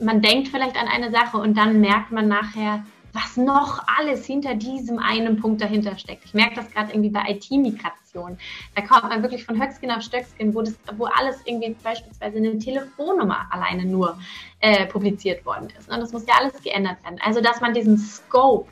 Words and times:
man 0.00 0.20
denkt 0.20 0.48
vielleicht 0.48 0.76
an 0.76 0.88
eine 0.88 1.10
Sache 1.10 1.38
und 1.38 1.56
dann 1.56 1.80
merkt 1.80 2.10
man 2.10 2.28
nachher, 2.28 2.84
was 3.14 3.36
noch 3.36 3.80
alles 3.98 4.26
hinter 4.26 4.56
diesem 4.56 4.98
einen 4.98 5.40
Punkt 5.40 5.62
dahinter 5.62 5.96
steckt. 5.96 6.24
Ich 6.24 6.34
merke 6.34 6.56
das 6.56 6.70
gerade 6.70 6.90
irgendwie 6.90 7.10
bei 7.10 7.22
IT-Migration. 7.28 8.36
Da 8.74 8.82
kommt 8.82 9.04
man 9.04 9.22
wirklich 9.22 9.44
von 9.44 9.62
Höchstgen 9.62 9.92
auf 9.92 10.02
Stöckskin, 10.02 10.52
wo, 10.52 10.62
das, 10.62 10.74
wo 10.96 11.04
alles 11.04 11.36
irgendwie 11.44 11.76
beispielsweise 11.82 12.38
eine 12.38 12.58
Telefonnummer 12.58 13.46
alleine 13.50 13.84
nur 13.84 14.18
äh, 14.58 14.86
publiziert 14.86 15.46
worden 15.46 15.68
ist. 15.78 15.88
Und 15.88 16.00
das 16.00 16.12
muss 16.12 16.26
ja 16.26 16.34
alles 16.40 16.60
geändert 16.60 17.02
werden. 17.04 17.20
Also, 17.24 17.40
dass 17.40 17.60
man 17.60 17.72
diesen 17.72 17.98
Scope 17.98 18.68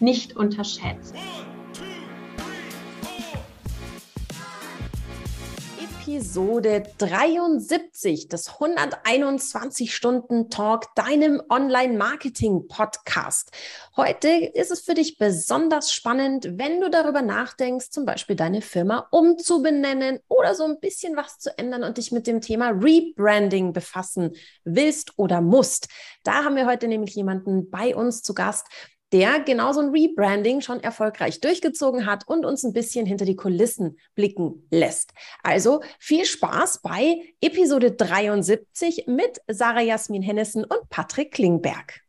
nicht 0.00 0.34
unterschätzt. 0.34 1.14
Episode 6.06 6.82
73 6.98 8.28
des 8.28 8.60
121 8.60 9.94
Stunden 9.94 10.50
Talk, 10.50 10.94
deinem 10.96 11.40
Online-Marketing-Podcast. 11.48 13.50
Heute 13.96 14.28
ist 14.28 14.70
es 14.70 14.82
für 14.82 14.92
dich 14.92 15.16
besonders 15.16 15.94
spannend, 15.94 16.58
wenn 16.58 16.82
du 16.82 16.90
darüber 16.90 17.22
nachdenkst, 17.22 17.88
zum 17.88 18.04
Beispiel 18.04 18.36
deine 18.36 18.60
Firma 18.60 19.08
umzubenennen 19.12 20.18
oder 20.28 20.54
so 20.54 20.64
ein 20.64 20.78
bisschen 20.78 21.16
was 21.16 21.38
zu 21.38 21.56
ändern 21.56 21.84
und 21.84 21.96
dich 21.96 22.12
mit 22.12 22.26
dem 22.26 22.42
Thema 22.42 22.68
Rebranding 22.68 23.72
befassen 23.72 24.32
willst 24.64 25.18
oder 25.18 25.40
musst. 25.40 25.88
Da 26.22 26.44
haben 26.44 26.56
wir 26.56 26.66
heute 26.66 26.86
nämlich 26.86 27.14
jemanden 27.14 27.70
bei 27.70 27.96
uns 27.96 28.22
zu 28.22 28.34
Gast, 28.34 28.66
der 29.14 29.38
genau 29.38 29.72
so 29.72 29.78
ein 29.78 29.90
Rebranding 29.90 30.60
schon 30.60 30.80
erfolgreich 30.80 31.40
durchgezogen 31.40 32.04
hat 32.04 32.26
und 32.26 32.44
uns 32.44 32.64
ein 32.64 32.72
bisschen 32.72 33.06
hinter 33.06 33.24
die 33.24 33.36
Kulissen 33.36 33.96
blicken 34.16 34.66
lässt. 34.72 35.14
Also 35.44 35.82
viel 36.00 36.24
Spaß 36.24 36.80
bei 36.82 37.22
Episode 37.40 37.92
73 37.92 39.04
mit 39.06 39.38
Sarah 39.46 39.82
Jasmin 39.82 40.22
Hennessen 40.22 40.64
und 40.64 40.88
Patrick 40.90 41.30
Klingberg. 41.30 42.00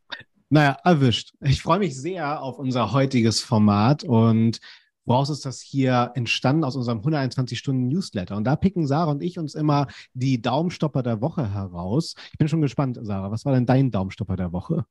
Naja, 0.48 0.76
erwischt. 0.82 1.32
Ich 1.40 1.62
freue 1.62 1.78
mich 1.78 1.96
sehr 1.96 2.42
auf 2.42 2.58
unser 2.58 2.92
heutiges 2.92 3.40
Format 3.40 4.02
und 4.02 4.58
woraus 5.04 5.30
ist 5.30 5.46
das 5.46 5.60
hier 5.60 6.10
entstanden 6.16 6.64
aus 6.64 6.74
unserem 6.74 6.98
121 6.98 7.56
Stunden 7.56 7.86
Newsletter. 7.86 8.36
Und 8.36 8.42
da 8.42 8.56
picken 8.56 8.84
Sarah 8.88 9.12
und 9.12 9.22
ich 9.22 9.38
uns 9.38 9.54
immer 9.54 9.86
die 10.12 10.42
Daumenstopper 10.42 11.04
der 11.04 11.20
Woche 11.20 11.54
heraus. 11.54 12.16
Ich 12.32 12.38
bin 12.38 12.48
schon 12.48 12.62
gespannt, 12.62 12.98
Sarah. 13.00 13.30
Was 13.30 13.44
war 13.44 13.54
denn 13.54 13.64
dein 13.64 13.92
Daumenstopper 13.92 14.34
der 14.34 14.52
Woche? 14.52 14.86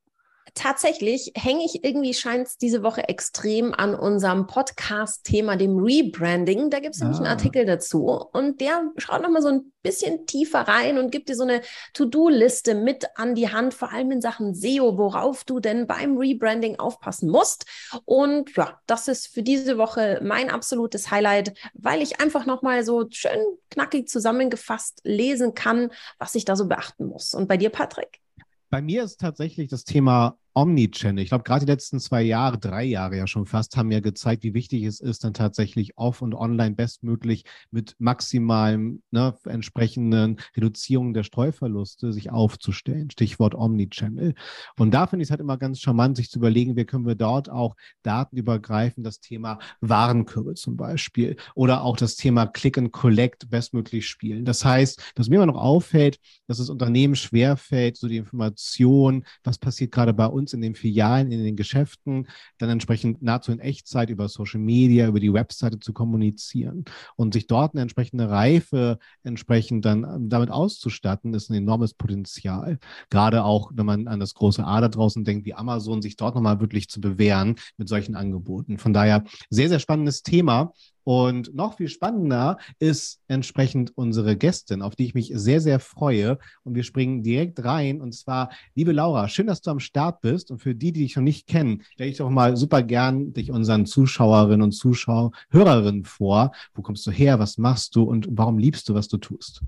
Tatsächlich 0.53 1.31
hänge 1.35 1.65
ich 1.65 1.83
irgendwie, 1.83 2.13
scheint 2.13 2.47
es 2.47 2.57
diese 2.57 2.83
Woche 2.83 3.07
extrem 3.09 3.73
an 3.73 3.95
unserem 3.95 4.47
Podcast-Thema, 4.47 5.55
dem 5.55 5.77
Rebranding. 5.77 6.69
Da 6.69 6.79
gibt 6.79 6.95
es 6.95 7.01
nämlich 7.01 7.19
ah. 7.19 7.23
einen 7.23 7.31
Artikel 7.31 7.65
dazu 7.65 8.05
und 8.05 8.61
der 8.61 8.91
schaut 8.97 9.21
nochmal 9.21 9.41
so 9.41 9.49
ein 9.49 9.71
bisschen 9.81 10.25
tiefer 10.25 10.61
rein 10.61 10.97
und 10.97 11.11
gibt 11.11 11.29
dir 11.29 11.35
so 11.35 11.43
eine 11.43 11.61
To-Do-Liste 11.93 12.75
mit 12.75 13.05
an 13.15 13.35
die 13.35 13.51
Hand, 13.51 13.73
vor 13.73 13.91
allem 13.91 14.11
in 14.11 14.21
Sachen 14.21 14.55
SEO, 14.55 14.97
worauf 14.97 15.43
du 15.43 15.59
denn 15.59 15.87
beim 15.87 16.17
Rebranding 16.17 16.79
aufpassen 16.79 17.29
musst. 17.29 17.65
Und 18.05 18.55
ja, 18.55 18.79
das 18.87 19.07
ist 19.07 19.27
für 19.27 19.43
diese 19.43 19.77
Woche 19.77 20.19
mein 20.23 20.49
absolutes 20.49 21.11
Highlight, 21.11 21.53
weil 21.73 22.01
ich 22.01 22.19
einfach 22.19 22.45
nochmal 22.45 22.83
so 22.83 23.05
schön 23.09 23.39
knackig 23.69 24.09
zusammengefasst 24.09 25.01
lesen 25.03 25.53
kann, 25.53 25.91
was 26.17 26.35
ich 26.35 26.45
da 26.45 26.55
so 26.55 26.67
beachten 26.67 27.05
muss. 27.05 27.33
Und 27.33 27.47
bei 27.47 27.57
dir, 27.57 27.69
Patrick? 27.69 28.24
Bei 28.69 28.81
mir 28.81 29.03
ist 29.03 29.19
tatsächlich 29.19 29.69
das 29.69 29.83
Thema 29.83 30.37
Omnichannel. 30.55 31.21
Ich 31.21 31.29
glaube, 31.29 31.43
gerade 31.43 31.65
die 31.65 31.71
letzten 31.71 31.99
zwei 31.99 32.21
Jahre, 32.21 32.57
drei 32.57 32.85
Jahre 32.85 33.17
ja 33.17 33.27
schon 33.27 33.45
fast, 33.45 33.75
haben 33.75 33.91
ja 33.91 33.99
gezeigt, 33.99 34.43
wie 34.43 34.53
wichtig 34.53 34.83
es 34.85 35.01
ist, 35.01 35.25
dann 35.25 35.33
tatsächlich 35.33 35.97
off 35.97 36.21
und 36.21 36.33
online 36.33 36.75
bestmöglich 36.75 37.43
mit 37.71 37.95
maximalem 37.99 39.03
ne, 39.11 39.37
entsprechenden 39.43 40.37
Reduzierung 40.55 41.13
der 41.13 41.23
Streuverluste 41.23 42.13
sich 42.13 42.31
aufzustellen. 42.31 43.11
Stichwort 43.11 43.53
Omnichannel. 43.53 44.33
Und 44.79 44.93
da 44.93 45.07
finde 45.07 45.23
ich 45.23 45.27
es 45.27 45.31
halt 45.31 45.41
immer 45.41 45.57
ganz 45.57 45.81
charmant, 45.81 46.15
sich 46.15 46.29
zu 46.29 46.39
überlegen, 46.39 46.77
wie 46.77 46.85
können 46.85 47.05
wir 47.05 47.15
dort 47.15 47.49
auch 47.49 47.75
datenübergreifend 48.03 49.05
das 49.05 49.19
Thema 49.19 49.59
Warenkörbe 49.81 50.53
zum 50.53 50.77
Beispiel 50.77 51.35
oder 51.53 51.83
auch 51.83 51.97
das 51.97 52.15
Thema 52.15 52.47
Click 52.47 52.77
and 52.77 52.93
Collect 52.93 53.49
bestmöglich 53.49 54.07
spielen. 54.07 54.45
Das 54.45 54.63
heißt, 54.63 55.11
dass 55.15 55.27
mir 55.27 55.35
immer 55.35 55.47
noch 55.47 55.61
auffällt, 55.61 56.17
dass 56.47 56.59
es 56.59 56.69
Unternehmen 56.69 57.17
schwerfällt, 57.17 57.97
so 57.97 58.07
die 58.07 58.17
Information, 58.17 59.25
was 59.43 59.57
passiert 59.57 59.91
gerade 59.91 60.13
bei 60.13 60.27
uns 60.27 60.44
uns 60.45 60.53
in 60.53 60.61
den 60.61 60.75
Filialen, 60.75 61.31
in 61.31 61.43
den 61.43 61.55
Geschäften, 61.55 62.27
dann 62.59 62.69
entsprechend 62.69 63.23
nahezu 63.23 63.51
in 63.51 63.59
Echtzeit 63.59 64.11
über 64.11 64.29
Social 64.29 64.59
Media, 64.59 65.07
über 65.07 65.19
die 65.19 65.33
Webseite 65.33 65.79
zu 65.79 65.91
kommunizieren 65.91 66.85
und 67.15 67.33
sich 67.33 67.47
dort 67.47 67.73
eine 67.73 67.81
entsprechende 67.81 68.29
Reife 68.29 68.99
entsprechend 69.23 69.85
dann 69.85 70.03
ähm, 70.03 70.29
damit 70.29 70.51
auszustatten, 70.51 71.33
ist 71.33 71.49
ein 71.49 71.55
enormes 71.55 71.95
Potenzial. 71.95 72.77
Gerade 73.09 73.43
auch, 73.43 73.71
wenn 73.73 73.85
man 73.87 74.07
an 74.07 74.19
das 74.19 74.35
große 74.35 74.63
A 74.63 74.81
da 74.81 74.87
draußen 74.87 75.23
denkt, 75.23 75.45
wie 75.45 75.55
Amazon, 75.55 76.03
sich 76.03 76.15
dort 76.15 76.35
nochmal 76.35 76.59
wirklich 76.59 76.89
zu 76.89 77.01
bewähren 77.01 77.55
mit 77.77 77.89
solchen 77.89 78.15
Angeboten. 78.15 78.77
Von 78.77 78.93
daher 78.93 79.23
sehr, 79.49 79.69
sehr 79.69 79.79
spannendes 79.79 80.21
Thema. 80.21 80.73
Und 81.05 81.53
noch 81.53 81.77
viel 81.77 81.87
spannender 81.87 82.57
ist 82.79 83.21
entsprechend 83.27 83.95
unsere 83.95 84.35
Gästin, 84.35 84.81
auf 84.81 84.95
die 84.95 85.05
ich 85.05 85.13
mich 85.13 85.31
sehr, 85.35 85.61
sehr 85.61 85.79
freue. 85.79 86.39
Und 86.63 86.73
wir 86.73 86.83
springen 86.83 87.21
direkt 87.21 87.63
rein. 87.63 88.01
Und 88.01 88.13
zwar, 88.13 88.49
liebe 88.73 88.91
Laura, 88.91 89.29
schön, 89.29 89.45
dass 89.45 89.61
du 89.61 89.69
am 89.69 89.79
Start 89.79 90.21
bist. 90.21 90.49
Und 90.49 90.59
für 90.59 90.73
die, 90.73 90.91
die 90.91 91.01
dich 91.01 91.15
noch 91.15 91.23
nicht 91.23 91.47
kennen, 91.47 91.83
stelle 91.93 92.09
ich 92.09 92.17
doch 92.17 92.29
mal 92.31 92.57
super 92.57 92.81
gern 92.81 93.33
dich 93.33 93.51
unseren 93.51 93.85
Zuschauerinnen 93.85 94.63
und 94.63 94.71
Zuschauer, 94.71 95.31
Hörerinnen 95.51 96.05
vor. 96.05 96.51
Wo 96.73 96.81
kommst 96.81 97.05
du 97.05 97.11
her? 97.11 97.37
Was 97.37 97.59
machst 97.59 97.95
du? 97.95 98.03
Und 98.03 98.27
warum 98.31 98.57
liebst 98.57 98.89
du, 98.89 98.95
was 98.95 99.07
du 99.07 99.17
tust? 99.17 99.61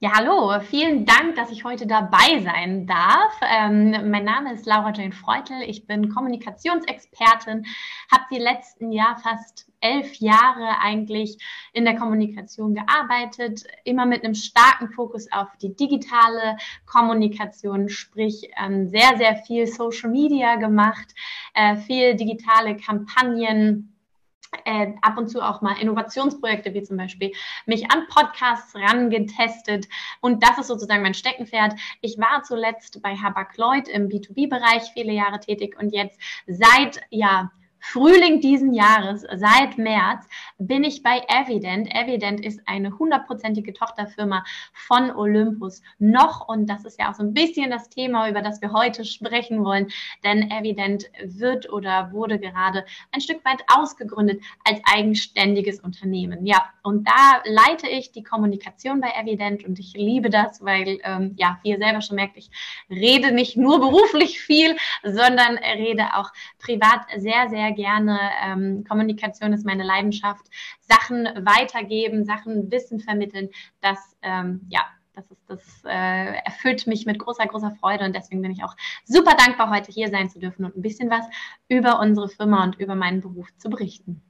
Ja, 0.00 0.12
hallo, 0.14 0.60
vielen 0.60 1.06
Dank, 1.06 1.34
dass 1.34 1.50
ich 1.50 1.64
heute 1.64 1.84
dabei 1.88 2.40
sein 2.44 2.86
darf. 2.86 3.32
Ähm, 3.42 3.90
mein 4.12 4.24
Name 4.24 4.52
ist 4.54 4.64
Laura 4.64 4.92
Jane 4.92 5.10
Freutel, 5.10 5.60
ich 5.66 5.88
bin 5.88 6.08
Kommunikationsexpertin, 6.08 7.66
habe 8.08 8.22
die 8.30 8.38
letzten 8.38 8.92
Jahr 8.92 9.16
fast 9.18 9.66
elf 9.80 10.14
Jahre 10.20 10.78
eigentlich 10.80 11.38
in 11.72 11.84
der 11.84 11.96
Kommunikation 11.96 12.76
gearbeitet, 12.76 13.64
immer 13.82 14.06
mit 14.06 14.22
einem 14.22 14.34
starken 14.34 14.88
Fokus 14.90 15.32
auf 15.32 15.48
die 15.60 15.74
digitale 15.74 16.58
Kommunikation, 16.86 17.88
sprich 17.88 18.52
ähm, 18.56 18.86
sehr, 18.86 19.16
sehr 19.16 19.34
viel 19.34 19.66
Social 19.66 20.10
Media 20.10 20.54
gemacht, 20.54 21.12
äh, 21.54 21.74
viel 21.74 22.14
digitale 22.14 22.76
Kampagnen 22.76 23.97
äh, 24.64 24.92
ab 25.02 25.18
und 25.18 25.28
zu 25.28 25.40
auch 25.40 25.60
mal 25.60 25.80
Innovationsprojekte 25.80 26.74
wie 26.74 26.82
zum 26.82 26.96
Beispiel 26.96 27.32
mich 27.66 27.90
an 27.90 28.06
Podcasts 28.08 28.74
rangetestet 28.74 29.88
und 30.20 30.42
das 30.42 30.58
ist 30.58 30.68
sozusagen 30.68 31.02
mein 31.02 31.14
Steckenpferd. 31.14 31.74
Ich 32.00 32.18
war 32.18 32.42
zuletzt 32.42 33.02
bei 33.02 33.16
Habak 33.16 33.56
Lloyd 33.56 33.88
im 33.88 34.08
B2B-Bereich 34.08 34.90
viele 34.92 35.12
Jahre 35.12 35.40
tätig 35.40 35.76
und 35.78 35.92
jetzt 35.92 36.20
seit 36.46 37.00
ja 37.10 37.50
Frühling 37.80 38.40
diesen 38.40 38.72
Jahres, 38.72 39.26
seit 39.34 39.78
März, 39.78 40.26
bin 40.58 40.84
ich 40.84 41.02
bei 41.02 41.22
Evident. 41.28 41.88
Evident 41.94 42.44
ist 42.44 42.60
eine 42.66 42.98
hundertprozentige 42.98 43.72
Tochterfirma 43.72 44.44
von 44.72 45.10
Olympus 45.10 45.82
noch. 45.98 46.48
Und 46.48 46.68
das 46.68 46.84
ist 46.84 46.98
ja 46.98 47.10
auch 47.10 47.14
so 47.14 47.22
ein 47.22 47.34
bisschen 47.34 47.70
das 47.70 47.88
Thema, 47.88 48.28
über 48.28 48.42
das 48.42 48.60
wir 48.60 48.72
heute 48.72 49.04
sprechen 49.04 49.64
wollen. 49.64 49.88
Denn 50.24 50.50
Evident 50.50 51.06
wird 51.22 51.72
oder 51.72 52.12
wurde 52.12 52.38
gerade 52.38 52.84
ein 53.12 53.20
Stück 53.20 53.44
weit 53.44 53.62
ausgegründet 53.74 54.42
als 54.64 54.80
eigenständiges 54.84 55.80
Unternehmen. 55.80 56.46
Ja, 56.46 56.64
und 56.82 57.06
da 57.06 57.42
leite 57.44 57.88
ich 57.88 58.12
die 58.12 58.22
Kommunikation 58.22 59.00
bei 59.00 59.10
Evident 59.10 59.64
und 59.64 59.78
ich 59.78 59.92
liebe 59.94 60.30
das, 60.30 60.64
weil, 60.64 60.98
ähm, 61.04 61.34
ja, 61.36 61.58
wie 61.62 61.70
ihr 61.70 61.78
selber 61.78 62.00
schon 62.00 62.16
merkt, 62.16 62.36
ich 62.36 62.50
rede 62.90 63.32
nicht 63.32 63.56
nur 63.56 63.80
beruflich 63.80 64.40
viel, 64.40 64.76
sondern 65.02 65.58
rede 65.58 66.14
auch 66.14 66.32
privat 66.58 67.00
sehr, 67.16 67.48
sehr 67.48 67.67
gerne. 67.72 68.18
Ähm, 68.44 68.84
Kommunikation 68.88 69.52
ist 69.52 69.66
meine 69.66 69.84
Leidenschaft. 69.84 70.46
Sachen 70.80 71.24
weitergeben, 71.24 72.24
Sachen 72.24 72.70
Wissen 72.70 73.00
vermitteln, 73.00 73.50
das, 73.80 73.98
ähm, 74.22 74.66
ja, 74.68 74.82
das, 75.14 75.30
ist, 75.30 75.42
das 75.48 75.84
äh, 75.84 76.36
erfüllt 76.44 76.86
mich 76.86 77.06
mit 77.06 77.18
großer, 77.18 77.46
großer 77.46 77.72
Freude 77.80 78.04
und 78.04 78.14
deswegen 78.14 78.42
bin 78.42 78.52
ich 78.52 78.62
auch 78.62 78.76
super 79.04 79.34
dankbar, 79.34 79.70
heute 79.70 79.92
hier 79.92 80.08
sein 80.08 80.30
zu 80.30 80.38
dürfen 80.38 80.64
und 80.64 80.76
ein 80.76 80.82
bisschen 80.82 81.10
was 81.10 81.26
über 81.68 82.00
unsere 82.00 82.28
Firma 82.28 82.62
und 82.64 82.78
über 82.78 82.94
meinen 82.94 83.20
Beruf 83.20 83.48
zu 83.58 83.68
berichten. 83.68 84.22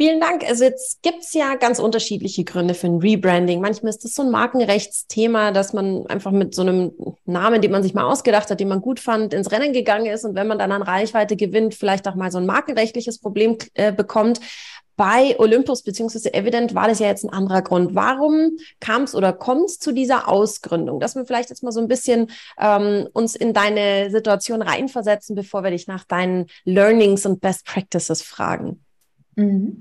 Vielen 0.00 0.18
Dank. 0.18 0.48
Also 0.48 0.64
jetzt 0.64 1.02
gibt 1.02 1.24
es 1.24 1.34
ja 1.34 1.56
ganz 1.56 1.78
unterschiedliche 1.78 2.42
Gründe 2.42 2.72
für 2.72 2.86
ein 2.86 3.00
Rebranding. 3.00 3.60
Manchmal 3.60 3.90
ist 3.90 4.02
das 4.02 4.14
so 4.14 4.22
ein 4.22 4.30
Markenrechtsthema, 4.30 5.50
dass 5.50 5.74
man 5.74 6.06
einfach 6.06 6.30
mit 6.30 6.54
so 6.54 6.62
einem 6.62 6.92
Namen, 7.26 7.60
den 7.60 7.70
man 7.70 7.82
sich 7.82 7.92
mal 7.92 8.10
ausgedacht 8.10 8.48
hat, 8.48 8.60
den 8.60 8.68
man 8.68 8.80
gut 8.80 8.98
fand, 8.98 9.34
ins 9.34 9.52
Rennen 9.52 9.74
gegangen 9.74 10.06
ist 10.06 10.24
und 10.24 10.34
wenn 10.36 10.46
man 10.46 10.58
dann 10.58 10.72
an 10.72 10.80
Reichweite 10.80 11.36
gewinnt, 11.36 11.74
vielleicht 11.74 12.08
auch 12.08 12.14
mal 12.14 12.32
so 12.32 12.38
ein 12.38 12.46
markenrechtliches 12.46 13.18
Problem 13.18 13.58
äh, 13.74 13.92
bekommt. 13.92 14.40
Bei 14.96 15.38
Olympus 15.38 15.82
bzw. 15.82 16.30
Evident 16.30 16.74
war 16.74 16.88
das 16.88 16.98
ja 16.98 17.08
jetzt 17.08 17.24
ein 17.24 17.30
anderer 17.34 17.60
Grund. 17.60 17.94
Warum 17.94 18.56
kam 18.80 19.02
es 19.02 19.14
oder 19.14 19.34
kommt 19.34 19.66
es 19.66 19.78
zu 19.80 19.92
dieser 19.92 20.28
Ausgründung? 20.28 20.98
Dass 20.98 21.14
wir 21.14 21.26
vielleicht 21.26 21.50
jetzt 21.50 21.62
mal 21.62 21.72
so 21.72 21.80
ein 21.80 21.88
bisschen 21.88 22.30
ähm, 22.58 23.06
uns 23.12 23.36
in 23.36 23.52
deine 23.52 24.10
Situation 24.10 24.62
reinversetzen, 24.62 25.36
bevor 25.36 25.62
wir 25.62 25.72
dich 25.72 25.88
nach 25.88 26.04
deinen 26.04 26.46
Learnings 26.64 27.26
und 27.26 27.42
Best 27.42 27.66
Practices 27.66 28.22
fragen. 28.22 28.82
Mhm. 29.36 29.80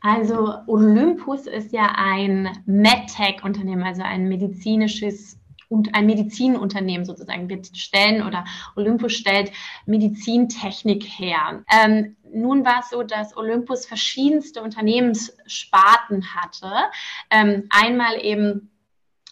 Also 0.00 0.54
Olympus 0.66 1.46
ist 1.46 1.72
ja 1.72 1.92
ein 1.96 2.48
MedTech-Unternehmen, 2.66 3.82
also 3.82 4.02
ein 4.02 4.28
medizinisches 4.28 5.38
und 5.68 5.94
ein 5.94 6.06
Medizinunternehmen 6.06 7.04
sozusagen. 7.04 7.48
Wir 7.48 7.62
stellen 7.74 8.22
oder 8.22 8.44
Olympus 8.76 9.12
stellt 9.12 9.52
Medizintechnik 9.86 11.04
her. 11.04 11.64
Ähm, 11.70 12.16
nun 12.32 12.64
war 12.64 12.80
es 12.80 12.90
so, 12.90 13.02
dass 13.02 13.36
Olympus 13.36 13.86
verschiedenste 13.86 14.62
Unternehmenssparten 14.62 16.34
hatte. 16.34 16.72
Ähm, 17.30 17.64
einmal 17.70 18.24
eben 18.24 18.70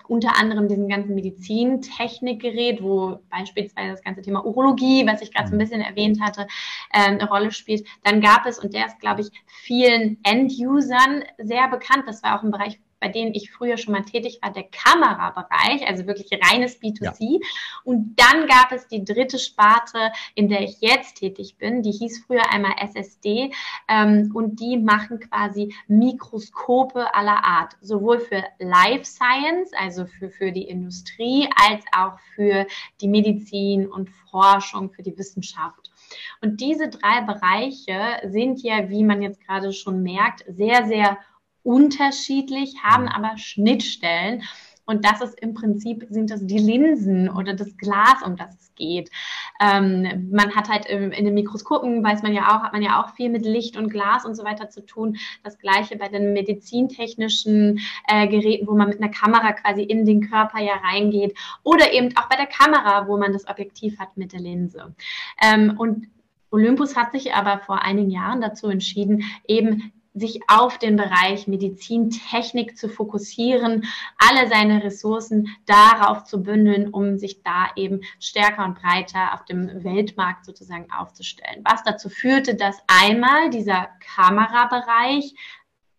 unter 0.08 0.36
anderem 0.38 0.68
diesen 0.68 0.88
ganzen 0.88 1.14
Medizintechnikgerät, 1.14 2.82
wo 2.82 3.20
beispielsweise 3.30 3.92
das 3.92 4.02
ganze 4.02 4.22
Thema 4.22 4.44
Urologie, 4.44 5.06
was 5.06 5.22
ich 5.22 5.32
gerade 5.32 5.48
so 5.48 5.54
ein 5.54 5.58
mhm. 5.58 5.62
bisschen 5.62 5.80
erwähnt 5.80 6.20
hatte, 6.20 6.46
äh, 6.92 7.06
eine 7.06 7.28
Rolle 7.28 7.50
spielt. 7.50 7.86
Dann 8.04 8.20
gab 8.20 8.46
es, 8.46 8.58
und 8.58 8.74
der 8.74 8.86
ist, 8.86 9.00
glaube 9.00 9.22
ich, 9.22 9.30
vielen 9.46 10.18
End-Usern 10.22 11.24
sehr 11.38 11.68
bekannt, 11.68 12.04
das 12.06 12.22
war 12.22 12.38
auch 12.38 12.42
im 12.42 12.50
Bereich 12.50 12.78
bei 13.06 13.12
denen 13.12 13.34
ich 13.34 13.52
früher 13.52 13.76
schon 13.76 13.92
mal 13.92 14.04
tätig 14.04 14.40
war, 14.42 14.52
der 14.52 14.64
Kamerabereich, 14.64 15.86
also 15.86 16.08
wirklich 16.08 16.28
reines 16.42 16.82
B2C. 16.82 17.14
Ja. 17.20 17.48
Und 17.84 18.16
dann 18.16 18.48
gab 18.48 18.72
es 18.72 18.88
die 18.88 19.04
dritte 19.04 19.38
Sparte, 19.38 20.10
in 20.34 20.48
der 20.48 20.62
ich 20.62 20.80
jetzt 20.80 21.18
tätig 21.18 21.56
bin. 21.56 21.82
Die 21.82 21.92
hieß 21.92 22.24
früher 22.26 22.50
einmal 22.50 22.72
SSD 22.80 23.52
ähm, 23.86 24.32
und 24.34 24.58
die 24.58 24.76
machen 24.76 25.20
quasi 25.20 25.72
Mikroskope 25.86 27.14
aller 27.14 27.44
Art, 27.44 27.76
sowohl 27.80 28.18
für 28.18 28.42
Life 28.58 29.04
Science, 29.04 29.70
also 29.78 30.06
für, 30.06 30.28
für 30.28 30.50
die 30.50 30.64
Industrie, 30.64 31.48
als 31.54 31.84
auch 31.96 32.18
für 32.34 32.66
die 33.00 33.08
Medizin 33.08 33.86
und 33.86 34.10
Forschung, 34.32 34.90
für 34.90 35.04
die 35.04 35.16
Wissenschaft. 35.16 35.92
Und 36.40 36.60
diese 36.60 36.88
drei 36.88 37.20
Bereiche 37.20 38.28
sind 38.28 38.64
ja, 38.64 38.88
wie 38.88 39.04
man 39.04 39.22
jetzt 39.22 39.40
gerade 39.46 39.72
schon 39.72 40.02
merkt, 40.02 40.44
sehr, 40.48 40.86
sehr 40.86 41.18
unterschiedlich, 41.66 42.76
haben 42.82 43.04
mhm. 43.04 43.08
aber 43.10 43.36
Schnittstellen. 43.36 44.42
Und 44.88 45.04
das 45.04 45.20
ist 45.20 45.40
im 45.40 45.52
Prinzip, 45.52 46.06
sind 46.10 46.30
das 46.30 46.46
die 46.46 46.58
Linsen 46.58 47.28
oder 47.28 47.54
das 47.54 47.76
Glas, 47.76 48.22
um 48.24 48.36
das 48.36 48.54
es 48.54 48.74
geht. 48.76 49.10
Ähm, 49.60 50.30
man 50.30 50.54
hat 50.54 50.68
halt 50.68 50.86
in, 50.86 51.10
in 51.10 51.24
den 51.24 51.34
Mikroskopen, 51.34 52.04
weiß 52.04 52.22
man 52.22 52.32
ja 52.32 52.46
auch, 52.46 52.62
hat 52.62 52.72
man 52.72 52.82
ja 52.82 53.02
auch 53.02 53.16
viel 53.16 53.28
mit 53.28 53.44
Licht 53.44 53.76
und 53.76 53.90
Glas 53.90 54.24
und 54.24 54.36
so 54.36 54.44
weiter 54.44 54.70
zu 54.70 54.86
tun. 54.86 55.16
Das 55.42 55.58
gleiche 55.58 55.96
bei 55.96 56.08
den 56.08 56.32
medizintechnischen 56.32 57.80
äh, 58.06 58.28
Geräten, 58.28 58.68
wo 58.68 58.76
man 58.76 58.88
mit 58.88 59.02
einer 59.02 59.10
Kamera 59.10 59.54
quasi 59.54 59.82
in 59.82 60.06
den 60.06 60.20
Körper 60.30 60.60
ja 60.60 60.74
reingeht. 60.74 61.36
Oder 61.64 61.92
eben 61.92 62.16
auch 62.16 62.28
bei 62.28 62.36
der 62.36 62.46
Kamera, 62.46 63.08
wo 63.08 63.16
man 63.16 63.32
das 63.32 63.48
Objektiv 63.48 63.98
hat 63.98 64.16
mit 64.16 64.32
der 64.32 64.40
Linse. 64.40 64.94
Ähm, 65.42 65.74
und 65.76 66.06
Olympus 66.52 66.94
hat 66.94 67.10
sich 67.10 67.34
aber 67.34 67.58
vor 67.58 67.82
einigen 67.82 68.10
Jahren 68.10 68.40
dazu 68.40 68.68
entschieden, 68.68 69.24
eben 69.48 69.92
sich 70.16 70.40
auf 70.48 70.78
den 70.78 70.96
Bereich 70.96 71.46
Medizintechnik 71.46 72.76
zu 72.76 72.88
fokussieren, 72.88 73.84
alle 74.18 74.48
seine 74.48 74.82
Ressourcen 74.82 75.48
darauf 75.66 76.24
zu 76.24 76.42
bündeln, 76.42 76.88
um 76.88 77.18
sich 77.18 77.42
da 77.42 77.68
eben 77.76 78.00
stärker 78.18 78.64
und 78.64 78.80
breiter 78.80 79.34
auf 79.34 79.44
dem 79.44 79.84
Weltmarkt 79.84 80.46
sozusagen 80.46 80.90
aufzustellen. 80.90 81.62
Was 81.64 81.84
dazu 81.84 82.08
führte, 82.08 82.54
dass 82.54 82.82
einmal 82.86 83.50
dieser 83.50 83.88
Kamerabereich 84.16 85.34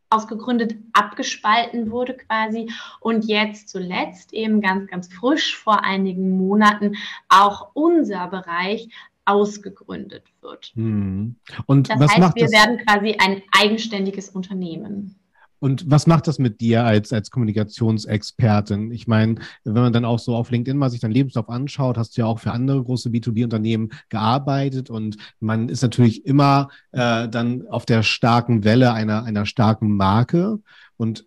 ausgegründet, 0.09 0.75
abgespalten 0.93 1.91
wurde 1.91 2.15
quasi 2.15 2.71
und 3.01 3.25
jetzt 3.25 3.69
zuletzt 3.69 4.33
eben 4.33 4.61
ganz, 4.61 4.89
ganz 4.89 5.13
frisch 5.13 5.55
vor 5.57 5.83
einigen 5.83 6.37
Monaten 6.37 6.95
auch 7.29 7.71
unser 7.73 8.27
Bereich 8.27 8.89
ausgegründet 9.27 10.23
wird. 10.41 10.71
Hm. 10.75 11.35
Und 11.65 11.89
das 11.89 11.99
was 11.99 12.11
heißt, 12.11 12.19
macht 12.19 12.35
wir 12.35 12.43
das? 12.43 12.51
werden 12.51 12.77
quasi 12.85 13.15
ein 13.19 13.41
eigenständiges 13.51 14.29
Unternehmen. 14.29 15.15
Und 15.59 15.89
was 15.89 16.05
macht 16.05 16.27
das 16.27 16.37
mit 16.37 16.61
dir 16.61 16.85
als, 16.85 17.11
als 17.11 17.31
Kommunikationsexpertin? 17.31 18.91
Ich 18.91 19.07
meine, 19.07 19.35
wenn 19.63 19.81
man 19.81 19.93
dann 19.93 20.05
auch 20.05 20.19
so 20.19 20.35
auf 20.35 20.51
LinkedIn 20.51 20.77
mal 20.77 20.91
sich 20.91 20.99
dein 20.99 21.11
Lebenslauf 21.11 21.49
anschaut, 21.49 21.97
hast 21.97 22.15
du 22.15 22.21
ja 22.21 22.27
auch 22.27 22.39
für 22.39 22.51
andere 22.51 22.83
große 22.83 23.09
B2B-Unternehmen 23.09 23.89
gearbeitet 24.09 24.89
und 24.89 25.17
man 25.39 25.69
ist 25.69 25.81
natürlich 25.81 26.25
immer 26.25 26.69
äh, 26.91 27.27
dann 27.27 27.67
auf 27.67 27.85
der 27.85 28.03
starken 28.03 28.63
Welle 28.63 28.93
einer, 28.93 29.23
einer 29.23 29.47
starken 29.47 29.95
Marke. 29.95 30.59
Und 30.95 31.25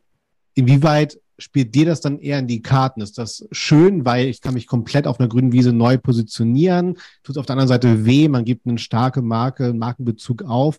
inwieweit 0.54 1.18
spielt 1.40 1.74
dir 1.74 1.86
das 1.86 2.00
dann 2.00 2.18
eher 2.18 2.38
in 2.38 2.46
die 2.46 2.62
Karten? 2.62 3.00
Ist 3.00 3.18
das 3.18 3.46
schön, 3.50 4.04
weil 4.04 4.26
ich 4.26 4.40
kann 4.40 4.54
mich 4.54 4.66
komplett 4.66 5.06
auf 5.06 5.18
einer 5.18 5.28
grünen 5.28 5.52
Wiese 5.52 5.72
neu 5.72 5.98
positionieren? 5.98 6.94
Tut 7.22 7.34
es 7.34 7.36
auf 7.36 7.46
der 7.46 7.54
anderen 7.54 7.68
Seite 7.68 8.04
weh, 8.04 8.28
man 8.28 8.44
gibt 8.44 8.66
eine 8.66 8.78
starke 8.78 9.22
Marke, 9.22 9.66
einen 9.66 9.78
Markenbezug 9.78 10.42
auf. 10.42 10.78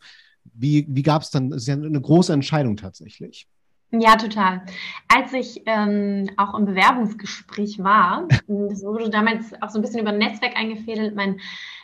Wie, 0.53 0.85
wie 0.89 1.03
gab 1.03 1.21
es 1.21 1.29
dann, 1.29 1.49
das 1.49 1.63
ist 1.63 1.67
ja 1.67 1.75
eine 1.75 2.01
große 2.01 2.33
Entscheidung 2.33 2.77
tatsächlich. 2.77 3.47
Ja, 3.91 4.15
total. 4.15 4.61
Als 5.09 5.33
ich 5.33 5.63
ähm, 5.65 6.29
auch 6.37 6.57
im 6.57 6.65
Bewerbungsgespräch 6.65 7.79
war, 7.79 8.27
das 8.47 8.83
wurde 8.83 9.09
damals 9.09 9.53
auch 9.61 9.69
so 9.69 9.79
ein 9.79 9.81
bisschen 9.81 9.99
über 9.99 10.11
ein 10.11 10.17
Netzwerk 10.17 10.55
eingefädelt, 10.55 11.15
mein 11.15 11.39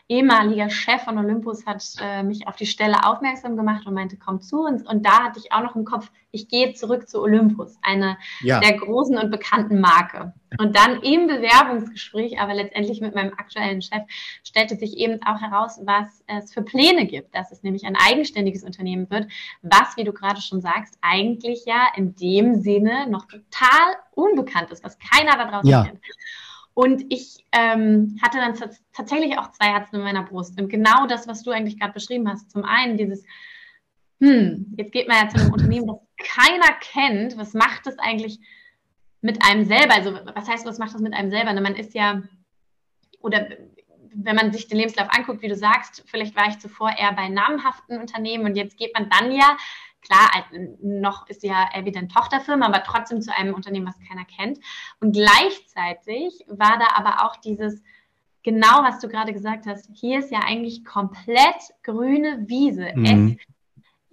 ehemaliger 0.09 0.69
Chef 0.69 1.03
von 1.03 1.17
Olympus 1.17 1.65
hat 1.65 1.83
äh, 2.01 2.23
mich 2.23 2.47
auf 2.47 2.55
die 2.55 2.65
Stelle 2.65 3.05
aufmerksam 3.05 3.57
gemacht 3.57 3.85
und 3.85 3.93
meinte, 3.93 4.17
komm 4.17 4.41
zu 4.41 4.61
uns. 4.61 4.87
Und 4.87 5.05
da 5.05 5.23
hatte 5.23 5.39
ich 5.39 5.51
auch 5.51 5.61
noch 5.61 5.75
im 5.75 5.83
Kopf, 5.83 6.09
ich 6.31 6.47
gehe 6.47 6.73
zurück 6.73 7.09
zu 7.09 7.21
Olympus, 7.21 7.77
eine 7.81 8.17
ja. 8.41 8.59
der 8.59 8.77
großen 8.77 9.17
und 9.17 9.31
bekannten 9.31 9.81
Marke. 9.81 10.33
Und 10.59 10.77
dann 10.77 11.01
im 11.01 11.27
Bewerbungsgespräch, 11.27 12.39
aber 12.39 12.53
letztendlich 12.53 13.01
mit 13.01 13.15
meinem 13.15 13.33
aktuellen 13.33 13.81
Chef, 13.81 14.03
stellte 14.43 14.77
sich 14.77 14.95
eben 14.97 15.21
auch 15.23 15.41
heraus, 15.41 15.79
was 15.83 16.23
es 16.27 16.53
für 16.53 16.61
Pläne 16.61 17.05
gibt, 17.05 17.35
dass 17.35 17.51
es 17.51 17.63
nämlich 17.63 17.85
ein 17.85 17.97
eigenständiges 17.97 18.63
Unternehmen 18.63 19.09
wird, 19.09 19.29
was, 19.61 19.97
wie 19.97 20.05
du 20.05 20.13
gerade 20.13 20.41
schon 20.41 20.61
sagst, 20.61 20.97
eigentlich 21.01 21.65
ja 21.65 21.87
in 21.95 22.15
dem 22.15 22.61
Sinne 22.61 23.09
noch 23.09 23.25
total 23.25 23.95
unbekannt 24.11 24.71
ist, 24.71 24.85
was 24.85 24.97
keiner 24.99 25.35
da 25.35 25.49
draußen 25.49 25.69
ja. 25.69 25.83
kennt. 25.83 25.99
Und 26.77 27.11
ich 27.11 27.43
ähm, 27.53 28.19
hatte 28.21 28.37
dann 28.37 28.53
tatsächlich 28.93 29.39
auch 29.39 29.49
zwei 29.49 29.65
Herzen 29.65 29.95
in 29.95 30.03
meiner 30.03 30.21
Brust. 30.21 30.61
Und 30.61 30.69
genau 30.69 31.07
das, 31.07 31.27
was 31.27 31.41
du 31.41 31.49
eigentlich 31.49 31.79
gerade 31.79 31.93
beschrieben 31.93 32.29
hast. 32.29 32.51
Zum 32.51 32.65
einen 32.65 32.97
dieses, 32.97 33.25
hm, 34.21 34.75
jetzt 34.77 34.91
geht 34.91 35.07
man 35.07 35.17
ja 35.17 35.27
zu 35.27 35.41
einem 35.41 35.51
Unternehmen, 35.51 35.87
das 35.87 35.97
keiner 36.19 36.71
kennt. 36.79 37.35
Was 37.35 37.55
macht 37.55 37.87
das 37.87 37.97
eigentlich 37.97 38.37
mit 39.21 39.43
einem 39.43 39.65
selber? 39.65 39.95
Also, 39.95 40.19
was 40.35 40.47
heißt, 40.47 40.67
was 40.67 40.77
macht 40.77 40.93
das 40.93 41.01
mit 41.01 41.15
einem 41.15 41.31
selber? 41.31 41.59
Man 41.59 41.75
ist 41.75 41.95
ja, 41.95 42.21
oder 43.21 43.49
wenn 44.13 44.35
man 44.35 44.53
sich 44.53 44.67
den 44.67 44.77
Lebenslauf 44.77 45.07
anguckt, 45.09 45.41
wie 45.41 45.47
du 45.47 45.55
sagst, 45.55 46.03
vielleicht 46.05 46.35
war 46.35 46.47
ich 46.47 46.59
zuvor 46.59 46.91
eher 46.95 47.13
bei 47.13 47.27
namhaften 47.27 47.99
Unternehmen 47.99 48.45
und 48.45 48.55
jetzt 48.55 48.77
geht 48.77 48.93
man 48.93 49.09
dann 49.09 49.31
ja 49.31 49.57
Klar, 50.01 50.29
noch 50.81 51.27
ist 51.27 51.43
ja 51.43 51.69
evident 51.73 52.11
Tochterfirma, 52.11 52.67
aber 52.67 52.83
trotzdem 52.83 53.21
zu 53.21 53.35
einem 53.35 53.53
Unternehmen, 53.53 53.87
was 53.87 53.99
keiner 54.07 54.25
kennt. 54.25 54.59
Und 54.99 55.11
gleichzeitig 55.13 56.45
war 56.47 56.79
da 56.79 56.95
aber 56.95 57.25
auch 57.25 57.35
dieses, 57.37 57.83
genau 58.43 58.83
was 58.83 58.99
du 58.99 59.09
gerade 59.09 59.33
gesagt 59.33 59.65
hast, 59.65 59.89
hier 59.93 60.19
ist 60.19 60.31
ja 60.31 60.39
eigentlich 60.45 60.85
komplett 60.85 61.73
grüne 61.83 62.45
Wiese. 62.47 62.93
Mhm. 62.95 63.37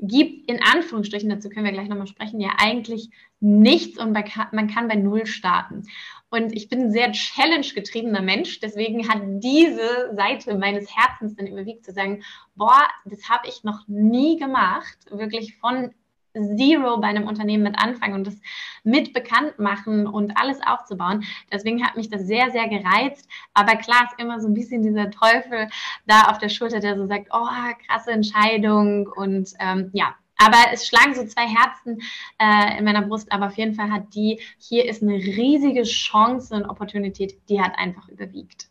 Es 0.01 0.09
gibt 0.09 0.51
in 0.51 0.61
Anführungsstrichen, 0.63 1.31
dazu 1.31 1.49
können 1.49 1.65
wir 1.65 1.73
gleich 1.73 1.89
nochmal 1.89 2.09
sprechen, 2.09 2.41
ja 2.41 2.55
eigentlich 2.59 3.11
nichts 3.41 3.99
und 3.99 4.13
man 4.13 4.69
kann 4.69 4.89
bei 4.89 4.97
Null 4.97 5.27
starten. 5.27 5.85
Und 6.35 6.53
ich 6.53 6.69
bin 6.69 6.87
ein 6.87 6.91
sehr 6.91 7.13
challenge-getriebener 7.13 8.21
Mensch. 8.21 8.59
Deswegen 8.59 9.09
hat 9.09 9.21
diese 9.23 10.13
Seite 10.17 10.59
meines 10.59 10.89
Herzens 10.93 11.37
dann 11.37 11.47
überwiegt, 11.47 11.85
zu 11.85 11.93
sagen, 11.93 12.25
boah, 12.57 12.83
das 13.05 13.29
habe 13.29 13.47
ich 13.47 13.63
noch 13.63 13.87
nie 13.87 14.37
gemacht. 14.37 14.99
Wirklich 15.13 15.57
von 15.59 15.95
Zero 16.33 16.99
bei 16.99 17.07
einem 17.07 17.29
Unternehmen 17.29 17.63
mit 17.63 17.79
anfangen 17.79 18.15
und 18.15 18.27
das 18.27 18.35
mit 18.83 19.13
bekannt 19.13 19.61
machen 19.61 20.09
und 20.09 20.37
alles 20.37 20.59
aufzubauen. 20.67 21.23
Deswegen 21.53 21.87
hat 21.87 21.97
mich 21.97 22.11
das 22.11 22.23
sehr, 22.27 22.51
sehr 22.51 22.67
gereizt. 22.67 23.29
Aber 23.53 23.77
klar 23.77 24.09
ist 24.11 24.21
immer 24.21 24.41
so 24.41 24.49
ein 24.49 24.55
bisschen 24.55 24.83
dieser 24.83 25.13
Teufel 25.13 25.69
da 26.07 26.23
auf 26.23 26.39
der 26.39 26.49
Schulter, 26.49 26.81
der 26.81 26.97
so 26.97 27.07
sagt, 27.07 27.29
oh, 27.31 27.47
krasse 27.87 28.11
Entscheidung 28.11 29.07
und 29.07 29.51
ähm, 29.61 29.91
ja, 29.93 30.17
aber 30.37 30.57
es 30.73 30.87
schlagen 30.87 31.15
so 31.15 31.25
zwei 31.27 31.47
Herzen 31.47 32.01
äh, 32.39 32.79
in 32.79 32.85
meiner 32.85 33.03
Brust, 33.03 33.31
aber 33.31 33.47
auf 33.47 33.57
jeden 33.57 33.75
Fall 33.75 33.91
hat 33.91 34.15
die, 34.15 34.41
hier 34.59 34.89
ist 34.89 35.03
eine 35.03 35.15
riesige 35.15 35.83
Chance 35.83 36.55
und 36.55 36.65
Opportunität, 36.65 37.39
die 37.49 37.61
hat 37.61 37.73
einfach 37.77 38.09
überwiegt. 38.09 38.69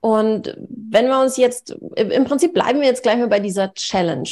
Und 0.00 0.54
wenn 0.68 1.06
wir 1.06 1.20
uns 1.20 1.38
jetzt, 1.38 1.74
im 1.96 2.24
Prinzip 2.24 2.52
bleiben 2.52 2.80
wir 2.80 2.86
jetzt 2.86 3.02
gleich 3.02 3.16
mal 3.16 3.28
bei 3.28 3.40
dieser 3.40 3.72
Challenge. 3.72 4.28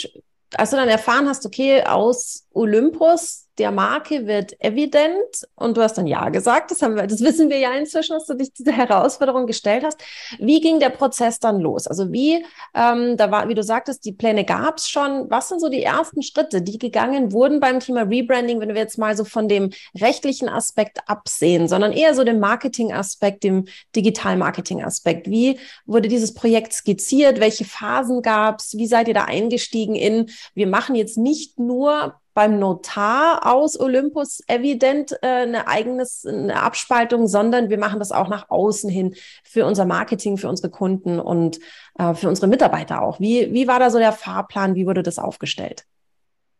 Als 0.54 0.70
du 0.70 0.76
dann 0.76 0.88
erfahren 0.88 1.26
hast, 1.26 1.46
okay, 1.46 1.82
aus 1.82 2.46
Olympus 2.52 3.48
der 3.62 3.70
Marke 3.70 4.26
wird 4.26 4.60
evident 4.60 5.46
und 5.54 5.76
du 5.76 5.82
hast 5.82 5.96
dann 5.96 6.08
Ja 6.08 6.30
gesagt. 6.30 6.72
Das, 6.72 6.82
haben 6.82 6.96
wir, 6.96 7.06
das 7.06 7.20
wissen 7.20 7.48
wir 7.48 7.58
ja 7.58 7.72
inzwischen, 7.74 8.14
dass 8.14 8.26
du 8.26 8.34
dich 8.34 8.52
diese 8.52 8.72
Herausforderung 8.72 9.46
gestellt 9.46 9.84
hast. 9.84 10.02
Wie 10.40 10.60
ging 10.60 10.80
der 10.80 10.88
Prozess 10.88 11.38
dann 11.38 11.60
los? 11.60 11.86
Also 11.86 12.12
wie, 12.12 12.44
ähm, 12.74 13.16
da 13.16 13.30
war, 13.30 13.48
wie 13.48 13.54
du 13.54 13.62
sagtest, 13.62 14.04
die 14.04 14.10
Pläne 14.10 14.44
gab 14.44 14.78
es 14.78 14.88
schon. 14.88 15.30
Was 15.30 15.48
sind 15.48 15.60
so 15.60 15.68
die 15.68 15.84
ersten 15.84 16.22
Schritte, 16.22 16.60
die 16.60 16.76
gegangen 16.76 17.30
wurden 17.30 17.60
beim 17.60 17.78
Thema 17.78 18.02
Rebranding, 18.02 18.58
wenn 18.58 18.70
wir 18.70 18.82
jetzt 18.82 18.98
mal 18.98 19.16
so 19.16 19.24
von 19.24 19.46
dem 19.46 19.70
rechtlichen 19.94 20.48
Aspekt 20.48 20.98
absehen, 21.06 21.68
sondern 21.68 21.92
eher 21.92 22.16
so 22.16 22.24
dem 22.24 22.40
Marketing-Aspekt, 22.40 23.44
dem 23.44 23.66
Digital-Marketing-Aspekt? 23.94 25.30
Wie 25.30 25.60
wurde 25.86 26.08
dieses 26.08 26.34
Projekt 26.34 26.72
skizziert? 26.72 27.38
Welche 27.38 27.64
Phasen 27.64 28.22
gab 28.22 28.58
es? 28.58 28.76
Wie 28.76 28.88
seid 28.88 29.06
ihr 29.06 29.14
da 29.14 29.26
eingestiegen 29.26 29.94
in, 29.94 30.30
wir 30.54 30.66
machen 30.66 30.96
jetzt 30.96 31.16
nicht 31.16 31.60
nur 31.60 32.16
beim 32.34 32.58
Notar 32.58 33.52
aus 33.52 33.78
Olympus 33.78 34.40
Evident 34.46 35.12
äh, 35.22 35.26
eine 35.26 35.68
eigenes 35.68 36.24
eine 36.24 36.62
Abspaltung, 36.62 37.26
sondern 37.26 37.70
wir 37.70 37.78
machen 37.78 37.98
das 37.98 38.12
auch 38.12 38.28
nach 38.28 38.50
außen 38.50 38.90
hin 38.90 39.14
für 39.44 39.66
unser 39.66 39.84
Marketing, 39.84 40.36
für 40.38 40.48
unsere 40.48 40.70
Kunden 40.70 41.20
und 41.20 41.58
äh, 41.98 42.14
für 42.14 42.28
unsere 42.28 42.46
Mitarbeiter 42.46 43.02
auch. 43.02 43.20
Wie, 43.20 43.52
wie 43.52 43.68
war 43.68 43.78
da 43.78 43.90
so 43.90 43.98
der 43.98 44.12
Fahrplan? 44.12 44.74
Wie 44.74 44.86
wurde 44.86 45.02
das 45.02 45.18
aufgestellt? 45.18 45.84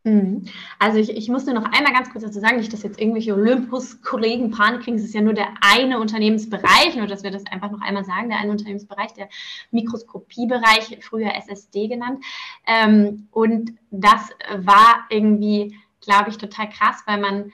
Mhm. 0.05 0.47
Also 0.81 0.99
ich, 0.99 1.11
ich 1.11 1.29
muss 1.29 1.47
nur 1.47 1.55
noch 1.55 1.65
einmal 1.65 1.93
ganz 1.93 2.11
kurz 2.11 2.25
dazu 2.25 2.41
sagen, 2.41 2.57
nicht, 2.57 2.73
dass 2.73 2.83
jetzt 2.83 3.01
irgendwelche 3.01 3.35
Olympus-Kollegen 3.35 4.51
Panik 4.51 4.83
kriegen, 4.83 4.97
es 4.97 5.05
ist 5.05 5.15
ja 5.15 5.21
nur 5.21 5.35
der 5.35 5.55
eine 5.61 6.01
Unternehmensbereich, 6.01 6.97
nur 6.97 7.07
dass 7.07 7.23
wir 7.23 7.31
das 7.31 7.47
einfach 7.47 7.71
noch 7.71 7.81
einmal 7.81 8.05
sagen, 8.05 8.29
der 8.29 8.39
eine 8.39 8.51
Unternehmensbereich, 8.51 9.13
der 9.13 9.29
Mikroskopiebereich, 9.71 10.99
früher 11.03 11.35
SSD 11.37 11.87
genannt. 11.87 12.25
Ähm, 12.67 13.29
und 13.31 13.75
das 13.93 14.31
war 14.57 15.05
irgendwie, 15.09 15.77
glaube 16.01 16.31
ich, 16.31 16.39
total 16.39 16.69
krass, 16.69 17.03
weil 17.07 17.21
man 17.21 17.53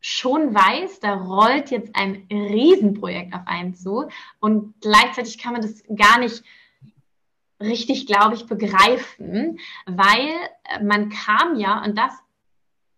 schon 0.00 0.52
weiß, 0.52 0.98
da 1.00 1.14
rollt 1.14 1.70
jetzt 1.70 1.94
ein 1.94 2.26
Riesenprojekt 2.32 3.32
auf 3.34 3.42
einen 3.46 3.74
zu 3.74 4.08
und 4.40 4.74
gleichzeitig 4.80 5.38
kann 5.38 5.52
man 5.52 5.62
das 5.62 5.84
gar 5.94 6.18
nicht 6.18 6.42
richtig, 7.60 8.06
glaube 8.06 8.34
ich, 8.34 8.46
begreifen, 8.46 9.58
weil 9.86 10.28
äh, 10.64 10.82
man 10.82 11.10
kam 11.10 11.56
ja, 11.56 11.82
und 11.84 11.96
das 11.96 12.12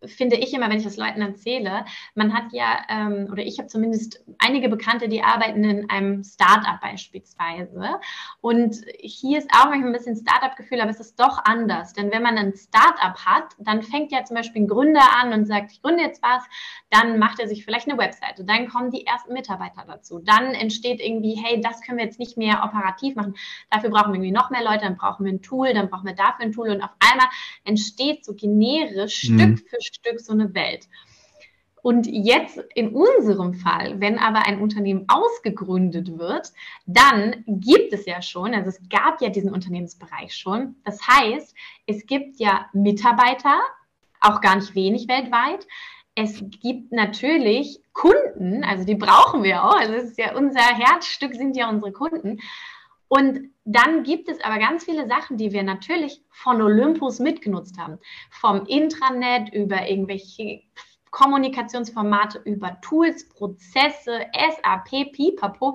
finde 0.07 0.37
ich 0.37 0.53
immer, 0.53 0.69
wenn 0.69 0.79
ich 0.79 0.85
das 0.85 0.97
Leuten 0.97 1.21
erzähle, 1.21 1.85
man 2.15 2.35
hat 2.35 2.53
ja, 2.53 2.83
ähm, 2.89 3.29
oder 3.31 3.43
ich 3.43 3.59
habe 3.59 3.69
zumindest 3.69 4.25
einige 4.39 4.69
Bekannte, 4.69 5.09
die 5.09 5.23
arbeiten 5.23 5.65
in 5.65 5.91
einem 5.91 6.25
Startup 6.25 6.81
beispielsweise. 6.81 8.01
Und 8.41 8.77
hier 9.01 9.39
ist 9.39 9.51
auch 9.53 9.67
manchmal 9.67 9.91
ein 9.91 9.93
bisschen 9.93 10.17
Startup-Gefühl, 10.17 10.81
aber 10.81 10.91
es 10.91 11.01
ist 11.01 11.19
doch 11.19 11.45
anders. 11.45 11.93
Denn 11.93 12.11
wenn 12.11 12.23
man 12.23 12.39
ein 12.39 12.55
Startup 12.55 13.17
hat, 13.25 13.55
dann 13.59 13.83
fängt 13.83 14.13
ja 14.13 14.25
zum 14.25 14.37
Beispiel 14.37 14.63
ein 14.63 14.69
Gründer 14.69 15.07
an 15.21 15.33
und 15.33 15.47
sagt, 15.47 15.73
ich 15.73 15.83
gründe 15.83 16.03
jetzt 16.03 16.23
was, 16.23 16.43
dann 16.91 17.19
macht 17.19 17.41
er 17.41 17.49
sich 17.49 17.65
vielleicht 17.65 17.89
eine 17.89 17.99
Webseite, 17.99 18.45
dann 18.45 18.69
kommen 18.69 18.91
die 18.91 19.07
ersten 19.07 19.33
Mitarbeiter 19.33 19.85
dazu, 19.87 20.19
dann 20.19 20.55
entsteht 20.55 21.01
irgendwie, 21.01 21.35
hey, 21.43 21.61
das 21.61 21.81
können 21.81 21.99
wir 21.99 22.05
jetzt 22.05 22.19
nicht 22.19 22.37
mehr 22.37 22.63
operativ 22.65 23.15
machen, 23.15 23.35
dafür 23.71 23.91
brauchen 23.91 24.13
wir 24.13 24.15
irgendwie 24.15 24.33
noch 24.33 24.51
mehr 24.51 24.63
Leute, 24.63 24.85
dann 24.85 24.97
brauchen 24.97 25.25
wir 25.25 25.33
ein 25.33 25.43
Tool, 25.43 25.73
dann 25.75 25.89
brauchen 25.89 26.07
wir 26.07 26.15
dafür 26.15 26.47
ein 26.47 26.53
Tool 26.53 26.71
und 26.71 26.83
auf 26.83 26.91
einmal 27.01 27.27
entsteht 27.65 28.25
so 28.25 28.35
generisch 28.35 29.29
mhm. 29.29 29.39
Stück 29.39 29.69
für 29.69 29.81
Stück 29.93 30.21
so 30.21 30.33
eine 30.33 30.55
Welt. 30.55 30.89
Und 31.83 32.07
jetzt 32.07 32.59
in 32.75 32.95
unserem 32.95 33.55
Fall, 33.55 34.01
wenn 34.01 34.19
aber 34.19 34.47
ein 34.47 34.61
Unternehmen 34.61 35.05
ausgegründet 35.09 36.17
wird, 36.17 36.53
dann 36.87 37.43
gibt 37.47 37.93
es 37.93 38.07
ja 38.07 38.23
schon, 38.23 38.55
also 38.55 38.69
es 38.69 38.81
gab 38.89 39.21
ja 39.21 39.31
diesen 39.31 39.53
Unternehmensbereich 39.53 40.35
schon. 40.35 40.77
Das 40.85 41.01
heißt, 41.07 41.55
es 41.87 42.07
gibt 42.07 42.39
ja 42.39 42.67
Mitarbeiter, 42.73 43.61
auch 44.21 44.41
gar 44.41 44.55
nicht 44.55 44.77
wenig 44.77 45.09
weltweit. 45.09 45.67
Es 46.15 46.45
gibt 46.63 46.93
natürlich 46.93 47.81
Kunden, 47.93 48.63
also 48.63 48.85
die 48.85 48.95
brauchen 48.95 49.43
wir 49.43 49.65
auch. 49.65 49.75
Also 49.75 49.95
es 49.95 50.05
ist 50.11 50.19
ja 50.19 50.37
unser 50.37 50.61
Herzstück 50.61 51.35
sind 51.35 51.57
ja 51.57 51.69
unsere 51.69 51.91
Kunden. 51.91 52.39
Und 53.13 53.51
dann 53.67 54.05
gibt 54.05 54.31
es 54.31 54.43
aber 54.43 54.59
ganz 54.59 54.87
viele 54.87 55.07
Sachen, 55.07 55.37
die 55.37 55.53
wir 55.53 55.63
natürlich 55.63 56.23
von 56.31 56.63
Olympus 56.63 57.19
mitgenutzt 57.19 57.77
haben. 57.79 57.99
Vom 58.31 58.65
Intranet 58.65 59.53
über 59.53 59.87
irgendwelche 59.87 60.63
Kommunikationsformate, 61.11 62.41
über 62.47 62.81
Tools, 62.81 63.29
Prozesse, 63.29 64.21
SAP, 64.33 65.13
Pipapo. 65.13 65.75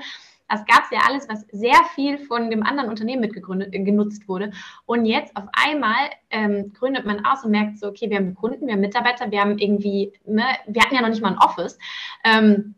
Das 0.50 0.66
gab 0.66 0.86
es 0.86 0.90
ja 0.90 1.02
alles, 1.08 1.30
was 1.30 1.46
sehr 1.52 1.78
viel 1.94 2.18
von 2.18 2.50
dem 2.50 2.64
anderen 2.64 2.90
Unternehmen 2.90 3.22
mitgegründet, 3.22 3.72
äh, 3.72 3.84
genutzt 3.84 4.28
wurde. 4.28 4.50
Und 4.88 5.06
jetzt 5.06 5.38
auf 5.38 5.46
einmal 5.54 6.10
ähm, 6.32 6.74
gründet 6.74 7.06
man 7.06 7.24
aus 7.24 7.46
und 7.46 7.52
merkt 7.52 7.78
so, 7.78 7.90
okay, 7.90 8.10
wir 8.10 8.18
haben 8.18 8.34
Kunden, 8.34 8.66
wir 8.66 8.74
haben 8.74 8.82
Mitarbeiter, 8.82 9.30
wir 9.30 9.42
haben 9.42 9.60
irgendwie, 9.60 10.12
ne, 10.26 10.44
wir 10.66 10.82
hatten 10.82 10.96
ja 10.96 11.02
noch 11.02 11.10
nicht 11.10 11.22
mal 11.22 11.34
ein 11.34 11.38
Office. 11.38 11.78
Ähm, 12.24 12.74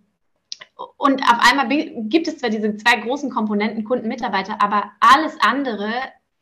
und 0.97 1.21
auf 1.23 1.39
einmal 1.39 1.67
gibt 2.07 2.27
es 2.27 2.37
zwar 2.37 2.49
diese 2.49 2.75
zwei 2.77 2.97
großen 2.97 3.29
Komponenten, 3.29 3.83
Kunden, 3.83 4.07
Mitarbeiter, 4.07 4.61
aber 4.61 4.91
alles 4.99 5.37
andere 5.41 5.91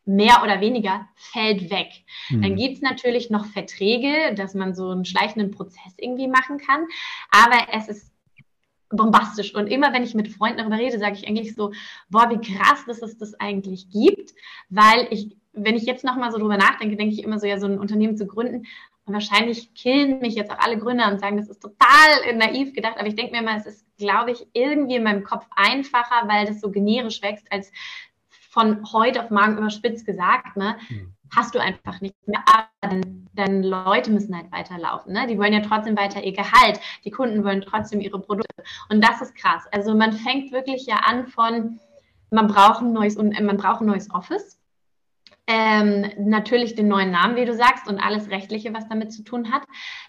mehr 0.06 0.41
oder 0.44 0.62
weniger 0.62 1.08
fällt 1.15 1.70
weg. 1.70 1.89
Mhm. 2.29 2.41
Dann 2.41 2.56
gibt 2.56 2.75
es 2.75 2.82
natürlich 2.82 3.29
noch 3.29 3.46
Verträge, 3.46 4.34
dass 4.36 4.53
man 4.53 4.74
so 4.74 4.89
einen 4.89 5.06
schleichenden 5.06 5.51
Prozess 5.51 5.94
irgendwie 5.98 6.27
machen 6.27 6.58
kann, 6.60 6.86
aber 7.29 7.58
es 7.74 7.89
ist 7.89 8.13
bombastisch. 8.89 9.53
Und 9.53 9.67
immer 9.67 9.91
wenn 9.94 10.03
ich 10.03 10.15
mit 10.15 10.29
Freunden 10.29 10.60
darüber 10.60 10.77
rede, 10.77 10.98
sage 10.98 11.15
ich 11.15 11.27
eigentlich 11.27 11.56
so, 11.56 11.72
boah, 12.10 12.29
wie 12.29 12.39
krass, 12.39 12.86
dass 12.88 13.01
es 13.01 13.17
das 13.17 13.34
eigentlich 13.39 13.89
gibt, 13.89 14.34
weil 14.70 15.08
ich, 15.10 15.36
wenn 15.51 15.75
ich 15.75 15.84
jetzt 15.84 16.06
nochmal 16.06 16.32
so 16.32 16.38
drüber 16.38 16.58
nachdenke, 16.58 16.96
denke 16.96 17.13
ich 17.13 17.24
immer 17.24 17.39
so, 17.39 17.48
ja, 17.48 17.60
so 17.60 17.67
ein 17.67 17.79
Unternehmen 17.79 18.15
zu 18.15 18.27
gründen, 18.27 18.65
und 19.08 19.13
wahrscheinlich 19.13 19.74
killen 19.74 20.20
mich 20.20 20.36
jetzt 20.36 20.51
auch 20.51 20.60
alle 20.60 20.77
Gründer 20.77 21.10
und 21.10 21.22
sagen, 21.22 21.38
das 21.38 21.48
ist 21.48 21.62
total 21.62 22.36
naiv 22.36 22.74
gedacht, 22.74 22.98
aber 22.98 23.08
ich 23.08 23.15
denke 23.15 23.32
mir 23.32 23.41
mal, 23.41 23.58
es 23.58 23.65
ist, 23.65 23.87
glaube 23.98 24.32
ich, 24.32 24.48
irgendwie 24.54 24.96
in 24.96 25.04
meinem 25.04 25.24
Kopf 25.24 25.46
einfacher, 25.56 26.27
weil 26.27 26.46
das 26.46 26.62
so 26.62 26.72
generisch 26.72 27.22
wächst, 27.22 27.51
als 27.51 27.72
von 28.30 28.92
heute 28.92 29.24
auf 29.24 29.30
morgen 29.30 29.58
überspitzt 29.58 30.06
gesagt, 30.06 30.58
ne? 30.58 30.77
Mhm. 30.89 31.13
Hast 31.36 31.54
du 31.54 31.60
einfach 31.60 32.00
nicht 32.00 32.16
mehr, 32.25 32.42
aber 32.48 33.01
deine 33.34 33.68
Leute 33.68 34.12
müssen 34.12 34.34
halt 34.34 34.50
weiterlaufen. 34.50 35.12
Ne? 35.12 35.27
Die 35.27 35.38
wollen 35.38 35.51
ja 35.51 35.60
trotzdem 35.60 35.98
weiter 35.98 36.24
ihr 36.24 36.32
Gehalt. 36.32 36.80
Die 37.04 37.12
Kunden 37.12 37.44
wollen 37.44 37.60
trotzdem 37.60 38.00
ihre 38.00 38.18
Produkte. 38.18 38.63
Und 38.88 39.04
das 39.04 39.22
ist 39.22 39.36
krass. 39.36 39.66
Also 39.74 39.94
man 39.94 40.13
fängt 40.13 40.54
wirklich 40.54 40.86
ja 40.86 40.96
an 41.06 41.27
von, 41.27 41.82
man 42.32 42.48
braucht 42.48 42.80
ein 42.82 42.94
neues, 42.94 43.18
man 43.18 43.58
braucht 43.58 43.82
ein 43.82 43.88
neues 43.88 44.10
Office 44.10 44.58
ähm, 45.48 46.12
natürlich 46.18 46.75
den 46.75 46.89
neuen 46.89 47.12
Namen, 47.12 47.38
wie 47.38 47.46
du 47.46 47.54
sagst, 47.54 47.88
und 47.88 48.00
alles 48.00 48.30
Rechtliche, 48.30 48.74
was 48.74 48.88
damit 48.89 49.13
zu 49.13 49.24
tun 49.24 49.51
hat. 49.51 49.63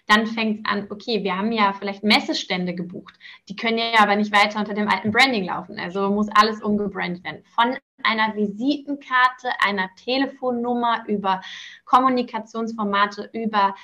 Dann 0.06 0.26
fängt 0.26 0.66
es 0.66 0.72
an, 0.72 0.88
okay, 0.90 1.22
wir 1.22 1.38
haben 1.38 1.52
ja 1.52 1.72
vielleicht 1.72 2.02
Messestände 2.02 2.74
gebucht. 2.74 3.14
Die 3.48 3.54
können 3.54 3.78
ja 3.78 4.00
aber 4.00 4.16
nicht 4.16 4.32
weiter 4.32 4.58
unter 4.58 4.74
dem 4.74 4.88
alten 4.88 5.12
Branding 5.12 5.44
laufen. 5.44 5.78
Also 5.78 6.10
muss 6.10 6.28
alles 6.34 6.60
umgebrannt 6.60 7.22
werden. 7.22 7.44
Von 7.54 7.76
einer 8.02 8.34
Visitenkarte, 8.34 9.50
einer 9.60 9.88
Telefonnummer 9.96 11.04
über 11.06 11.40
Kommunikationsformate, 11.84 13.30
über 13.32 13.76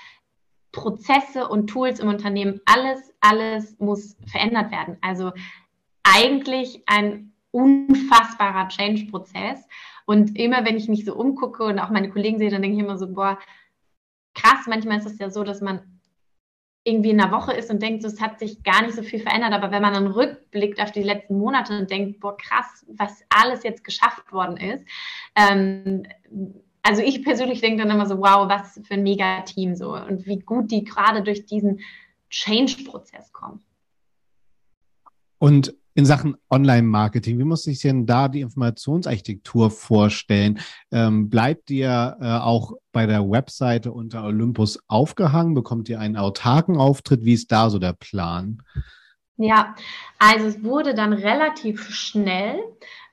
Prozesse 0.72 1.46
und 1.46 1.68
Tools 1.68 2.00
im 2.00 2.08
Unternehmen. 2.08 2.60
Alles, 2.64 3.14
alles 3.20 3.78
muss 3.78 4.16
verändert 4.26 4.72
werden. 4.72 4.98
Also 5.02 5.32
eigentlich 6.02 6.82
ein 6.86 7.32
unfassbarer 7.52 8.68
Change-Prozess. 8.68 9.68
Und 10.06 10.38
immer, 10.38 10.64
wenn 10.64 10.76
ich 10.76 10.88
mich 10.88 11.04
so 11.04 11.14
umgucke 11.14 11.64
und 11.64 11.78
auch 11.78 11.90
meine 11.90 12.10
Kollegen 12.10 12.38
sehe, 12.38 12.50
dann 12.50 12.62
denke 12.62 12.76
ich 12.76 12.82
immer 12.82 12.98
so, 12.98 13.12
boah, 13.12 13.38
krass, 14.34 14.66
manchmal 14.66 14.98
ist 14.98 15.06
es 15.06 15.18
ja 15.18 15.30
so, 15.30 15.44
dass 15.44 15.60
man 15.60 15.80
irgendwie 16.84 17.10
in 17.10 17.20
einer 17.20 17.32
Woche 17.32 17.54
ist 17.54 17.70
und 17.70 17.80
denkt, 17.80 18.02
so, 18.02 18.08
es 18.08 18.20
hat 18.20 18.38
sich 18.38 18.62
gar 18.62 18.82
nicht 18.82 18.94
so 18.94 19.02
viel 19.02 19.20
verändert. 19.20 19.54
Aber 19.54 19.70
wenn 19.70 19.80
man 19.80 19.94
dann 19.94 20.06
rückblickt 20.06 20.80
auf 20.80 20.92
die 20.92 21.02
letzten 21.02 21.38
Monate 21.38 21.78
und 21.78 21.90
denkt, 21.90 22.20
boah, 22.20 22.36
krass, 22.36 22.84
was 22.88 23.24
alles 23.30 23.62
jetzt 23.62 23.84
geschafft 23.84 24.30
worden 24.32 24.58
ist. 24.58 24.84
Ähm, 25.34 26.02
also 26.82 27.00
ich 27.00 27.24
persönlich 27.24 27.62
denke 27.62 27.82
dann 27.82 27.90
immer 27.90 28.06
so, 28.06 28.18
wow, 28.18 28.48
was 28.48 28.78
für 28.84 28.94
ein 28.94 29.02
Mega-Team 29.02 29.74
so 29.74 29.96
und 29.96 30.26
wie 30.26 30.38
gut 30.40 30.70
die 30.70 30.84
gerade 30.84 31.22
durch 31.22 31.46
diesen 31.46 31.80
Change-Prozess 32.28 33.32
kommen. 33.32 33.64
Und 35.38 35.74
in 35.94 36.04
Sachen 36.04 36.36
Online-Marketing, 36.50 37.38
wie 37.38 37.44
muss 37.44 37.62
sich 37.62 37.80
denn 37.80 38.04
da 38.04 38.28
die 38.28 38.40
Informationsarchitektur 38.40 39.70
vorstellen? 39.70 40.58
Ähm, 40.90 41.30
bleibt 41.30 41.70
ihr 41.70 42.16
äh, 42.20 42.26
auch 42.26 42.72
bei 42.92 43.06
der 43.06 43.30
Webseite 43.30 43.92
unter 43.92 44.24
Olympus 44.24 44.80
aufgehangen? 44.88 45.54
Bekommt 45.54 45.88
ihr 45.88 46.00
einen 46.00 46.16
autarken 46.16 46.76
Auftritt? 46.76 47.24
Wie 47.24 47.34
ist 47.34 47.52
da 47.52 47.70
so 47.70 47.78
der 47.78 47.92
Plan? 47.92 48.60
Ja, 49.36 49.76
also 50.18 50.46
es 50.46 50.64
wurde 50.64 50.94
dann 50.94 51.12
relativ 51.12 51.90
schnell 51.90 52.58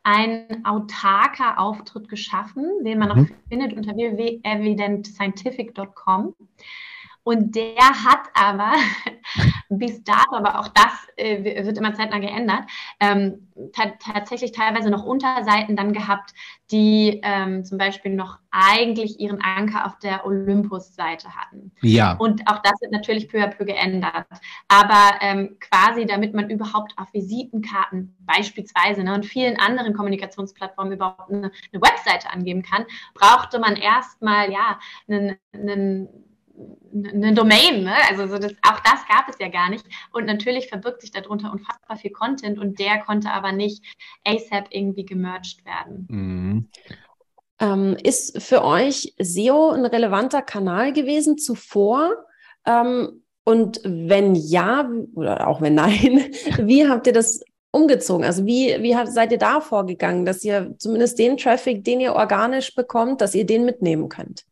ein 0.03 0.65
autarker 0.65 1.59
Auftritt 1.59 2.09
geschaffen, 2.09 2.83
den 2.83 2.97
man 2.97 3.09
mhm. 3.09 3.25
auch 3.25 3.27
findet 3.50 3.73
unter 3.73 3.95
www.evidentscientific.com. 3.95 6.33
Und 7.23 7.55
der 7.55 7.77
hat 7.77 8.29
aber 8.33 8.73
bis 9.77 10.03
dato, 10.03 10.35
aber 10.35 10.59
auch 10.59 10.67
das 10.67 11.07
äh, 11.15 11.65
wird 11.65 11.77
immer 11.77 11.93
zeitnah 11.93 12.19
geändert, 12.19 12.63
ähm, 12.99 13.47
tatsächlich 13.73 14.51
teilweise 14.51 14.89
noch 14.89 15.05
Unterseiten 15.05 15.75
dann 15.77 15.93
gehabt, 15.93 16.33
die 16.71 17.21
ähm, 17.23 17.63
zum 17.63 17.77
Beispiel 17.77 18.13
noch 18.13 18.39
eigentlich 18.51 19.19
ihren 19.19 19.41
Anker 19.41 19.85
auf 19.85 19.97
der 19.99 20.25
Olympus-Seite 20.25 21.29
hatten. 21.35 21.71
Ja. 21.81 22.13
Und 22.17 22.47
auch 22.47 22.59
das 22.59 22.73
wird 22.81 22.91
natürlich 22.91 23.29
peu 23.29 23.41
à 23.41 23.47
peu 23.47 23.63
geändert. 23.63 24.27
Aber 24.67 25.15
ähm, 25.21 25.57
quasi, 25.59 26.05
damit 26.05 26.33
man 26.33 26.49
überhaupt 26.49 26.93
auf 26.97 27.13
Visitenkarten 27.13 28.15
beispielsweise 28.19 29.03
ne, 29.03 29.13
und 29.13 29.25
vielen 29.25 29.57
anderen 29.57 29.93
Kommunikationsplattformen 29.93 30.93
überhaupt 30.93 31.31
eine, 31.31 31.51
eine 31.71 31.81
Webseite 31.81 32.29
angeben 32.29 32.61
kann, 32.61 32.85
brauchte 33.13 33.59
man 33.59 33.77
erstmal 33.77 34.51
ja 34.51 34.79
einen, 35.07 35.37
einen 35.53 36.09
eine 36.93 37.34
Domain, 37.34 37.84
ne? 37.84 37.93
Also 38.10 38.27
so 38.27 38.38
das, 38.38 38.51
auch 38.67 38.79
das 38.79 39.08
gab 39.08 39.29
es 39.29 39.38
ja 39.39 39.50
gar 39.50 39.70
nicht. 39.70 39.86
Und 40.12 40.25
natürlich 40.25 40.67
verbirgt 40.67 41.01
sich 41.01 41.12
darunter 41.12 41.51
unfassbar 41.51 41.98
viel 41.98 42.12
Content 42.12 42.60
und 42.60 42.79
der 42.79 43.00
konnte 43.00 43.31
aber 43.31 43.51
nicht 43.51 43.84
ASAP 44.25 44.67
irgendwie 44.72 45.05
gemerged 45.05 45.65
werden. 45.65 46.08
Mhm. 46.10 46.70
Ähm, 47.60 47.98
ist 48.03 48.41
für 48.41 48.63
euch 48.63 49.13
SEO 49.20 49.72
ein 49.72 49.86
relevanter 49.86 50.41
Kanal 50.41 50.93
gewesen 50.93 51.38
zuvor? 51.38 52.12
Ähm, 52.65 53.24
und 53.43 53.81
wenn 53.84 54.36
ja, 54.36 54.89
oder 55.15 55.48
auch 55.48 55.62
wenn 55.62 55.75
nein, 55.75 56.31
wie 56.60 56.88
habt 56.88 57.08
ihr 57.08 57.13
das 57.13 57.43
umgezogen? 57.72 58.25
Also 58.25 58.46
wie, 58.46 58.75
wie 58.81 58.96
habt, 58.96 59.12
seid 59.12 59.31
ihr 59.31 59.38
da 59.38 59.62
vorgegangen, 59.62 60.25
dass 60.25 60.43
ihr 60.43 60.75
zumindest 60.77 61.17
den 61.20 61.38
Traffic, 61.38 61.84
den 61.84 62.01
ihr 62.01 62.13
organisch 62.13 62.75
bekommt, 62.75 63.22
dass 63.22 63.36
ihr 63.36 63.46
den 63.46 63.65
mitnehmen 63.65 64.10
könnt? 64.10 64.46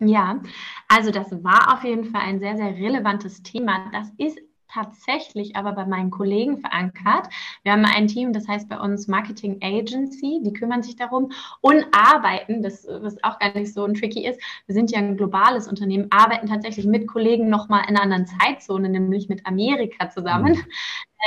Ja, 0.00 0.40
also 0.88 1.10
das 1.10 1.30
war 1.44 1.74
auf 1.74 1.84
jeden 1.84 2.06
Fall 2.06 2.22
ein 2.22 2.40
sehr, 2.40 2.56
sehr 2.56 2.74
relevantes 2.74 3.42
Thema. 3.42 3.90
Das 3.92 4.10
ist 4.16 4.38
tatsächlich 4.72 5.56
aber 5.56 5.72
bei 5.72 5.84
meinen 5.84 6.10
Kollegen 6.10 6.58
verankert. 6.58 7.28
Wir 7.62 7.72
haben 7.72 7.84
ein 7.84 8.06
Team, 8.06 8.32
das 8.32 8.48
heißt 8.48 8.68
bei 8.68 8.78
uns 8.78 9.08
Marketing 9.08 9.58
Agency, 9.62 10.40
die 10.44 10.52
kümmern 10.52 10.82
sich 10.82 10.96
darum 10.96 11.32
und 11.60 11.84
arbeiten, 11.92 12.62
das 12.62 12.86
was 12.88 13.22
auch 13.24 13.38
gar 13.38 13.52
nicht 13.54 13.74
so 13.74 13.84
ein 13.84 13.94
tricky 13.94 14.26
ist. 14.26 14.40
Wir 14.66 14.74
sind 14.74 14.90
ja 14.90 14.98
ein 14.98 15.16
globales 15.16 15.68
Unternehmen, 15.68 16.06
arbeiten 16.10 16.46
tatsächlich 16.46 16.86
mit 16.86 17.06
Kollegen 17.08 17.48
nochmal 17.48 17.82
in 17.88 17.96
einer 17.96 18.02
anderen 18.02 18.26
Zeitzone, 18.26 18.88
nämlich 18.88 19.28
mit 19.28 19.46
Amerika 19.46 20.10
zusammen, 20.10 20.52
mhm. 20.52 20.64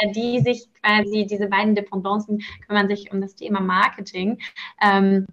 Äh, 0.02 0.12
die 0.12 0.40
sich 0.40 0.68
quasi, 0.82 1.28
diese 1.30 1.48
beiden 1.48 1.76
Dependancen 1.76 2.42
kümmern 2.66 2.88
sich 2.88 3.12
um 3.12 3.22
das 3.22 3.36
Thema 3.36 3.60
Marketing. 3.60 4.40
Ähm, 4.82 5.28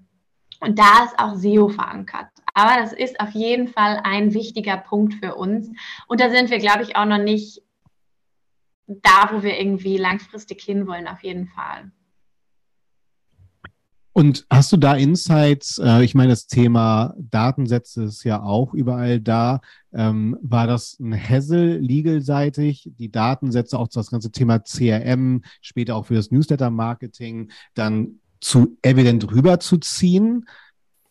und 0.60 0.78
da 0.78 1.04
ist 1.04 1.18
auch 1.18 1.34
SEO 1.36 1.68
verankert. 1.68 2.28
Aber 2.54 2.80
das 2.80 2.92
ist 2.92 3.20
auf 3.20 3.30
jeden 3.30 3.68
Fall 3.68 4.00
ein 4.04 4.34
wichtiger 4.34 4.76
Punkt 4.76 5.14
für 5.14 5.34
uns. 5.34 5.68
Und 6.06 6.20
da 6.20 6.30
sind 6.30 6.50
wir, 6.50 6.58
glaube 6.58 6.82
ich, 6.82 6.96
auch 6.96 7.06
noch 7.06 7.18
nicht 7.18 7.62
da, 8.86 9.30
wo 9.32 9.42
wir 9.42 9.58
irgendwie 9.58 9.96
langfristig 9.96 10.62
hinwollen, 10.62 11.06
auf 11.06 11.22
jeden 11.22 11.46
Fall. 11.48 11.92
Und 14.12 14.44
hast 14.50 14.72
du 14.72 14.76
da 14.76 14.96
Insights? 14.96 15.78
Äh, 15.78 16.02
ich 16.04 16.14
meine, 16.14 16.30
das 16.30 16.46
Thema 16.46 17.14
Datensätze 17.16 18.04
ist 18.04 18.24
ja 18.24 18.42
auch 18.42 18.74
überall 18.74 19.20
da. 19.20 19.60
Ähm, 19.92 20.36
war 20.42 20.66
das 20.66 20.98
ein 20.98 21.14
Hassel 21.14 21.78
legalseitig, 21.78 22.90
die 22.98 23.10
Datensätze, 23.10 23.78
auch 23.78 23.88
das 23.88 24.10
ganze 24.10 24.32
Thema 24.32 24.58
CRM, 24.58 25.42
später 25.62 25.94
auch 25.94 26.06
für 26.06 26.14
das 26.14 26.30
Newsletter-Marketing, 26.32 27.50
dann 27.74 28.20
zu 28.40 28.76
evident 28.82 29.30
rüberzuziehen? 29.30 30.46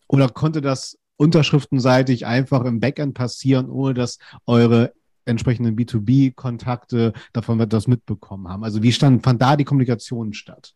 Oder 0.06 0.28
konnte 0.28 0.60
das 0.60 0.99
unterschriftenseitig 1.20 2.24
einfach 2.24 2.64
im 2.64 2.80
Backend 2.80 3.12
passieren, 3.12 3.68
ohne 3.68 3.92
dass 3.92 4.18
eure 4.46 4.94
entsprechenden 5.26 5.76
B2B-Kontakte 5.76 7.12
davon 7.34 7.58
das 7.68 7.86
mitbekommen 7.86 8.48
haben? 8.48 8.64
Also 8.64 8.82
wie 8.82 8.90
stand, 8.90 9.22
fand 9.22 9.42
da 9.42 9.54
die 9.56 9.64
Kommunikation 9.64 10.32
statt? 10.32 10.72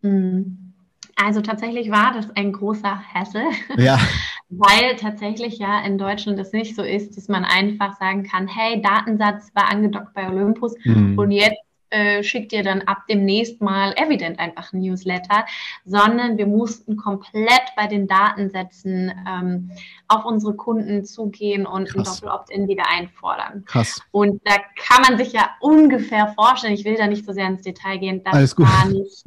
Hm. 0.00 0.72
Also 1.16 1.42
tatsächlich 1.42 1.90
war 1.90 2.14
das 2.14 2.30
ein 2.34 2.52
großer 2.52 2.98
Hassel, 3.12 3.44
ja. 3.76 3.98
weil 4.48 4.96
tatsächlich 4.96 5.58
ja 5.58 5.84
in 5.84 5.98
Deutschland 5.98 6.38
es 6.38 6.52
nicht 6.52 6.74
so 6.74 6.82
ist, 6.82 7.18
dass 7.18 7.28
man 7.28 7.44
einfach 7.44 7.98
sagen 7.98 8.24
kann, 8.24 8.48
hey, 8.48 8.80
Datensatz 8.80 9.50
war 9.54 9.70
angedockt 9.70 10.14
bei 10.14 10.28
Olympus 10.28 10.74
mhm. 10.84 11.18
und 11.18 11.30
jetzt 11.30 11.60
äh, 11.90 12.22
schickt 12.22 12.52
ihr 12.52 12.62
dann 12.62 12.82
ab 12.82 13.02
demnächst 13.08 13.60
mal 13.60 13.92
Evident 13.96 14.38
einfach 14.38 14.72
ein 14.72 14.80
Newsletter, 14.80 15.46
sondern 15.84 16.38
wir 16.38 16.46
mussten 16.46 16.96
komplett 16.96 17.62
bei 17.76 17.86
den 17.86 18.06
Datensätzen 18.06 19.12
ähm, 19.28 19.70
auf 20.08 20.24
unsere 20.24 20.54
Kunden 20.54 21.04
zugehen 21.04 21.66
und 21.66 21.88
Krass. 21.88 21.96
ein 21.96 22.26
Doppel-Opt-in 22.26 22.68
wieder 22.68 22.84
einfordern. 22.88 23.64
Krass. 23.66 24.00
Und 24.10 24.40
da 24.44 24.56
kann 24.76 25.02
man 25.02 25.18
sich 25.18 25.32
ja 25.32 25.50
ungefähr 25.60 26.28
vorstellen, 26.34 26.74
ich 26.74 26.84
will 26.84 26.96
da 26.96 27.06
nicht 27.06 27.24
so 27.24 27.32
sehr 27.32 27.46
ins 27.46 27.62
Detail 27.62 27.98
gehen, 27.98 28.22
das 28.24 28.34
Alles 28.34 28.56
gut. 28.56 28.66
war 28.66 28.86
nicht, 28.86 29.24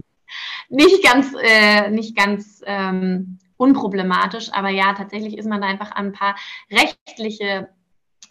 nicht 0.70 1.04
ganz, 1.04 1.34
äh, 1.42 1.90
nicht 1.90 2.16
ganz 2.16 2.62
ähm, 2.66 3.40
unproblematisch, 3.58 4.52
aber 4.52 4.70
ja, 4.70 4.94
tatsächlich 4.94 5.38
ist 5.38 5.48
man 5.48 5.62
da 5.62 5.68
einfach 5.68 5.92
an 5.92 6.08
ein 6.08 6.14
paar 6.14 6.36
rechtliche 6.72 7.70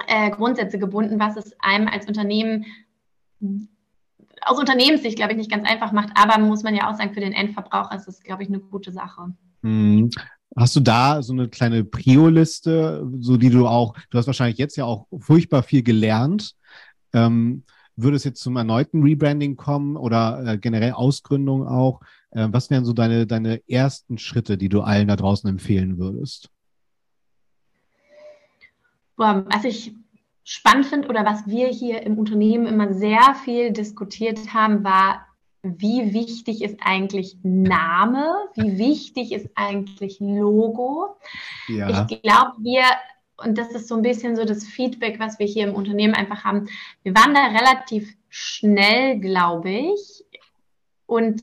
äh, 0.06 0.30
Grundsätze 0.30 0.78
gebunden, 0.78 1.18
was 1.18 1.36
es 1.36 1.56
einem 1.60 1.88
als 1.88 2.06
Unternehmen 2.06 2.66
aus 4.46 4.58
Unternehmenssicht, 4.58 5.16
glaube 5.16 5.32
ich, 5.32 5.38
nicht 5.38 5.50
ganz 5.50 5.68
einfach 5.68 5.92
macht. 5.92 6.10
Aber 6.14 6.38
muss 6.38 6.62
man 6.62 6.74
ja 6.74 6.90
auch 6.90 6.96
sagen, 6.96 7.12
für 7.12 7.20
den 7.20 7.32
Endverbraucher 7.32 7.96
ist 7.96 8.06
das, 8.06 8.20
glaube 8.20 8.42
ich, 8.42 8.48
eine 8.48 8.60
gute 8.60 8.92
Sache. 8.92 9.34
Hm. 9.62 10.10
Hast 10.56 10.74
du 10.76 10.80
da 10.80 11.22
so 11.22 11.32
eine 11.32 11.48
kleine 11.48 11.84
Prio-Liste, 11.84 13.06
so 13.20 13.36
die 13.36 13.50
du 13.50 13.66
auch, 13.66 13.94
du 14.10 14.18
hast 14.18 14.26
wahrscheinlich 14.26 14.58
jetzt 14.58 14.76
ja 14.76 14.84
auch 14.84 15.06
furchtbar 15.18 15.62
viel 15.62 15.82
gelernt. 15.82 16.54
Ähm, 17.12 17.64
würde 17.96 18.16
es 18.16 18.24
jetzt 18.24 18.42
zum 18.42 18.56
erneuten 18.56 19.02
Rebranding 19.02 19.56
kommen 19.56 19.96
oder 19.96 20.44
äh, 20.46 20.58
generell 20.58 20.92
Ausgründung 20.92 21.66
auch? 21.66 22.00
Äh, 22.30 22.48
was 22.50 22.70
wären 22.70 22.84
so 22.84 22.92
deine, 22.92 23.26
deine 23.26 23.66
ersten 23.68 24.18
Schritte, 24.18 24.56
die 24.56 24.68
du 24.68 24.82
allen 24.82 25.08
da 25.08 25.16
draußen 25.16 25.48
empfehlen 25.48 25.98
würdest? 25.98 26.50
Boah, 29.16 29.46
also 29.48 29.68
ich 29.68 29.94
spannend 30.46 30.86
finde 30.86 31.08
oder 31.08 31.24
was 31.24 31.46
wir 31.48 31.66
hier 31.66 32.02
im 32.04 32.18
Unternehmen 32.18 32.66
immer 32.66 32.94
sehr 32.94 33.34
viel 33.44 33.72
diskutiert 33.72 34.54
haben, 34.54 34.84
war, 34.84 35.26
wie 35.62 36.14
wichtig 36.14 36.62
ist 36.62 36.78
eigentlich 36.80 37.36
Name? 37.42 38.32
Wie 38.54 38.78
wichtig 38.78 39.32
ist 39.32 39.48
eigentlich 39.56 40.20
Logo? 40.20 41.16
Ja. 41.66 41.88
Ich 42.08 42.22
glaube, 42.22 42.52
wir, 42.60 42.84
und 43.38 43.58
das 43.58 43.72
ist 43.72 43.88
so 43.88 43.96
ein 43.96 44.02
bisschen 44.02 44.36
so 44.36 44.44
das 44.44 44.64
Feedback, 44.64 45.18
was 45.18 45.40
wir 45.40 45.46
hier 45.46 45.66
im 45.66 45.74
Unternehmen 45.74 46.14
einfach 46.14 46.44
haben, 46.44 46.68
wir 47.02 47.12
waren 47.16 47.34
da 47.34 47.46
relativ 47.46 48.14
schnell, 48.28 49.18
glaube 49.18 49.72
ich. 49.72 50.24
Und 51.06 51.42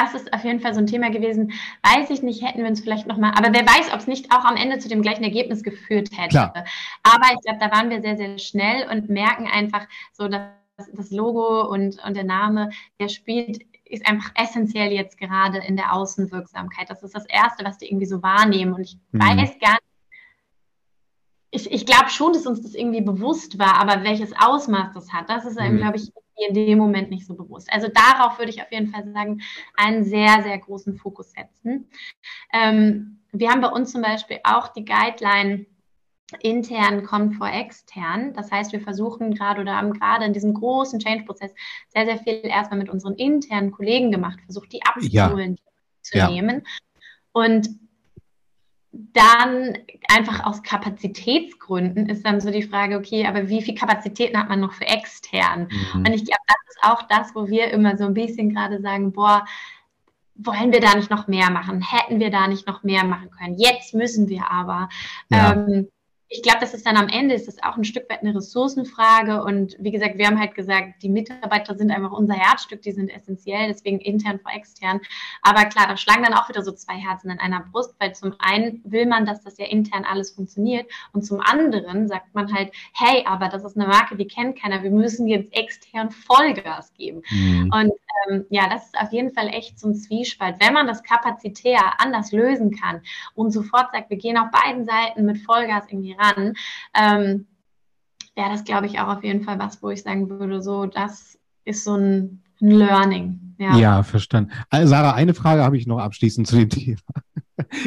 das 0.00 0.14
ist 0.14 0.32
auf 0.32 0.44
jeden 0.44 0.60
Fall 0.60 0.74
so 0.74 0.80
ein 0.80 0.86
Thema 0.86 1.10
gewesen. 1.10 1.52
Weiß 1.82 2.10
ich 2.10 2.22
nicht, 2.22 2.44
hätten 2.44 2.60
wir 2.60 2.68
uns 2.68 2.80
vielleicht 2.80 3.06
nochmal, 3.06 3.32
aber 3.36 3.52
wer 3.52 3.66
weiß, 3.66 3.92
ob 3.92 4.00
es 4.00 4.06
nicht 4.06 4.32
auch 4.32 4.44
am 4.44 4.56
Ende 4.56 4.78
zu 4.78 4.88
dem 4.88 5.02
gleichen 5.02 5.24
Ergebnis 5.24 5.62
geführt 5.62 6.10
hätte. 6.12 6.30
Klar. 6.30 6.64
Aber 7.02 7.26
ich 7.34 7.40
glaube, 7.42 7.58
da 7.60 7.70
waren 7.70 7.90
wir 7.90 8.00
sehr, 8.00 8.16
sehr 8.16 8.38
schnell 8.38 8.88
und 8.90 9.08
merken 9.08 9.46
einfach 9.46 9.86
so, 10.12 10.28
dass 10.28 10.50
das 10.92 11.10
Logo 11.10 11.70
und, 11.70 12.02
und 12.04 12.16
der 12.16 12.24
Name, 12.24 12.70
der 13.00 13.08
spielt, 13.08 13.62
ist 13.84 14.06
einfach 14.06 14.30
essentiell 14.34 14.92
jetzt 14.92 15.18
gerade 15.18 15.58
in 15.58 15.76
der 15.76 15.92
Außenwirksamkeit. 15.94 16.90
Das 16.90 17.02
ist 17.02 17.14
das 17.14 17.26
Erste, 17.26 17.64
was 17.64 17.78
die 17.78 17.86
irgendwie 17.86 18.06
so 18.06 18.22
wahrnehmen. 18.22 18.74
Und 18.74 18.82
ich 18.82 18.98
mhm. 19.12 19.20
weiß 19.20 19.58
gar 19.58 19.72
nicht, 19.72 19.82
ich, 21.50 21.70
ich 21.70 21.86
glaube 21.86 22.10
schon, 22.10 22.32
dass 22.32 22.46
uns 22.46 22.62
das 22.62 22.74
irgendwie 22.74 23.00
bewusst 23.00 23.58
war, 23.58 23.80
aber 23.80 24.02
welches 24.02 24.32
Ausmaß 24.36 24.92
das 24.94 25.12
hat, 25.12 25.30
das 25.30 25.46
ist 25.46 25.58
einem, 25.58 25.76
mhm. 25.76 25.80
glaube 25.80 25.96
ich, 25.96 26.10
in 26.36 26.54
dem 26.54 26.78
Moment 26.78 27.10
nicht 27.10 27.26
so 27.26 27.34
bewusst. 27.34 27.72
Also 27.72 27.88
darauf 27.88 28.38
würde 28.38 28.50
ich 28.50 28.62
auf 28.62 28.70
jeden 28.70 28.88
Fall 28.88 29.10
sagen, 29.12 29.40
einen 29.76 30.04
sehr, 30.04 30.42
sehr 30.42 30.58
großen 30.58 30.96
Fokus 30.96 31.32
setzen. 31.32 31.88
Ähm, 32.52 33.20
wir 33.32 33.50
haben 33.50 33.60
bei 33.60 33.68
uns 33.68 33.92
zum 33.92 34.02
Beispiel 34.02 34.38
auch 34.44 34.68
die 34.68 34.84
Guideline, 34.84 35.66
intern 36.40 37.04
kommt 37.04 37.36
vor 37.36 37.48
extern. 37.48 38.34
Das 38.34 38.50
heißt, 38.50 38.72
wir 38.72 38.80
versuchen 38.80 39.34
gerade 39.34 39.60
oder 39.60 39.76
haben 39.76 39.92
gerade 39.92 40.24
in 40.24 40.32
diesem 40.32 40.54
großen 40.54 40.98
Change-Prozess 40.98 41.54
sehr, 41.88 42.04
sehr 42.04 42.18
viel 42.18 42.40
erstmal 42.42 42.78
mit 42.78 42.90
unseren 42.90 43.14
internen 43.14 43.70
Kollegen 43.70 44.10
gemacht, 44.10 44.40
versucht 44.44 44.72
die 44.72 44.82
abzuholen 44.84 45.56
ja. 45.56 45.72
zu 46.02 46.18
ja. 46.18 46.30
nehmen. 46.30 46.66
Und 47.32 47.68
dann 49.12 49.78
einfach 50.08 50.44
aus 50.44 50.62
Kapazitätsgründen 50.62 52.08
ist 52.08 52.24
dann 52.24 52.40
so 52.40 52.50
die 52.50 52.62
Frage, 52.62 52.96
okay, 52.96 53.26
aber 53.26 53.48
wie 53.48 53.62
viel 53.62 53.74
Kapazitäten 53.74 54.38
hat 54.38 54.48
man 54.48 54.60
noch 54.60 54.72
für 54.72 54.86
extern? 54.86 55.68
Mhm. 55.70 56.00
Und 56.00 56.12
ich 56.12 56.24
glaube, 56.24 56.42
das 56.46 56.74
ist 56.74 56.82
auch 56.82 57.02
das, 57.02 57.34
wo 57.34 57.48
wir 57.48 57.70
immer 57.70 57.96
so 57.96 58.04
ein 58.04 58.14
bisschen 58.14 58.54
gerade 58.54 58.80
sagen, 58.80 59.12
boah, 59.12 59.44
wollen 60.34 60.72
wir 60.72 60.80
da 60.80 60.94
nicht 60.94 61.10
noch 61.10 61.28
mehr 61.28 61.50
machen? 61.50 61.82
Hätten 61.82 62.20
wir 62.20 62.30
da 62.30 62.46
nicht 62.46 62.66
noch 62.66 62.82
mehr 62.82 63.04
machen 63.04 63.30
können? 63.30 63.56
Jetzt 63.58 63.94
müssen 63.94 64.28
wir 64.28 64.50
aber. 64.50 64.88
Ja. 65.30 65.52
Ähm, 65.52 65.88
ich 66.28 66.42
glaube, 66.42 66.58
das 66.60 66.74
ist 66.74 66.84
dann 66.84 66.96
am 66.96 67.08
Ende, 67.08 67.34
ist 67.34 67.46
das 67.46 67.62
auch 67.62 67.76
ein 67.76 67.84
Stück 67.84 68.10
weit 68.10 68.22
eine 68.22 68.34
Ressourcenfrage. 68.34 69.44
Und 69.44 69.76
wie 69.78 69.92
gesagt, 69.92 70.18
wir 70.18 70.26
haben 70.26 70.40
halt 70.40 70.56
gesagt, 70.56 71.02
die 71.02 71.08
Mitarbeiter 71.08 71.76
sind 71.76 71.92
einfach 71.92 72.10
unser 72.10 72.34
Herzstück, 72.34 72.82
die 72.82 72.90
sind 72.90 73.10
essentiell, 73.10 73.68
deswegen 73.68 74.00
intern 74.00 74.40
vor 74.40 74.52
extern. 74.52 75.00
Aber 75.42 75.64
klar, 75.66 75.86
da 75.86 75.96
schlagen 75.96 76.24
dann 76.24 76.34
auch 76.34 76.48
wieder 76.48 76.62
so 76.62 76.72
zwei 76.72 76.94
Herzen 76.94 77.30
in 77.30 77.38
einer 77.38 77.60
Brust, 77.60 77.94
weil 78.00 78.14
zum 78.14 78.34
einen 78.40 78.82
will 78.84 79.06
man, 79.06 79.24
dass 79.24 79.42
das 79.42 79.56
ja 79.58 79.66
intern 79.66 80.04
alles 80.04 80.32
funktioniert. 80.32 80.90
Und 81.12 81.22
zum 81.22 81.40
anderen 81.40 82.08
sagt 82.08 82.34
man 82.34 82.52
halt, 82.52 82.72
hey, 82.92 83.24
aber 83.24 83.48
das 83.48 83.64
ist 83.64 83.76
eine 83.76 83.86
Marke, 83.86 84.16
die 84.16 84.26
kennt 84.26 84.60
keiner, 84.60 84.82
wir 84.82 84.90
müssen 84.90 85.28
jetzt 85.28 85.54
extern 85.54 86.10
Vollgas 86.10 86.92
geben. 86.94 87.22
Mhm. 87.30 87.70
Und 87.72 87.92
ähm, 88.28 88.46
ja, 88.50 88.68
das 88.68 88.86
ist 88.86 88.98
auf 88.98 89.12
jeden 89.12 89.32
Fall 89.32 89.48
echt 89.48 89.78
so 89.78 89.88
ein 89.88 89.94
Zwiespalt. 89.94 90.56
Wenn 90.58 90.72
man 90.72 90.88
das 90.88 91.04
kapazitär 91.04 92.00
anders 92.00 92.32
lösen 92.32 92.72
kann 92.72 93.02
und 93.34 93.52
sofort 93.52 93.92
sagt, 93.92 94.10
wir 94.10 94.16
gehen 94.16 94.36
auf 94.36 94.50
beiden 94.50 94.84
Seiten 94.84 95.24
mit 95.24 95.38
Vollgas 95.38 95.84
irgendwie 95.88 96.15
ran, 96.18 96.54
ähm, 96.94 97.46
wäre 98.34 98.50
das, 98.50 98.64
glaube 98.64 98.86
ich, 98.86 99.00
auch 99.00 99.08
auf 99.08 99.24
jeden 99.24 99.42
Fall 99.42 99.58
was, 99.58 99.82
wo 99.82 99.90
ich 99.90 100.02
sagen 100.02 100.28
würde, 100.28 100.60
so, 100.62 100.86
das 100.86 101.38
ist 101.64 101.84
so 101.84 101.96
ein, 101.96 102.42
ein 102.60 102.70
Learning. 102.70 103.54
Ja, 103.58 103.76
ja 103.76 104.02
verstanden. 104.02 104.52
Also, 104.70 104.88
Sarah, 104.88 105.14
eine 105.14 105.34
Frage 105.34 105.62
habe 105.62 105.76
ich 105.76 105.86
noch 105.86 105.98
abschließend 105.98 106.46
zu 106.46 106.56
dem 106.56 106.68
Thema. 106.70 107.00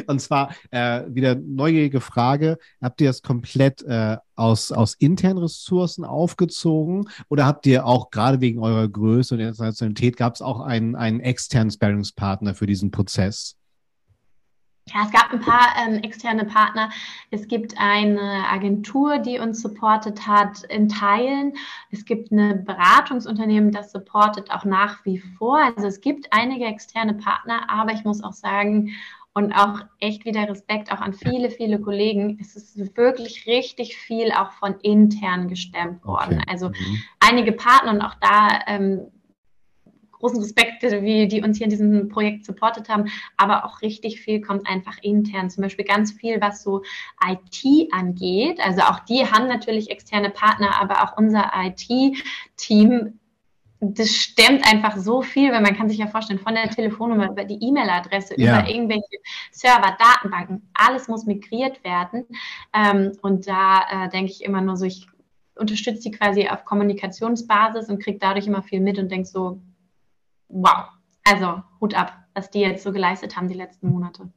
Und 0.08 0.20
zwar 0.20 0.54
äh, 0.72 1.04
wieder 1.08 1.36
neugierige 1.36 2.02
Frage. 2.02 2.58
Habt 2.82 3.02
ihr 3.02 3.08
das 3.08 3.22
komplett 3.22 3.84
äh, 3.84 4.18
aus, 4.36 4.72
aus 4.72 4.96
internen 4.96 5.38
Ressourcen 5.38 6.04
aufgezogen 6.06 7.08
oder 7.30 7.46
habt 7.46 7.66
ihr 7.68 7.86
auch 7.86 8.10
gerade 8.10 8.42
wegen 8.42 8.60
eurer 8.60 8.88
Größe 8.88 9.36
und 9.36 9.42
Internationalität 9.42 10.18
gab 10.18 10.34
es 10.36 10.42
auch 10.42 10.62
einen, 10.62 10.96
einen 10.96 11.20
externen 11.20 11.72
Sparringspartner 11.72 12.56
für 12.56 12.66
diesen 12.66 12.90
Prozess? 12.90 13.59
Ja, 14.94 15.04
es 15.06 15.12
gab 15.12 15.32
ein 15.32 15.40
paar 15.40 15.74
ähm, 15.78 16.04
externe 16.04 16.46
Partner. 16.46 16.90
Es 17.32 17.48
gibt 17.48 17.76
eine 17.78 18.46
Agentur, 18.50 19.20
die 19.20 19.40
uns 19.40 19.62
supportet 19.62 20.28
hat 20.28 20.64
in 20.64 20.90
Teilen. 20.90 21.54
Es 21.92 22.06
gibt 22.06 22.32
ein 22.32 22.66
Beratungsunternehmen, 22.66 23.72
das 23.72 23.92
supportet 23.92 24.52
auch 24.52 24.66
nach 24.66 25.06
wie 25.06 25.20
vor. 25.20 25.60
Also 25.76 25.88
es 25.88 26.02
gibt 26.02 26.32
einige 26.32 26.66
externe 26.66 27.14
Partner, 27.14 27.70
aber 27.70 27.94
ich 27.94 28.04
muss 28.04 28.24
auch 28.24 28.34
sagen, 28.34 28.92
und 29.34 29.54
auch 29.54 29.82
echt 30.00 30.26
wieder 30.26 30.50
Respekt 30.50 30.92
auch 30.92 31.02
an 31.02 31.14
viele, 31.14 31.50
viele 31.50 31.80
Kollegen. 31.80 32.38
Es 32.42 32.56
ist 32.56 32.98
wirklich 32.98 33.46
richtig 33.46 33.96
viel 33.96 34.32
auch 34.32 34.52
von 34.54 34.76
intern 34.82 35.48
gestemmt 35.48 36.04
worden. 36.04 36.40
Okay. 36.40 36.46
Also 36.50 36.70
mhm. 36.70 37.04
einige 37.20 37.52
Partner 37.52 37.92
und 37.92 38.02
auch 38.02 38.16
da 38.16 38.60
ähm, 38.68 39.12
großen 40.20 40.40
Respekt, 40.40 40.84
wie 40.84 41.28
die 41.28 41.42
uns 41.42 41.58
hier 41.58 41.66
in 41.66 41.72
diesem 41.72 42.10
Projekt 42.10 42.46
supportet 42.46 42.90
haben, 42.90 43.06
aber 43.38 43.66
auch 43.66 43.82
richtig 43.82 44.22
viel 44.22 44.42
kommt 44.42 44.68
einfach 44.68 44.98
intern. 45.02 45.50
Zum 45.50 45.64
Beispiel 45.64 45.86
ganz 45.86 46.12
viel, 46.12 46.40
was 46.42 46.62
so 46.62 46.84
IT 47.26 47.92
angeht. 47.92 48.60
Also 48.60 48.82
auch 48.82 49.00
die 49.00 49.26
haben 49.26 49.48
natürlich 49.48 49.90
externe 49.90 50.30
Partner, 50.30 50.80
aber 50.80 51.04
auch 51.04 51.18
unser 51.18 51.52
IT-Team 51.56 53.20
das 53.82 54.10
stemmt 54.10 54.66
einfach 54.68 54.98
so 54.98 55.22
viel, 55.22 55.52
weil 55.52 55.62
man 55.62 55.76
kann 55.76 55.88
sich 55.88 56.00
ja 56.00 56.08
vorstellen, 56.08 56.40
von 56.40 56.54
der 56.54 56.70
Telefonnummer 56.70 57.32
über 57.32 57.46
die 57.46 57.64
E-Mail-Adresse, 57.66 58.36
ja. 58.38 58.60
über 58.60 58.70
irgendwelche 58.70 59.18
Server, 59.52 59.96
Datenbanken, 59.98 60.70
alles 60.74 61.08
muss 61.08 61.26
migriert 61.26 61.82
werden. 61.84 62.26
Ähm, 62.74 63.14
und 63.22 63.48
da 63.48 63.84
äh, 63.90 64.10
denke 64.10 64.32
ich 64.32 64.44
immer 64.44 64.62
nur 64.62 64.76
so, 64.76 64.86
ich 64.86 65.08
unterstütze 65.56 66.10
die 66.10 66.12
quasi 66.12 66.48
auf 66.50 66.66
Kommunikationsbasis 66.66 67.90
und 67.90 68.04
kriege 68.04 68.18
dadurch 68.20 68.48
immer 68.48 68.64
viel 68.64 68.82
mit 68.82 69.00
und 69.00 69.10
denke 69.10 69.28
so, 69.28 69.62
wow, 70.50 70.86
also 71.24 71.64
Hut 71.80 71.96
ab, 71.96 72.14
was 72.34 72.50
die 72.50 72.60
jetzt 72.60 72.84
so 72.84 72.92
geleistet 72.92 73.38
haben 73.38 73.48
die 73.48 73.56
letzten 73.56 73.90
Monate. 73.90 74.30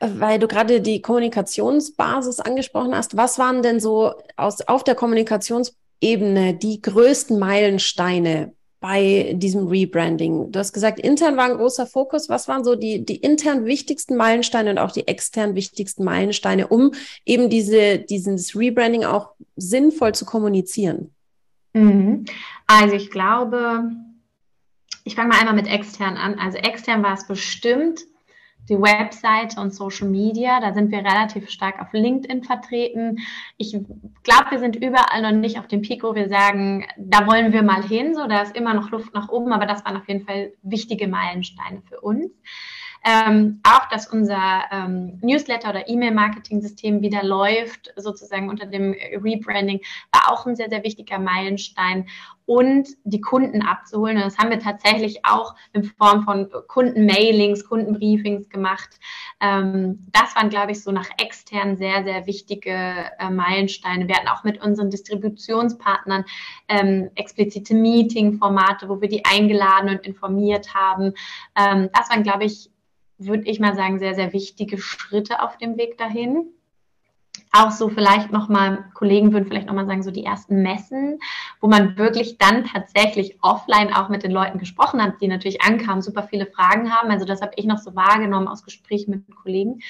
Weil 0.00 0.38
du 0.38 0.46
gerade 0.46 0.80
die 0.80 1.00
Kommunikationsbasis 1.00 2.40
angesprochen 2.40 2.94
hast, 2.94 3.16
was 3.16 3.38
waren 3.38 3.62
denn 3.62 3.80
so 3.80 4.14
aus, 4.36 4.60
auf 4.62 4.84
der 4.84 4.94
Kommunikationsebene 4.94 6.54
die 6.54 6.82
größten 6.82 7.38
Meilensteine 7.38 8.52
bei 8.80 9.32
diesem 9.36 9.68
Rebranding? 9.68 10.52
Du 10.52 10.58
hast 10.58 10.74
gesagt, 10.74 11.00
intern 11.00 11.38
war 11.38 11.46
ein 11.46 11.56
großer 11.56 11.86
Fokus. 11.86 12.28
Was 12.28 12.46
waren 12.46 12.62
so 12.62 12.74
die, 12.74 13.06
die 13.06 13.16
intern 13.16 13.64
wichtigsten 13.64 14.16
Meilensteine 14.16 14.70
und 14.70 14.78
auch 14.78 14.92
die 14.92 15.08
extern 15.08 15.54
wichtigsten 15.54 16.04
Meilensteine, 16.04 16.68
um 16.68 16.92
eben 17.24 17.48
diese, 17.48 17.98
dieses 17.98 18.54
Rebranding 18.54 19.04
auch 19.04 19.30
sinnvoll 19.56 20.14
zu 20.14 20.26
kommunizieren? 20.26 21.14
Mhm. 21.72 22.26
Also 22.66 22.96
ich 22.96 23.10
glaube, 23.10 23.90
ich 25.06 25.14
fange 25.14 25.28
mal 25.28 25.38
einmal 25.38 25.54
mit 25.54 25.68
extern 25.68 26.16
an. 26.16 26.36
Also 26.40 26.58
extern 26.58 27.04
war 27.04 27.14
es 27.14 27.28
bestimmt 27.28 28.00
die 28.68 28.74
Webseite 28.74 29.60
und 29.60 29.72
Social 29.72 30.08
Media. 30.08 30.58
Da 30.58 30.74
sind 30.74 30.90
wir 30.90 30.98
relativ 30.98 31.48
stark 31.48 31.80
auf 31.80 31.92
LinkedIn 31.92 32.42
vertreten. 32.42 33.20
Ich 33.56 33.70
glaube, 34.24 34.50
wir 34.50 34.58
sind 34.58 34.74
überall 34.74 35.22
noch 35.22 35.30
nicht 35.30 35.60
auf 35.60 35.68
dem 35.68 35.82
wo 35.82 36.16
wir 36.16 36.28
sagen, 36.28 36.86
da 36.98 37.24
wollen 37.28 37.52
wir 37.52 37.62
mal 37.62 37.84
hin. 37.84 38.16
So, 38.16 38.26
da 38.26 38.42
ist 38.42 38.56
immer 38.56 38.74
noch 38.74 38.90
Luft 38.90 39.14
nach 39.14 39.28
oben, 39.28 39.52
aber 39.52 39.66
das 39.66 39.84
waren 39.84 39.96
auf 39.96 40.08
jeden 40.08 40.26
Fall 40.26 40.52
wichtige 40.62 41.06
Meilensteine 41.06 41.82
für 41.88 42.00
uns. 42.00 42.32
Ähm, 43.08 43.60
auch, 43.62 43.86
dass 43.88 44.08
unser 44.08 44.64
ähm, 44.72 45.20
Newsletter- 45.22 45.70
oder 45.70 45.88
E-Mail-Marketing-System 45.88 47.02
wieder 47.02 47.22
läuft, 47.22 47.92
sozusagen 47.94 48.50
unter 48.50 48.66
dem 48.66 48.96
Rebranding, 49.22 49.80
war 50.12 50.32
auch 50.32 50.44
ein 50.44 50.56
sehr, 50.56 50.68
sehr 50.68 50.82
wichtiger 50.82 51.20
Meilenstein. 51.20 52.08
Und 52.46 52.88
die 53.02 53.20
Kunden 53.20 53.62
abzuholen. 53.62 54.18
Und 54.18 54.22
das 54.22 54.38
haben 54.38 54.50
wir 54.50 54.60
tatsächlich 54.60 55.24
auch 55.24 55.56
in 55.72 55.82
Form 55.82 56.22
von 56.22 56.48
Kundenmailings, 56.68 57.64
Kundenbriefings 57.64 58.48
gemacht. 58.48 59.00
Ähm, 59.40 60.06
das 60.12 60.36
waren, 60.36 60.48
glaube 60.48 60.70
ich, 60.70 60.82
so 60.82 60.92
nach 60.92 61.08
extern 61.20 61.76
sehr, 61.76 62.04
sehr 62.04 62.26
wichtige 62.26 62.70
äh, 62.70 63.30
Meilensteine. 63.30 64.06
Wir 64.06 64.14
hatten 64.14 64.28
auch 64.28 64.44
mit 64.44 64.62
unseren 64.62 64.90
Distributionspartnern 64.90 66.24
ähm, 66.68 67.10
explizite 67.16 67.74
Meeting-Formate, 67.74 68.88
wo 68.88 69.00
wir 69.00 69.08
die 69.08 69.24
eingeladen 69.24 69.90
und 69.90 70.06
informiert 70.06 70.72
haben. 70.72 71.14
Ähm, 71.56 71.88
das 71.92 72.10
waren, 72.10 72.22
glaube 72.22 72.44
ich, 72.44 72.70
würde 73.18 73.44
ich 73.44 73.60
mal 73.60 73.74
sagen, 73.74 73.98
sehr, 73.98 74.14
sehr 74.14 74.32
wichtige 74.32 74.78
Schritte 74.78 75.42
auf 75.42 75.56
dem 75.58 75.76
Weg 75.76 75.98
dahin. 75.98 76.46
Auch 77.52 77.70
so 77.70 77.88
vielleicht 77.88 78.32
nochmal, 78.32 78.84
Kollegen 78.94 79.32
würden 79.32 79.46
vielleicht 79.46 79.66
nochmal 79.66 79.86
sagen, 79.86 80.02
so 80.02 80.10
die 80.10 80.24
ersten 80.24 80.62
Messen, 80.62 81.18
wo 81.60 81.68
man 81.68 81.96
wirklich 81.96 82.38
dann 82.38 82.64
tatsächlich 82.64 83.38
offline 83.40 83.92
auch 83.92 84.08
mit 84.08 84.22
den 84.22 84.30
Leuten 84.30 84.58
gesprochen 84.58 85.02
hat, 85.02 85.20
die 85.20 85.28
natürlich 85.28 85.62
ankamen, 85.62 86.02
super 86.02 86.22
viele 86.24 86.46
Fragen 86.46 86.92
haben. 86.92 87.10
Also 87.10 87.24
das 87.24 87.40
habe 87.40 87.52
ich 87.56 87.64
noch 87.64 87.78
so 87.78 87.94
wahrgenommen 87.94 88.48
aus 88.48 88.62
Gesprächen 88.62 89.10
mit 89.10 89.34
Kollegen. 89.34 89.80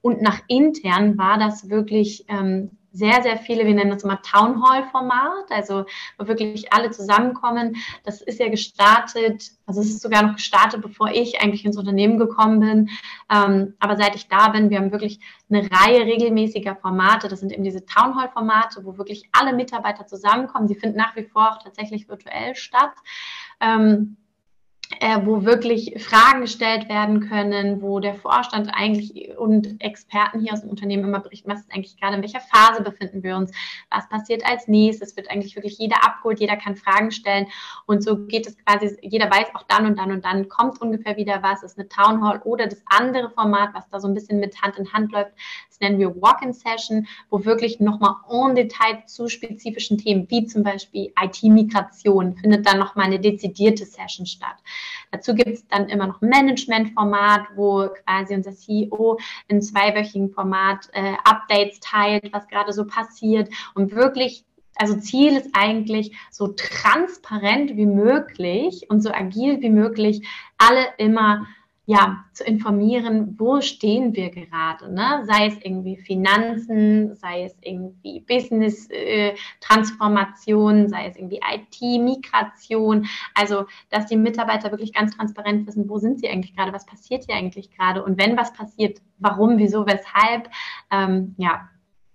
Und 0.00 0.22
nach 0.22 0.40
intern 0.48 1.18
war 1.18 1.38
das 1.38 1.70
wirklich 1.70 2.24
ähm, 2.28 2.77
sehr, 2.92 3.22
sehr 3.22 3.36
viele, 3.36 3.66
wir 3.66 3.74
nennen 3.74 3.90
das 3.90 4.02
immer 4.02 4.22
Town 4.22 4.62
Hall 4.62 4.84
Format, 4.90 5.50
also 5.50 5.84
wo 6.16 6.26
wirklich 6.26 6.72
alle 6.72 6.90
zusammenkommen. 6.90 7.76
Das 8.04 8.22
ist 8.22 8.40
ja 8.40 8.48
gestartet, 8.48 9.50
also 9.66 9.80
es 9.80 9.88
ist 9.88 10.02
sogar 10.02 10.22
noch 10.22 10.36
gestartet, 10.36 10.80
bevor 10.80 11.10
ich 11.10 11.40
eigentlich 11.40 11.64
ins 11.64 11.76
Unternehmen 11.76 12.18
gekommen 12.18 12.60
bin. 12.60 12.90
Ähm, 13.30 13.74
aber 13.78 13.96
seit 13.96 14.14
ich 14.14 14.28
da 14.28 14.48
bin, 14.48 14.70
wir 14.70 14.78
haben 14.78 14.92
wirklich 14.92 15.20
eine 15.50 15.68
Reihe 15.70 16.06
regelmäßiger 16.06 16.76
Formate. 16.76 17.28
Das 17.28 17.40
sind 17.40 17.52
eben 17.52 17.64
diese 17.64 17.84
Town 17.84 18.16
Hall 18.16 18.30
Formate, 18.30 18.84
wo 18.84 18.96
wirklich 18.96 19.28
alle 19.32 19.52
Mitarbeiter 19.52 20.06
zusammenkommen. 20.06 20.68
Die 20.68 20.74
finden 20.74 20.96
nach 20.96 21.14
wie 21.16 21.24
vor 21.24 21.52
auch 21.52 21.62
tatsächlich 21.62 22.08
virtuell 22.08 22.54
statt. 22.54 22.94
Ähm, 23.60 24.16
äh, 25.00 25.20
wo 25.24 25.44
wirklich 25.44 26.02
Fragen 26.02 26.40
gestellt 26.40 26.88
werden 26.88 27.28
können, 27.28 27.82
wo 27.82 28.00
der 28.00 28.14
Vorstand 28.14 28.70
eigentlich 28.72 29.36
und 29.36 29.80
Experten 29.82 30.40
hier 30.40 30.54
aus 30.54 30.62
dem 30.62 30.70
Unternehmen 30.70 31.04
immer 31.04 31.20
berichten, 31.20 31.50
was 31.50 31.60
ist 31.60 31.72
eigentlich 31.72 31.98
gerade, 31.98 32.16
in 32.16 32.22
welcher 32.22 32.40
Phase 32.40 32.82
befinden 32.82 33.22
wir 33.22 33.36
uns, 33.36 33.52
was 33.90 34.08
passiert 34.08 34.44
als 34.46 34.66
nächstes, 34.66 35.14
wird 35.16 35.30
eigentlich 35.30 35.56
wirklich 35.56 35.78
jeder 35.78 36.04
abgeholt, 36.04 36.40
jeder 36.40 36.56
kann 36.56 36.74
Fragen 36.74 37.10
stellen 37.10 37.46
und 37.86 38.02
so 38.02 38.16
geht 38.26 38.46
es 38.46 38.56
quasi, 38.64 38.96
jeder 39.02 39.30
weiß 39.30 39.54
auch 39.54 39.64
dann 39.64 39.86
und 39.86 39.98
dann 39.98 40.10
und 40.10 40.24
dann 40.24 40.48
kommt 40.48 40.80
ungefähr 40.80 41.16
wieder 41.16 41.42
was, 41.42 41.62
ist 41.62 41.78
eine 41.78 41.88
Town 41.88 42.22
Hall 42.22 42.40
oder 42.44 42.66
das 42.66 42.82
andere 42.86 43.30
Format, 43.30 43.74
was 43.74 43.88
da 43.90 44.00
so 44.00 44.08
ein 44.08 44.14
bisschen 44.14 44.40
mit 44.40 44.60
Hand 44.62 44.78
in 44.78 44.92
Hand 44.92 45.12
läuft, 45.12 45.32
das 45.68 45.80
nennen 45.80 45.98
wir 45.98 46.20
Walk-in-Session, 46.20 47.06
wo 47.30 47.44
wirklich 47.44 47.78
nochmal 47.78 48.14
en 48.30 48.54
Detail 48.54 49.04
zu 49.06 49.28
spezifischen 49.28 49.98
Themen, 49.98 50.26
wie 50.30 50.46
zum 50.46 50.62
Beispiel 50.62 51.12
IT-Migration, 51.20 52.36
findet 52.36 52.66
dann 52.66 52.78
nochmal 52.78 53.06
eine 53.06 53.20
dezidierte 53.20 53.84
Session 53.84 54.26
statt. 54.26 54.56
Dazu 55.10 55.34
gibt 55.34 55.50
es 55.50 55.66
dann 55.68 55.88
immer 55.88 56.06
noch 56.06 56.20
ein 56.20 56.28
Management-Format, 56.28 57.48
wo 57.56 57.88
quasi 58.04 58.34
unser 58.34 58.52
CEO 58.52 59.18
in 59.48 59.62
zweiwöchigen 59.62 60.30
Format 60.30 60.88
äh, 60.92 61.14
Updates 61.24 61.80
teilt, 61.80 62.32
was 62.32 62.48
gerade 62.48 62.72
so 62.72 62.86
passiert. 62.86 63.48
Und 63.74 63.92
wirklich 63.92 64.44
also 64.78 64.96
Ziel 64.96 65.36
ist 65.36 65.50
eigentlich 65.54 66.16
so 66.30 66.48
transparent 66.48 67.76
wie 67.76 67.86
möglich 67.86 68.86
und 68.88 69.02
so 69.02 69.10
agil 69.10 69.60
wie 69.60 69.70
möglich 69.70 70.26
alle 70.56 70.86
immer 70.98 71.46
ja, 71.90 72.22
zu 72.34 72.44
informieren, 72.44 73.34
wo 73.38 73.62
stehen 73.62 74.14
wir 74.14 74.28
gerade, 74.28 74.92
ne? 74.92 75.22
sei 75.24 75.46
es 75.46 75.56
irgendwie 75.64 75.96
Finanzen, 75.96 77.14
sei 77.14 77.44
es 77.44 77.56
irgendwie 77.62 78.20
Business-Transformation, 78.28 80.84
äh, 80.84 80.88
sei 80.90 81.06
es 81.06 81.16
irgendwie 81.16 81.40
IT-Migration, 81.50 83.08
also 83.32 83.64
dass 83.88 84.04
die 84.04 84.18
Mitarbeiter 84.18 84.70
wirklich 84.70 84.92
ganz 84.92 85.16
transparent 85.16 85.66
wissen, 85.66 85.88
wo 85.88 85.96
sind 85.96 86.20
sie 86.20 86.28
eigentlich 86.28 86.54
gerade, 86.54 86.74
was 86.74 86.84
passiert 86.84 87.24
hier 87.24 87.36
eigentlich 87.36 87.70
gerade 87.70 88.04
und 88.04 88.20
wenn 88.20 88.36
was 88.36 88.52
passiert, 88.52 89.00
warum, 89.16 89.56
wieso, 89.56 89.86
weshalb, 89.86 90.50
ähm, 90.90 91.36
ja, 91.38 91.70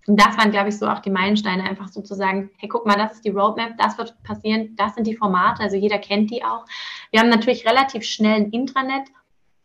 und 0.05 0.21
das 0.21 0.37
waren, 0.37 0.51
glaube 0.51 0.69
ich, 0.69 0.77
so 0.77 0.87
auch 0.87 0.99
die 0.99 1.09
Meilensteine, 1.09 1.63
einfach 1.63 1.87
sozusagen, 1.87 2.51
hey, 2.57 2.69
guck 2.69 2.85
mal, 2.85 2.97
das 2.97 3.13
ist 3.13 3.25
die 3.25 3.31
Roadmap, 3.31 3.75
das 3.79 3.97
wird 3.97 4.21
passieren, 4.21 4.75
das 4.75 4.93
sind 4.93 5.07
die 5.07 5.15
Formate, 5.15 5.63
also 5.63 5.77
jeder 5.77 5.97
kennt 5.97 6.29
die 6.29 6.43
auch. 6.43 6.63
Wir 7.09 7.21
haben 7.21 7.29
natürlich 7.29 7.65
relativ 7.65 8.03
schnell 8.03 8.41
ein 8.41 8.51
Intranet 8.51 9.09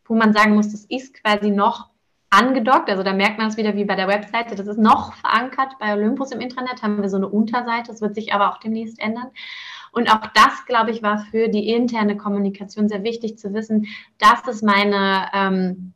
wo 0.09 0.15
man 0.15 0.33
sagen 0.33 0.55
muss, 0.55 0.73
das 0.73 0.85
ist 0.85 1.23
quasi 1.23 1.51
noch 1.51 1.91
angedockt. 2.31 2.91
Also 2.91 3.03
da 3.03 3.13
merkt 3.13 3.39
man 3.39 3.49
es 3.49 3.57
wieder 3.57 3.75
wie 3.75 3.85
bei 3.85 3.95
der 3.95 4.09
Webseite. 4.09 4.55
Das 4.55 4.67
ist 4.67 4.79
noch 4.79 5.15
verankert. 5.15 5.79
Bei 5.79 5.95
Olympus 5.95 6.33
im 6.33 6.41
Intranet 6.41 6.83
haben 6.83 7.01
wir 7.01 7.09
so 7.09 7.17
eine 7.17 7.29
Unterseite. 7.29 7.91
Das 7.91 8.01
wird 8.01 8.15
sich 8.15 8.35
aber 8.35 8.51
auch 8.51 8.59
demnächst 8.59 9.01
ändern. 9.01 9.31
Und 9.93 10.13
auch 10.13 10.27
das, 10.35 10.67
glaube 10.67 10.91
ich, 10.91 11.03
war 11.03 11.19
für 11.31 11.49
die 11.49 11.69
interne 11.69 12.17
Kommunikation 12.17 12.89
sehr 12.89 13.03
wichtig 13.03 13.39
zu 13.39 13.55
wissen. 13.55 13.87
Das 14.19 14.47
ist 14.47 14.63
meine 14.63 15.29
ähm, 15.33 15.95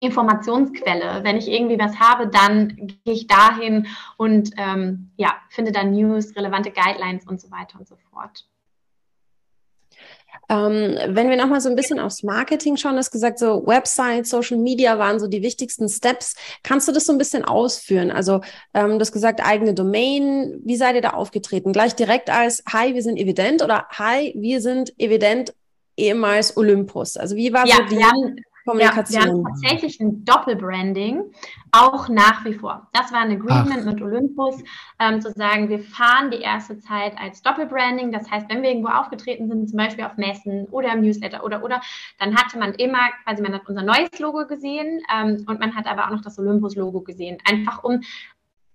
Informationsquelle. 0.00 1.24
Wenn 1.24 1.36
ich 1.36 1.48
irgendwie 1.48 1.78
was 1.78 1.98
habe, 1.98 2.28
dann 2.28 2.76
gehe 2.76 3.14
ich 3.14 3.26
dahin 3.26 3.86
und 4.16 4.50
ähm, 4.58 5.10
ja, 5.16 5.34
finde 5.48 5.72
dann 5.72 5.92
News, 5.92 6.36
relevante 6.36 6.70
Guidelines 6.70 7.26
und 7.26 7.40
so 7.40 7.50
weiter 7.50 7.78
und 7.78 7.88
so 7.88 7.96
fort. 8.10 8.46
Ähm, 10.52 10.98
wenn 11.08 11.30
wir 11.30 11.36
nochmal 11.36 11.62
so 11.62 11.70
ein 11.70 11.76
bisschen 11.76 11.98
aufs 11.98 12.22
Marketing 12.22 12.76
schauen, 12.76 12.96
hast 12.96 13.10
gesagt, 13.10 13.38
so 13.38 13.66
Website, 13.66 14.26
Social 14.26 14.58
Media 14.58 14.98
waren 14.98 15.18
so 15.18 15.26
die 15.26 15.40
wichtigsten 15.40 15.88
Steps. 15.88 16.34
Kannst 16.62 16.86
du 16.86 16.92
das 16.92 17.06
so 17.06 17.12
ein 17.12 17.18
bisschen 17.18 17.42
ausführen? 17.42 18.10
Also 18.10 18.42
ähm, 18.74 18.90
du 18.90 19.00
hast 19.00 19.12
gesagt, 19.12 19.40
eigene 19.42 19.72
Domain. 19.72 20.60
Wie 20.62 20.76
seid 20.76 20.94
ihr 20.94 21.00
da 21.00 21.10
aufgetreten? 21.10 21.72
Gleich 21.72 21.94
direkt 21.94 22.28
als 22.28 22.62
Hi, 22.70 22.92
wir 22.92 23.02
sind 23.02 23.16
evident 23.16 23.62
oder 23.62 23.86
Hi, 23.92 24.34
wir 24.36 24.60
sind 24.60 24.92
evident 24.98 25.54
ehemals 25.96 26.54
Olympus. 26.54 27.16
Also 27.16 27.34
wie 27.34 27.50
war 27.54 27.66
ja, 27.66 27.76
so 27.76 27.82
die... 27.84 27.96
Wir 27.96 28.06
haben, 28.06 28.36
Kommunikation. 28.64 29.20
Ja, 29.20 29.26
wir 29.26 29.32
haben 29.32 29.44
tatsächlich 29.44 30.00
ein 30.00 30.24
Doppelbranding, 30.24 31.22
auch 31.72 32.08
nach 32.08 32.44
wie 32.44 32.54
vor. 32.54 32.88
Das 32.92 33.12
war 33.12 33.20
ein 33.20 33.32
Agreement 33.32 33.80
Ach. 33.80 33.92
mit 33.92 34.02
Olympus, 34.02 34.62
ähm, 34.98 35.20
zu 35.20 35.32
sagen, 35.32 35.68
wir 35.68 35.80
fahren 35.80 36.30
die 36.30 36.40
erste 36.40 36.78
Zeit 36.78 37.14
als 37.18 37.42
Doppelbranding. 37.42 38.12
Das 38.12 38.30
heißt, 38.30 38.48
wenn 38.48 38.62
wir 38.62 38.70
irgendwo 38.70 38.90
aufgetreten 38.90 39.48
sind, 39.48 39.68
zum 39.68 39.76
Beispiel 39.76 40.04
auf 40.04 40.16
Messen 40.16 40.66
oder 40.66 40.92
im 40.92 41.02
Newsletter 41.02 41.44
oder 41.44 41.62
oder, 41.62 41.80
dann 42.18 42.36
hatte 42.36 42.58
man 42.58 42.74
immer 42.74 43.10
quasi, 43.24 43.42
man 43.42 43.54
hat 43.54 43.68
unser 43.68 43.82
neues 43.82 44.18
Logo 44.18 44.46
gesehen 44.46 45.00
ähm, 45.14 45.44
und 45.46 45.60
man 45.60 45.74
hat 45.74 45.86
aber 45.86 46.06
auch 46.06 46.10
noch 46.10 46.22
das 46.22 46.38
Olympus-Logo 46.38 47.00
gesehen. 47.00 47.38
Einfach 47.48 47.82
um 47.84 48.00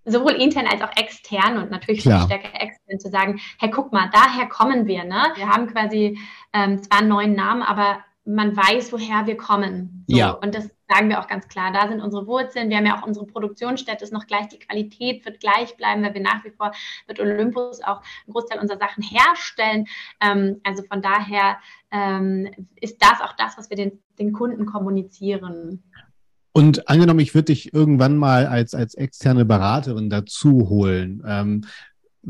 sowohl 0.04 0.32
intern 0.32 0.66
als 0.66 0.82
auch 0.82 0.96
extern 0.96 1.58
und 1.58 1.70
natürlich 1.70 2.02
Klar. 2.02 2.22
stärker 2.22 2.60
extern 2.60 2.98
zu 2.98 3.10
sagen, 3.10 3.40
hey, 3.58 3.70
guck 3.70 3.92
mal, 3.92 4.10
daher 4.12 4.46
kommen 4.46 4.86
wir. 4.86 5.04
Ne? 5.04 5.22
Wir 5.36 5.48
haben 5.48 5.66
quasi 5.66 6.18
ähm, 6.52 6.82
zwar 6.82 7.00
einen 7.00 7.08
neuen 7.08 7.34
Namen, 7.34 7.62
aber 7.62 7.98
man 8.28 8.54
weiß, 8.54 8.92
woher 8.92 9.26
wir 9.26 9.36
kommen. 9.36 10.04
So. 10.06 10.16
Ja. 10.16 10.30
Und 10.32 10.54
das 10.54 10.68
sagen 10.86 11.08
wir 11.08 11.18
auch 11.18 11.28
ganz 11.28 11.48
klar. 11.48 11.72
Da 11.72 11.88
sind 11.88 12.02
unsere 12.02 12.26
Wurzeln. 12.26 12.68
Wir 12.68 12.76
haben 12.76 12.86
ja 12.86 12.98
auch 12.98 13.06
unsere 13.06 13.26
Produktionsstätte 13.26 14.04
ist 14.04 14.12
noch 14.12 14.26
gleich. 14.26 14.48
Die 14.48 14.58
Qualität 14.58 15.24
wird 15.24 15.40
gleich 15.40 15.76
bleiben, 15.76 16.02
weil 16.02 16.12
wir 16.12 16.20
nach 16.20 16.44
wie 16.44 16.50
vor 16.50 16.72
mit 17.06 17.18
Olympus 17.20 17.80
auch 17.82 18.02
einen 18.26 18.34
Großteil 18.34 18.60
unserer 18.60 18.78
Sachen 18.78 19.02
herstellen. 19.02 19.86
Ähm, 20.20 20.60
also 20.62 20.82
von 20.82 21.00
daher 21.00 21.58
ähm, 21.90 22.50
ist 22.76 23.02
das 23.02 23.20
auch 23.22 23.34
das, 23.36 23.56
was 23.56 23.70
wir 23.70 23.76
den, 23.76 23.98
den 24.18 24.34
Kunden 24.34 24.66
kommunizieren. 24.66 25.82
Und 26.52 26.88
angenommen, 26.88 27.20
ich 27.20 27.34
würde 27.34 27.46
dich 27.46 27.72
irgendwann 27.72 28.16
mal 28.16 28.46
als, 28.46 28.74
als 28.74 28.94
externe 28.94 29.44
Beraterin 29.44 30.10
dazu 30.10 30.68
holen. 30.68 31.22
Ähm, 31.26 31.64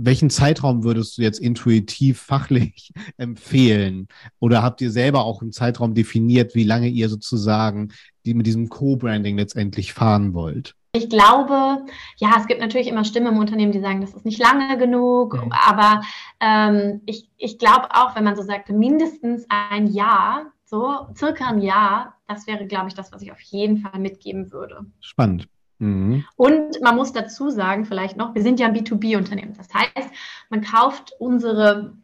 welchen 0.00 0.30
Zeitraum 0.30 0.84
würdest 0.84 1.18
du 1.18 1.22
jetzt 1.22 1.40
intuitiv 1.40 2.20
fachlich 2.20 2.92
empfehlen? 3.16 4.08
Oder 4.38 4.62
habt 4.62 4.80
ihr 4.80 4.90
selber 4.90 5.24
auch 5.24 5.42
einen 5.42 5.52
Zeitraum 5.52 5.94
definiert, 5.94 6.54
wie 6.54 6.64
lange 6.64 6.88
ihr 6.88 7.08
sozusagen 7.08 7.92
die 8.24 8.34
mit 8.34 8.46
diesem 8.46 8.68
Co-Branding 8.68 9.38
letztendlich 9.38 9.92
fahren 9.92 10.34
wollt? 10.34 10.74
Ich 10.92 11.08
glaube, 11.08 11.84
ja, 12.16 12.34
es 12.38 12.46
gibt 12.46 12.60
natürlich 12.60 12.88
immer 12.88 13.04
Stimmen 13.04 13.34
im 13.34 13.38
Unternehmen, 13.38 13.72
die 13.72 13.80
sagen, 13.80 14.00
das 14.00 14.14
ist 14.14 14.24
nicht 14.24 14.40
lange 14.40 14.78
genug, 14.78 15.34
mhm. 15.34 15.52
aber 15.52 16.02
ähm, 16.40 17.02
ich, 17.06 17.28
ich 17.36 17.58
glaube 17.58 17.88
auch, 17.90 18.16
wenn 18.16 18.24
man 18.24 18.36
so 18.36 18.42
sagte, 18.42 18.72
mindestens 18.72 19.46
ein 19.48 19.86
Jahr, 19.86 20.46
so 20.64 21.06
circa 21.16 21.48
ein 21.48 21.60
Jahr, 21.60 22.14
das 22.26 22.46
wäre, 22.46 22.66
glaube 22.66 22.88
ich, 22.88 22.94
das, 22.94 23.12
was 23.12 23.22
ich 23.22 23.32
auf 23.32 23.40
jeden 23.40 23.78
Fall 23.78 24.00
mitgeben 24.00 24.52
würde. 24.52 24.86
Spannend. 25.00 25.48
Mhm. 25.78 26.24
Und 26.36 26.80
man 26.82 26.96
muss 26.96 27.12
dazu 27.12 27.50
sagen, 27.50 27.84
vielleicht 27.84 28.16
noch, 28.16 28.34
wir 28.34 28.42
sind 28.42 28.60
ja 28.60 28.66
ein 28.66 28.76
B2B-Unternehmen. 28.76 29.54
Das 29.56 29.72
heißt, 29.72 30.10
man 30.50 30.62
kauft 30.62 31.12
unsere 31.18 31.94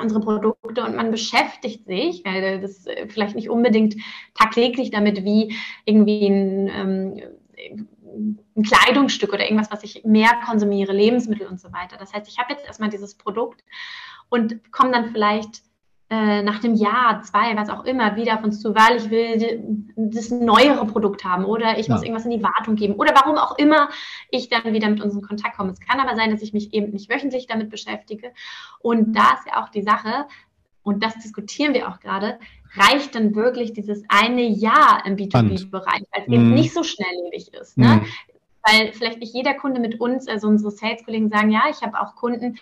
unsere 0.00 0.20
Produkte 0.20 0.84
und 0.84 0.94
man 0.94 1.10
beschäftigt 1.10 1.86
sich, 1.86 2.24
weil 2.24 2.60
das 2.60 2.84
vielleicht 3.08 3.34
nicht 3.34 3.50
unbedingt 3.50 3.96
tagtäglich 4.34 4.90
damit 4.90 5.24
wie 5.24 5.56
irgendwie 5.84 6.26
ein, 6.26 6.68
ähm, 6.68 7.22
ein 8.56 8.62
Kleidungsstück 8.62 9.32
oder 9.32 9.44
irgendwas, 9.44 9.70
was 9.70 9.82
ich 9.82 10.04
mehr 10.04 10.30
konsumiere, 10.46 10.92
Lebensmittel 10.92 11.46
und 11.46 11.60
so 11.60 11.72
weiter. 11.72 11.96
Das 11.98 12.12
heißt, 12.12 12.28
ich 12.28 12.38
habe 12.38 12.52
jetzt 12.52 12.66
erstmal 12.66 12.90
dieses 12.90 13.16
Produkt 13.16 13.64
und 14.28 14.72
komme 14.72 14.92
dann 14.92 15.10
vielleicht 15.10 15.62
äh, 16.10 16.42
nach 16.42 16.60
dem 16.60 16.74
Jahr, 16.74 17.22
zwei, 17.22 17.54
was 17.54 17.68
auch 17.68 17.84
immer, 17.84 18.16
wieder 18.16 18.36
auf 18.38 18.44
uns 18.44 18.60
zu, 18.60 18.74
weil 18.74 18.96
ich 18.96 19.10
will 19.10 19.84
das 19.96 20.30
neuere 20.30 20.86
Produkt 20.86 21.24
haben 21.24 21.44
oder 21.44 21.78
ich 21.78 21.88
ja. 21.88 21.94
muss 21.94 22.02
irgendwas 22.02 22.24
in 22.24 22.30
die 22.30 22.42
Wartung 22.42 22.76
geben 22.76 22.94
oder 22.94 23.14
warum 23.14 23.36
auch 23.36 23.58
immer 23.58 23.90
ich 24.30 24.48
dann 24.48 24.72
wieder 24.72 24.88
mit 24.88 25.02
uns 25.02 25.14
in 25.14 25.20
Kontakt 25.20 25.58
komme. 25.58 25.72
Es 25.72 25.80
kann 25.80 26.00
aber 26.00 26.16
sein, 26.16 26.30
dass 26.30 26.40
ich 26.40 26.54
mich 26.54 26.72
eben 26.72 26.92
nicht 26.92 27.10
wöchentlich 27.10 27.46
damit 27.46 27.68
beschäftige. 27.68 28.32
Und 28.80 29.14
da 29.14 29.34
ist 29.34 29.46
ja 29.46 29.62
auch 29.62 29.68
die 29.68 29.82
Sache, 29.82 30.26
und 30.82 31.04
das 31.04 31.18
diskutieren 31.18 31.74
wir 31.74 31.88
auch 31.88 32.00
gerade, 32.00 32.38
reicht 32.74 33.14
dann 33.14 33.34
wirklich 33.34 33.74
dieses 33.74 34.02
eine 34.08 34.42
Jahr 34.42 35.02
im 35.04 35.16
B2B-Bereich, 35.16 36.04
als 36.12 36.26
mm. 36.26 36.32
eben 36.32 36.54
nicht 36.54 36.72
so 36.72 36.82
schnelllebig 36.82 37.52
ist. 37.52 37.76
Ne? 37.76 37.96
Mm. 37.96 38.06
Weil 38.62 38.92
vielleicht 38.92 39.20
nicht 39.20 39.34
jeder 39.34 39.52
Kunde 39.52 39.80
mit 39.80 40.00
uns, 40.00 40.26
also 40.28 40.48
unsere 40.48 40.70
Sales-Kollegen 40.70 41.28
sagen, 41.28 41.50
ja, 41.50 41.64
ich 41.70 41.82
habe 41.82 42.00
auch 42.00 42.14
Kunden, 42.14 42.58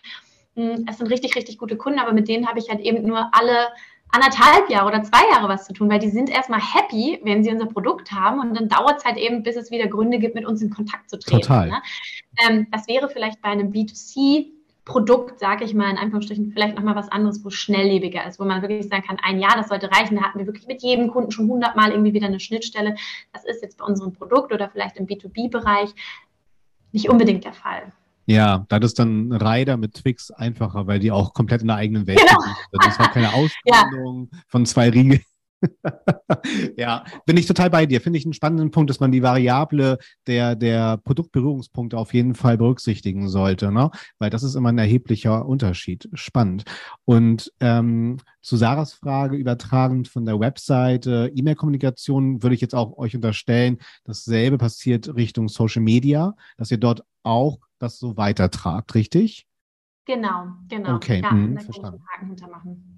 es 0.57 0.99
sind 0.99 1.09
richtig, 1.09 1.37
richtig 1.37 1.59
gute 1.59 1.77
Kunden, 1.77 1.99
aber 1.99 2.13
mit 2.13 2.29
denen 2.29 2.49
habe 2.49 2.59
ich 2.59 2.69
halt 2.69 2.81
eben 2.81 3.07
nur 3.07 3.29
alle 3.33 3.69
anderthalb 4.11 4.71
Jahre 4.71 4.87
oder 4.87 5.03
zwei 5.03 5.29
Jahre 5.31 5.49
was 5.49 5.67
zu 5.67 5.73
tun, 5.73 5.91
weil 5.91 5.99
die 5.99 6.11
sind 6.11 6.31
erstmal 6.31 6.61
happy, 6.61 7.21
wenn 7.25 7.45
sie 7.45 7.51
unser 7.51 7.67
Produkt 7.67 8.13
haben 8.13 8.41
und 8.41 8.55
dann 8.55 8.69
dauert 8.69 8.99
es 8.99 9.05
halt 9.05 9.17
eben, 9.17 9.43
bis 9.43 9.57
es 9.57 9.71
wieder 9.71 9.89
Gründe 9.89 10.19
gibt, 10.19 10.35
mit 10.35 10.47
uns 10.47 10.63
in 10.63 10.71
Kontakt 10.71 11.11
zu 11.11 11.19
treten. 11.19 11.43
Total. 11.43 11.69
Ne? 11.69 11.83
Ähm, 12.47 12.67
das 12.71 12.89
wäre 12.89 13.09
vielleicht 13.09 13.43
bei 13.43 13.49
einem 13.49 13.73
B2C 13.73 14.47
Produkt, 14.85 15.41
sage 15.41 15.65
ich 15.65 15.75
mal 15.75 15.91
in 15.91 15.99
Anführungsstrichen, 15.99 16.53
vielleicht 16.53 16.77
nochmal 16.77 16.95
was 16.95 17.09
anderes, 17.09 17.45
wo 17.45 17.51
schnelllebiger 17.51 18.25
ist, 18.25 18.39
wo 18.39 18.45
man 18.45 18.63
wirklich 18.63 18.89
sagen 18.89 19.03
kann, 19.03 19.19
ein 19.21 19.41
Jahr, 19.41 19.57
das 19.57 19.69
sollte 19.69 19.91
reichen. 19.91 20.15
Da 20.15 20.23
hatten 20.23 20.39
wir 20.39 20.47
wirklich 20.47 20.69
mit 20.69 20.81
jedem 20.81 21.11
Kunden 21.11 21.33
schon 21.33 21.49
hundertmal 21.49 21.91
irgendwie 21.91 22.15
wieder 22.15 22.29
eine 22.29 22.39
Schnittstelle. 22.39 22.95
Das 23.33 23.45
ist 23.45 23.63
jetzt 23.63 23.79
bei 23.79 23.85
unserem 23.85 24.13
Produkt 24.13 24.53
oder 24.53 24.71
vielleicht 24.71 24.97
im 24.97 25.09
B2B-Bereich 25.09 25.91
nicht 26.93 27.09
unbedingt 27.09 27.45
der 27.45 27.53
Fall. 27.53 27.93
Ja, 28.27 28.67
da 28.69 28.77
ist 28.79 28.99
dann 28.99 29.33
Rider 29.33 29.77
mit 29.77 29.95
Twix 29.95 30.31
einfacher, 30.31 30.87
weil 30.87 30.99
die 30.99 31.13
auch 31.13 31.33
komplett 31.33 31.63
in 31.63 31.69
der 31.69 31.77
eigenen 31.77 32.07
Welt 32.07 32.19
genau. 32.19 32.41
sind. 32.41 32.57
Das 32.73 32.99
war 32.99 33.11
keine 33.11 33.29
Ausbildung 33.35 34.29
ja. 34.33 34.39
von 34.49 34.67
zwei 34.67 34.91
Riegeln. 34.91 35.23
ja, 36.77 37.05
bin 37.25 37.37
ich 37.37 37.47
total 37.47 37.71
bei 37.71 37.87
dir. 37.87 38.01
Finde 38.01 38.19
ich 38.19 38.25
einen 38.25 38.35
spannenden 38.35 38.71
Punkt, 38.71 38.91
dass 38.91 39.01
man 39.01 39.13
die 39.13 39.23
Variable 39.23 39.99
der, 40.27 40.55
der 40.55 40.99
Produktberührungspunkte 40.99 41.97
auf 41.97 42.15
jeden 42.15 42.35
Fall 42.35 42.59
berücksichtigen 42.59 43.29
sollte, 43.29 43.73
ne? 43.73 43.91
weil 44.19 44.31
das 44.31 44.43
ist 44.43 44.55
immer 44.55 44.71
ein 44.71 44.79
erheblicher 44.79 45.47
Unterschied. 45.47 46.09
Spannend. 46.15 46.65
Und 47.05 47.53
ähm, 47.61 48.19
zu 48.43 48.57
Sarahs 48.57 48.93
Frage 48.93 49.37
übertragend 49.37 50.09
von 50.09 50.25
der 50.25 50.39
Webseite, 50.39 51.33
E-Mail-Kommunikation 51.35 52.43
würde 52.43 52.55
ich 52.55 52.61
jetzt 52.61 52.75
auch 52.75 52.97
euch 52.99 53.15
unterstellen, 53.15 53.79
dasselbe 54.05 54.59
passiert 54.59 55.15
Richtung 55.15 55.49
Social 55.49 55.83
Media, 55.83 56.35
dass 56.57 56.71
ihr 56.71 56.79
dort 56.79 57.03
auch 57.27 57.59
das 57.79 57.99
so 57.99 58.17
weitertragt, 58.17 58.95
richtig? 58.95 59.47
Genau, 60.07 60.47
genau. 60.69 60.95
Okay, 60.95 61.21
ja, 61.23 61.33
mhm, 61.33 61.59
verstanden. 61.59 62.03
Haken 62.13 62.27
hintermachen. 62.29 62.97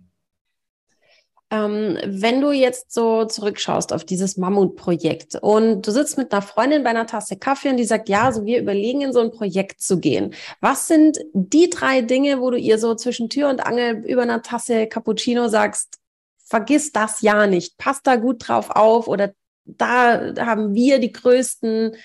Ähm, 1.51 1.97
wenn 2.05 2.43
du 2.43 2.53
jetzt 2.53 2.93
so 2.93 3.25
zurückschaust 3.25 3.95
auf 3.95 4.05
dieses 4.05 4.37
Mammutprojekt 4.37 5.37
und 5.41 5.87
du 5.87 5.91
sitzt 5.91 6.19
mit 6.19 6.31
einer 6.31 6.43
Freundin 6.43 6.85
bei 6.85 6.91
einer 6.91 7.07
Tasse 7.07 7.37
Kaffee 7.37 7.71
und 7.71 7.79
die 7.79 7.87
sagt, 7.87 8.11
ja, 8.11 8.31
so 8.33 8.45
wir 8.45 8.61
überlegen 8.61 9.01
in 9.01 9.15
so 9.15 9.21
ein 9.21 9.31
Projekt 9.31 9.81
zu 9.81 9.99
gehen. 9.99 10.35
Was 10.61 10.89
sind 10.89 11.19
die 11.33 11.71
drei 11.71 12.03
Dinge, 12.03 12.41
wo 12.43 12.51
du 12.51 12.59
ihr 12.59 12.79
so 12.79 12.95
zwischen 12.95 13.31
Tür 13.31 13.49
und 13.49 13.65
Angel 13.65 14.05
über 14.05 14.23
einer 14.23 14.43
Tasse 14.43 14.87
Cappuccino 14.87 15.49
sagst, 15.49 15.99
vergiss 16.45 16.93
das 16.93 17.23
ja 17.23 17.47
nicht, 17.47 17.79
passt 17.79 18.07
da 18.07 18.17
gut 18.17 18.47
drauf 18.47 18.69
auf 18.71 19.09
oder 19.09 19.33
da 19.65 20.35
haben 20.39 20.75
wir 20.75 20.99
die 20.99 21.13
größten 21.13 21.97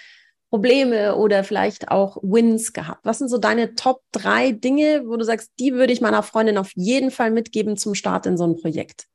Probleme 0.53 1.15
oder 1.15 1.43
vielleicht 1.43 1.89
auch 1.89 2.17
Wins 2.21 2.73
gehabt? 2.73 3.03
Was 3.05 3.17
sind 3.17 3.29
so 3.29 3.39
deine 3.39 3.73
Top 3.73 4.03
drei 4.11 4.51
Dinge, 4.51 5.01
wo 5.07 5.17
du 5.17 5.25
sagst, 5.25 5.51
die 5.57 5.73
würde 5.73 5.91
ich 5.91 5.99
meiner 5.99 6.21
Freundin 6.21 6.59
auf 6.59 6.69
jeden 6.75 7.09
Fall 7.09 7.31
mitgeben 7.31 7.75
zum 7.75 7.95
Start 7.95 8.27
in 8.27 8.37
so 8.37 8.45
ein 8.45 8.61
Projekt? 8.61 9.07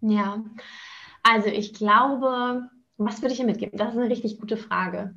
Ja, 0.00 0.42
also 1.22 1.46
ich 1.46 1.74
glaube, 1.74 2.68
was 2.96 3.22
würde 3.22 3.30
ich 3.30 3.36
hier 3.36 3.46
mitgeben? 3.46 3.78
Das 3.78 3.92
ist 3.92 4.00
eine 4.00 4.10
richtig 4.10 4.40
gute 4.40 4.56
Frage. 4.56 5.14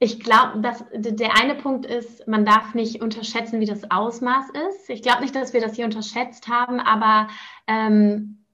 Ich 0.00 0.18
glaube, 0.18 0.60
dass 0.60 0.84
der 0.92 1.40
eine 1.40 1.54
Punkt 1.54 1.86
ist, 1.86 2.26
man 2.26 2.44
darf 2.44 2.74
nicht 2.74 3.02
unterschätzen, 3.02 3.60
wie 3.60 3.66
das 3.66 3.88
Ausmaß 3.88 4.46
ist. 4.68 4.90
Ich 4.90 5.00
glaube 5.00 5.22
nicht, 5.22 5.36
dass 5.36 5.52
wir 5.52 5.60
das 5.60 5.76
hier 5.76 5.84
unterschätzt 5.84 6.48
haben, 6.48 6.80
aber 6.80 7.28
ähm, 7.68 8.44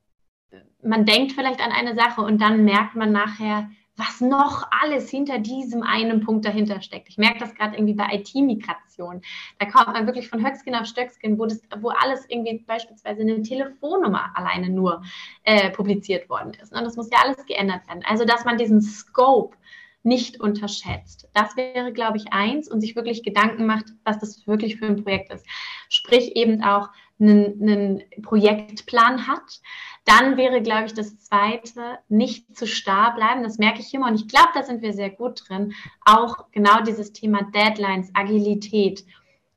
man 0.82 1.06
denkt 1.06 1.32
vielleicht 1.32 1.64
an 1.64 1.72
eine 1.72 1.94
Sache 1.94 2.20
und 2.20 2.42
dann 2.42 2.66
merkt 2.66 2.96
man 2.96 3.12
nachher, 3.12 3.70
was 3.98 4.20
noch 4.20 4.64
alles 4.70 5.10
hinter 5.10 5.40
diesem 5.40 5.82
einen 5.82 6.20
Punkt 6.20 6.44
dahinter 6.44 6.80
steckt. 6.80 7.08
Ich 7.08 7.18
merke 7.18 7.40
das 7.40 7.54
gerade 7.54 7.76
irgendwie 7.76 7.94
bei 7.94 8.06
IT-Migration. 8.12 9.20
Da 9.58 9.66
kommt 9.66 9.88
man 9.88 10.06
wirklich 10.06 10.28
von 10.28 10.44
Höckskin 10.44 10.76
auf 10.76 10.86
Stöckskin, 10.86 11.38
wo, 11.38 11.46
das, 11.46 11.60
wo 11.80 11.88
alles 11.88 12.24
irgendwie 12.28 12.64
beispielsweise 12.64 13.22
eine 13.22 13.42
Telefonnummer 13.42 14.30
alleine 14.34 14.70
nur 14.70 15.02
äh, 15.42 15.70
publiziert 15.70 16.28
worden 16.30 16.54
ist. 16.62 16.72
Und 16.72 16.84
das 16.84 16.96
muss 16.96 17.10
ja 17.10 17.18
alles 17.24 17.44
geändert 17.46 17.86
werden. 17.88 18.04
Also, 18.06 18.24
dass 18.24 18.44
man 18.44 18.56
diesen 18.56 18.80
Scope 18.80 19.56
nicht 20.04 20.40
unterschätzt. 20.40 21.28
Das 21.34 21.56
wäre, 21.56 21.92
glaube 21.92 22.18
ich, 22.18 22.32
eins 22.32 22.70
und 22.70 22.80
sich 22.80 22.94
wirklich 22.94 23.24
Gedanken 23.24 23.66
macht, 23.66 23.86
was 24.04 24.18
das 24.18 24.46
wirklich 24.46 24.76
für 24.76 24.86
ein 24.86 25.02
Projekt 25.02 25.32
ist. 25.32 25.44
Sprich 25.88 26.36
eben 26.36 26.62
auch 26.62 26.88
einen, 27.20 27.60
einen 27.62 28.02
Projektplan 28.22 29.26
hat. 29.26 29.60
Dann 30.04 30.36
wäre, 30.36 30.62
glaube 30.62 30.86
ich, 30.86 30.94
das 30.94 31.18
Zweite, 31.18 31.98
nicht 32.08 32.56
zu 32.56 32.66
starr 32.66 33.14
bleiben. 33.14 33.42
Das 33.42 33.58
merke 33.58 33.80
ich 33.80 33.92
immer 33.92 34.08
und 34.08 34.14
ich 34.14 34.28
glaube, 34.28 34.50
da 34.54 34.62
sind 34.62 34.82
wir 34.82 34.92
sehr 34.92 35.10
gut 35.10 35.48
drin. 35.48 35.74
Auch 36.04 36.50
genau 36.52 36.82
dieses 36.82 37.12
Thema 37.12 37.42
Deadlines, 37.42 38.10
Agilität. 38.14 39.04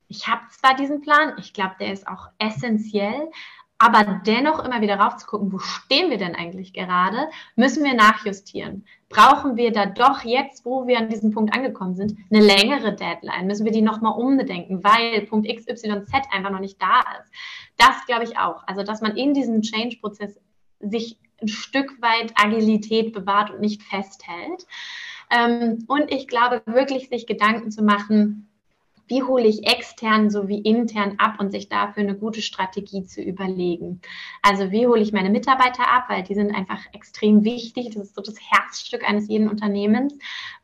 Ich 0.08 0.28
habe 0.28 0.42
zwar 0.50 0.74
diesen 0.74 1.00
Plan, 1.00 1.34
ich 1.38 1.54
glaube, 1.54 1.76
der 1.80 1.92
ist 1.92 2.06
auch 2.06 2.28
essentiell, 2.38 3.30
aber 3.82 4.20
dennoch 4.24 4.64
immer 4.64 4.80
wieder 4.80 4.94
rauf 4.94 5.16
zu 5.16 5.26
gucken, 5.26 5.52
wo 5.52 5.58
stehen 5.58 6.08
wir 6.08 6.16
denn 6.16 6.36
eigentlich 6.36 6.72
gerade? 6.72 7.28
Müssen 7.56 7.82
wir 7.82 7.94
nachjustieren? 7.94 8.86
Brauchen 9.08 9.56
wir 9.56 9.72
da 9.72 9.86
doch 9.86 10.22
jetzt, 10.22 10.64
wo 10.64 10.86
wir 10.86 10.98
an 10.98 11.08
diesem 11.08 11.32
Punkt 11.32 11.52
angekommen 11.52 11.96
sind, 11.96 12.16
eine 12.30 12.44
längere 12.44 12.94
Deadline? 12.94 13.48
Müssen 13.48 13.64
wir 13.64 13.72
die 13.72 13.82
nochmal 13.82 14.16
umbedenken, 14.16 14.84
weil 14.84 15.22
Punkt 15.22 15.48
XYZ 15.48 16.12
einfach 16.30 16.50
noch 16.50 16.60
nicht 16.60 16.80
da 16.80 17.00
ist? 17.20 17.32
Das 17.76 18.06
glaube 18.06 18.22
ich 18.22 18.38
auch. 18.38 18.62
Also, 18.68 18.84
dass 18.84 19.00
man 19.00 19.16
in 19.16 19.34
diesem 19.34 19.62
Change-Prozess 19.62 20.38
sich 20.78 21.18
ein 21.40 21.48
Stück 21.48 22.00
weit 22.00 22.32
Agilität 22.36 23.12
bewahrt 23.12 23.50
und 23.50 23.60
nicht 23.60 23.82
festhält. 23.82 24.64
Ähm, 25.28 25.84
und 25.88 26.12
ich 26.12 26.28
glaube 26.28 26.62
wirklich, 26.66 27.08
sich 27.08 27.26
Gedanken 27.26 27.72
zu 27.72 27.82
machen, 27.82 28.48
wie 29.08 29.22
hole 29.22 29.46
ich 29.46 29.66
extern 29.66 30.30
sowie 30.30 30.58
intern 30.58 31.14
ab 31.18 31.34
und 31.38 31.50
sich 31.50 31.68
dafür 31.68 32.02
eine 32.02 32.14
gute 32.14 32.40
Strategie 32.40 33.04
zu 33.04 33.20
überlegen. 33.20 34.00
Also 34.42 34.70
wie 34.70 34.86
hole 34.86 35.00
ich 35.00 35.12
meine 35.12 35.30
Mitarbeiter 35.30 35.88
ab, 35.88 36.04
weil 36.08 36.22
die 36.22 36.34
sind 36.34 36.54
einfach 36.54 36.80
extrem 36.92 37.44
wichtig. 37.44 37.90
Das 37.90 38.04
ist 38.04 38.14
so 38.14 38.22
das 38.22 38.36
Herzstück 38.40 39.08
eines 39.08 39.28
jeden 39.28 39.48
Unternehmens, 39.48 40.14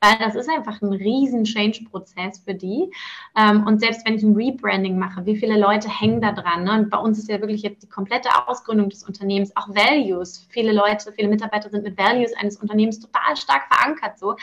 weil 0.01 0.17
das 0.19 0.35
ist 0.35 0.49
einfach 0.49 0.81
ein 0.81 0.93
riesen 0.93 1.45
Change-Prozess 1.45 2.39
für 2.39 2.55
die. 2.55 2.91
Ähm, 3.37 3.67
und 3.67 3.81
selbst 3.81 4.07
wenn 4.07 4.15
ich 4.15 4.23
ein 4.23 4.35
Rebranding 4.35 4.99
mache, 4.99 5.27
wie 5.27 5.37
viele 5.37 5.59
Leute 5.59 5.89
hängen 5.89 6.21
da 6.21 6.33
dran? 6.33 6.65
Ne? 6.65 6.73
Und 6.73 6.91
bei 6.91 6.99
uns 6.99 7.19
ist 7.19 7.29
ja 7.29 7.41
wirklich 7.41 7.63
jetzt 7.63 7.83
die 7.83 7.89
komplette 7.89 8.29
Ausgründung 8.47 8.89
des 8.89 9.03
Unternehmens, 9.03 9.55
auch 9.57 9.69
Values. 9.69 10.47
Viele 10.51 10.73
Leute, 10.73 11.13
viele 11.13 11.29
Mitarbeiter 11.29 11.71
sind 11.71 11.85
mit 11.85 11.99
Values 11.99 12.33
eines 12.35 12.57
Unternehmens 12.57 13.01
total 13.01 13.37
stark 13.37 13.65
verankert 13.69 14.19
so. 14.19 14.37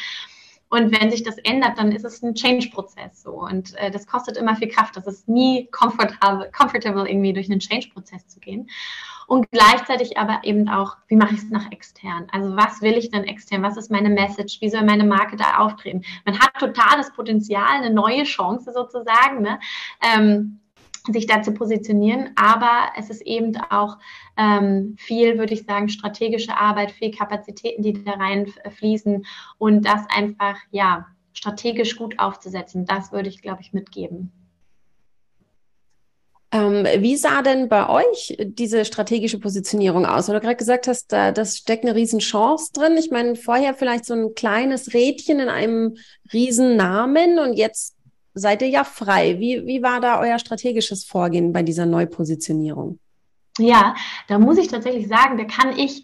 Und 0.76 0.92
wenn 1.00 1.10
sich 1.10 1.24
das 1.24 1.38
ändert, 1.38 1.78
dann 1.78 1.94
ist 1.94 2.04
es 2.04 2.22
ein 2.22 2.36
Change-Prozess 2.36 3.24
so. 3.24 3.32
Und 3.32 3.76
äh, 3.78 3.90
das 3.92 4.08
kostet 4.08 4.36
immer 4.36 4.58
viel 4.58 4.68
Kraft. 4.68 4.98
Das 4.98 5.08
ist 5.08 5.30
nie 5.30 5.70
comfortable, 5.72 6.52
comfortable 6.52 7.10
irgendwie 7.10 7.32
durch 7.32 7.50
einen 7.50 7.62
Change-Prozess 7.62 8.28
zu 8.28 8.42
gehen. 8.42 8.70
Und 9.26 9.50
gleichzeitig 9.52 10.18
aber 10.18 10.42
eben 10.44 10.68
auch, 10.68 10.98
wie 11.08 11.16
mache 11.16 11.34
ich 11.34 11.40
es 11.40 11.50
nach 11.50 11.72
extern? 11.72 12.28
Also 12.30 12.58
was 12.58 12.82
will 12.82 12.98
ich 12.98 13.10
denn 13.10 13.24
extern? 13.24 13.64
Was 13.64 13.78
ist 13.78 13.90
meine 13.90 14.10
Message? 14.10 14.60
Wie 14.60 14.70
soll 14.70 14.84
meine 14.84 15.06
Marke 15.06 15.38
da 15.38 15.60
auftreten? 15.60 16.04
Man 16.26 16.38
hat 16.38 16.52
totales 16.60 17.10
Potenzial, 17.14 17.78
eine 17.78 17.92
neue 17.92 18.24
Chance 18.24 18.74
sozusagen. 18.74 19.44
Ne? 19.44 19.60
Ähm, 20.02 20.60
sich 21.12 21.28
da 21.28 21.42
zu 21.42 21.54
positionieren. 21.54 22.32
Aber 22.36 22.90
es 22.98 23.10
ist 23.10 23.22
eben 23.22 23.56
auch 23.70 23.98
ähm, 24.38 24.96
viel, 24.98 25.38
würde 25.38 25.54
ich 25.54 25.66
sagen, 25.66 25.90
strategische 25.90 26.56
Arbeit, 26.58 26.92
viel 26.92 27.12
Kapazitäten, 27.12 27.84
die 27.84 28.04
da 28.04 28.14
reinfließen 28.14 29.26
und 29.58 29.86
das 29.86 30.02
einfach, 30.10 30.58
ja, 30.72 31.08
strategisch 31.34 31.98
gut 31.98 32.18
aufzusetzen. 32.20 32.86
Das 32.86 33.12
würde 33.12 33.30
ich, 33.30 33.42
glaube 33.42 33.62
ich, 33.62 33.74
mitgeben. 33.74 34.32
Ähm, 36.56 36.86
wie 37.00 37.18
sah 37.18 37.42
denn 37.42 37.68
bei 37.68 37.90
euch 37.90 38.38
diese 38.40 38.86
strategische 38.86 39.40
Positionierung 39.40 40.06
aus? 40.06 40.28
Weil 40.28 40.36
du 40.36 40.42
gerade 40.42 40.56
gesagt 40.56 40.88
hast, 40.88 41.12
da 41.12 41.34
das 41.34 41.58
steckt 41.58 41.84
eine 41.84 41.96
Riesenchance 41.96 42.72
drin. 42.72 42.96
Ich 42.98 43.12
meine, 43.12 43.36
vorher 43.36 43.74
vielleicht 43.74 44.06
so 44.06 44.14
ein 44.14 44.36
kleines 44.36 44.94
Rädchen 44.94 45.40
in 45.40 45.50
einem 45.50 45.98
Riesennamen 46.32 47.40
und 47.40 47.54
jetzt 47.56 47.95
seid 48.36 48.62
ihr 48.62 48.70
ja 48.70 48.84
frei. 48.84 49.40
Wie, 49.40 49.66
wie 49.66 49.82
war 49.82 50.00
da 50.02 50.20
euer 50.20 50.38
strategisches 50.38 51.06
Vorgehen 51.06 51.54
bei 51.54 51.64
dieser 51.64 51.86
Neupositionierung? 51.86 53.00
Ja, 53.58 53.96
da 54.28 54.38
muss 54.38 54.58
ich 54.58 54.68
tatsächlich 54.68 55.08
sagen, 55.08 55.38
da 55.38 55.46
kann 55.46 55.78
ich 55.78 56.04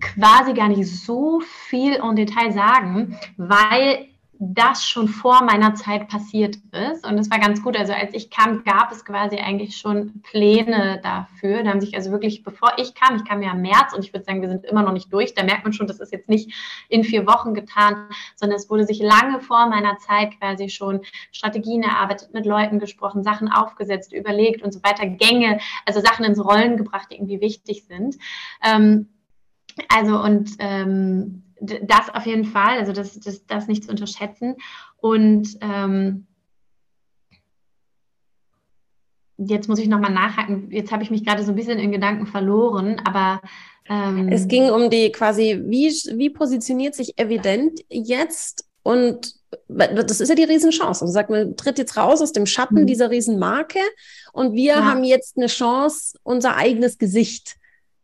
quasi 0.00 0.54
gar 0.54 0.68
nicht 0.68 0.86
so 0.86 1.40
viel 1.68 1.94
im 1.94 2.14
Detail 2.14 2.52
sagen, 2.52 3.18
weil 3.36 4.06
das 4.42 4.88
schon 4.88 5.06
vor 5.06 5.44
meiner 5.44 5.74
Zeit 5.74 6.08
passiert 6.08 6.56
ist. 6.72 7.06
Und 7.06 7.18
es 7.18 7.30
war 7.30 7.38
ganz 7.38 7.62
gut. 7.62 7.76
Also 7.76 7.92
als 7.92 8.14
ich 8.14 8.30
kam, 8.30 8.64
gab 8.64 8.90
es 8.90 9.04
quasi 9.04 9.36
eigentlich 9.36 9.76
schon 9.76 10.22
Pläne 10.22 10.98
dafür. 11.02 11.62
Da 11.62 11.68
haben 11.68 11.82
sich 11.82 11.94
also 11.94 12.10
wirklich, 12.10 12.42
bevor 12.42 12.72
ich 12.78 12.94
kam, 12.94 13.16
ich 13.16 13.24
kam 13.26 13.42
ja 13.42 13.52
im 13.52 13.60
März 13.60 13.92
und 13.94 14.02
ich 14.02 14.14
würde 14.14 14.24
sagen, 14.24 14.40
wir 14.40 14.48
sind 14.48 14.64
immer 14.64 14.82
noch 14.82 14.94
nicht 14.94 15.12
durch. 15.12 15.34
Da 15.34 15.44
merkt 15.44 15.64
man 15.64 15.74
schon, 15.74 15.86
das 15.86 16.00
ist 16.00 16.10
jetzt 16.10 16.30
nicht 16.30 16.54
in 16.88 17.04
vier 17.04 17.26
Wochen 17.26 17.52
getan, 17.52 18.08
sondern 18.34 18.56
es 18.56 18.70
wurde 18.70 18.86
sich 18.86 19.00
lange 19.00 19.40
vor 19.40 19.68
meiner 19.68 19.98
Zeit 19.98 20.30
quasi 20.40 20.70
schon 20.70 21.02
Strategien 21.32 21.82
erarbeitet, 21.82 22.32
mit 22.32 22.46
Leuten 22.46 22.78
gesprochen, 22.78 23.22
Sachen 23.22 23.52
aufgesetzt, 23.52 24.14
überlegt 24.14 24.62
und 24.62 24.72
so 24.72 24.82
weiter, 24.82 25.06
Gänge, 25.06 25.60
also 25.84 26.00
Sachen 26.00 26.24
ins 26.24 26.42
Rollen 26.42 26.78
gebracht, 26.78 27.08
die 27.10 27.16
irgendwie 27.16 27.42
wichtig 27.42 27.84
sind. 27.84 28.16
Ähm, 28.64 29.08
also 29.88 30.18
und 30.18 30.52
ähm, 30.60 31.42
das 31.60 32.08
auf 32.12 32.26
jeden 32.26 32.44
Fall, 32.44 32.78
also 32.78 32.92
das, 32.92 33.18
das, 33.20 33.46
das 33.46 33.68
nicht 33.68 33.84
zu 33.84 33.90
unterschätzen. 33.90 34.56
Und 34.96 35.58
ähm, 35.60 36.26
jetzt 39.36 39.68
muss 39.68 39.78
ich 39.78 39.88
nochmal 39.88 40.12
nachhaken. 40.12 40.70
Jetzt 40.70 40.92
habe 40.92 41.02
ich 41.02 41.10
mich 41.10 41.24
gerade 41.24 41.44
so 41.44 41.52
ein 41.52 41.56
bisschen 41.56 41.78
in 41.78 41.92
Gedanken 41.92 42.26
verloren, 42.26 43.00
aber 43.04 43.40
ähm, 43.88 44.28
es 44.28 44.48
ging 44.48 44.70
um 44.70 44.90
die 44.90 45.10
quasi, 45.12 45.62
wie, 45.66 45.88
wie 46.16 46.30
positioniert 46.30 46.94
sich 46.94 47.18
evident 47.18 47.80
jetzt 47.88 48.66
und 48.82 49.34
das 49.68 50.20
ist 50.20 50.28
ja 50.28 50.34
die 50.34 50.44
Riesenchance. 50.44 51.02
Also 51.02 51.12
sagt 51.12 51.30
man, 51.30 51.56
tritt 51.56 51.78
jetzt 51.78 51.96
raus 51.96 52.22
aus 52.22 52.32
dem 52.32 52.46
Schatten 52.46 52.82
mhm. 52.82 52.86
dieser 52.86 53.10
Riesenmarke 53.10 53.80
und 54.32 54.54
wir 54.54 54.74
ja. 54.74 54.84
haben 54.84 55.04
jetzt 55.04 55.36
eine 55.36 55.48
Chance, 55.48 56.18
unser 56.22 56.56
eigenes 56.56 56.98
Gesicht 56.98 57.56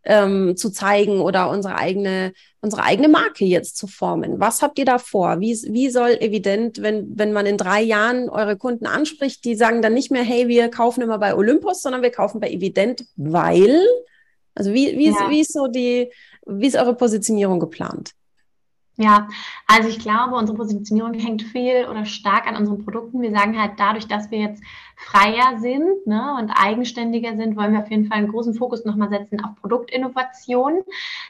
ähm, 0.05 0.57
zu 0.57 0.71
zeigen 0.71 1.21
oder 1.21 1.51
unsere 1.51 1.77
eigene, 1.77 2.33
unsere 2.67 2.83
eigene 2.83 3.09
Marke 3.09 3.45
jetzt 3.45 3.77
zu 3.77 3.87
formen. 3.87 4.41
Was 4.41 4.61
habt 4.61 4.77
ihr 4.79 4.85
da 4.85 4.99
vor? 4.99 5.41
Wie, 5.41 5.57
wie 5.71 5.89
soll 5.89 6.19
evident, 6.21 6.83
wenn, 6.83 7.17
wenn 7.17 7.33
man 7.33 7.47
in 7.47 7.57
drei 7.57 7.81
Jahren 7.81 8.29
eure 8.29 8.57
Kunden 8.57 8.87
anspricht, 8.87 9.45
die 9.45 9.55
sagen 9.55 9.83
dann 9.83 9.95
nicht 9.95 10.11
mehr, 10.11 10.25
hey, 10.25 10.49
wir 10.49 10.69
kaufen 10.69 11.01
immer 11.01 11.19
bei 11.19 11.37
Olympus, 11.37 11.81
sondern 11.81 12.03
wir 12.03 12.11
kaufen 12.11 12.41
bei 12.41 12.51
Evident, 12.51 13.07
weil, 13.15 13.81
also 14.57 14.75
wie, 14.75 14.99
wie, 14.99 15.07
ja. 15.07 15.13
ist, 15.13 15.31
wie 15.31 15.41
ist 15.41 15.53
so 15.53 15.69
die, 15.69 16.11
wie 16.45 16.67
ist 16.67 16.77
eure 16.77 16.97
Positionierung 16.97 17.61
geplant? 17.61 18.16
Ja, 18.99 19.29
also 19.67 19.91
ich 19.91 19.99
glaube, 19.99 20.37
unsere 20.37 20.57
Positionierung 20.57 21.13
hängt 21.13 21.43
viel 21.43 21.87
oder 21.91 22.07
stark 22.07 22.47
an 22.47 22.57
unseren 22.57 22.83
Produkten. 22.83 23.21
Wir 23.21 23.31
sagen 23.31 23.61
halt, 23.61 23.73
dadurch, 23.77 24.09
dass 24.09 24.31
wir 24.31 24.39
jetzt 24.39 24.63
freier 24.97 25.59
sind 25.59 26.07
ne, 26.07 26.35
und 26.41 26.51
eigenständiger 26.51 27.37
sind, 27.37 27.57
wollen 27.57 27.75
wir 27.75 27.81
auf 27.81 27.91
jeden 27.91 28.07
Fall 28.07 28.17
einen 28.19 28.33
großen 28.33 28.55
Fokus 28.55 28.87
nochmal 28.87 29.11
setzen 29.11 29.45
auf 29.45 29.55
Produktinnovation. 29.61 30.83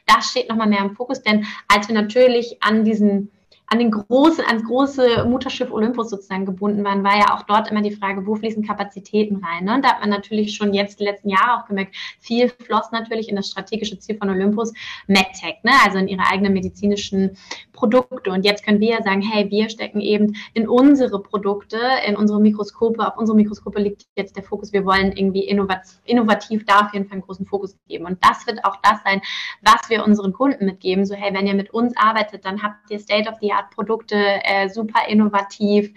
Das 0.07 0.31
steht 0.31 0.49
nochmal 0.49 0.69
mehr 0.69 0.79
im 0.81 0.95
Fokus, 0.95 1.23
denn 1.23 1.45
als 1.67 1.89
wir 1.89 1.97
natürlich 1.97 2.63
an 2.63 2.85
diesen 2.85 3.33
an 3.69 3.81
den 3.81 3.91
großen, 3.91 4.45
ans 4.45 4.65
große 4.65 5.25
Mutterschiff 5.25 5.73
Olympus 5.73 6.11
sozusagen 6.11 6.47
gebunden 6.47 6.85
waren, 6.85 7.03
war 7.03 7.17
ja 7.17 7.35
auch 7.35 7.43
dort 7.43 7.69
immer 7.71 7.83
die 7.83 7.91
Frage, 7.91 8.25
wo 8.25 8.37
fließen 8.37 8.65
Kapazitäten 8.65 9.45
rein. 9.45 9.65
Ne? 9.65 9.81
Da 9.83 9.95
hat 9.95 10.01
man 10.01 10.11
natürlich 10.11 10.55
schon 10.55 10.73
jetzt 10.73 11.01
die 11.01 11.05
letzten 11.05 11.31
Jahre 11.31 11.61
auch 11.61 11.67
gemerkt, 11.67 11.97
viel 12.21 12.49
floss 12.49 12.93
natürlich 12.93 13.29
in 13.29 13.35
das 13.35 13.49
strategische 13.49 13.99
Ziel 13.99 14.17
von 14.19 14.31
Olympus, 14.31 14.73
MedTech, 15.09 15.65
ne? 15.65 15.73
also 15.85 15.99
in 15.99 16.07
ihre 16.07 16.23
eigenen 16.31 16.53
medizinischen 16.53 17.37
Produkte. 17.73 18.31
Und 18.31 18.45
jetzt 18.45 18.65
können 18.65 18.81
wir 18.81 18.91
ja 18.91 19.03
sagen, 19.03 19.21
hey, 19.21 19.51
wir 19.51 19.69
stecken 19.69 20.01
eben 20.01 20.37
in 20.55 20.69
unsere 20.69 21.21
Produkte, 21.21 21.79
in 22.07 22.15
unsere 22.15 22.41
Mikroskope, 22.41 23.05
auf 23.05 23.17
unsere 23.17 23.37
Mikroskope 23.37 23.81
liegt 23.81 24.07
jetzt 24.15 24.37
der 24.37 24.45
Fokus. 24.45 24.73
Wir 24.73 24.85
wollen 24.85 25.13
irgendwie 25.13 25.45
innovativ, 25.45 25.99
innovativ 26.05 26.65
da 26.67 26.87
auf 26.87 26.95
jeden 26.95 27.07
Fall 27.07 27.17
einen 27.17 27.23
großen 27.23 27.47
Fokus 27.47 27.77
geben. 27.89 28.07
Und 28.07 28.19
das 28.25 28.47
wird 28.47 28.65
auch 28.65 28.77
das 28.83 29.01
sein, 29.05 29.21
was 29.63 29.91
wir 29.91 30.05
unseren 30.05 30.33
Kunden 30.33 30.67
mitgeben. 30.67 31.05
So, 31.05 31.17
hey, 31.17 31.35
wenn 31.35 31.49
ihr 31.49 31.55
mit 31.55 31.71
uns 31.71 31.97
arbeitet, 31.97 32.45
dann 32.45 32.63
habt 32.63 32.91
ihr 32.91 33.01
State 33.01 33.29
of 33.29 33.39
the 33.41 33.56
Art-Produkte, 33.57 34.17
äh, 34.17 34.69
super 34.69 35.09
innovativ. 35.09 35.93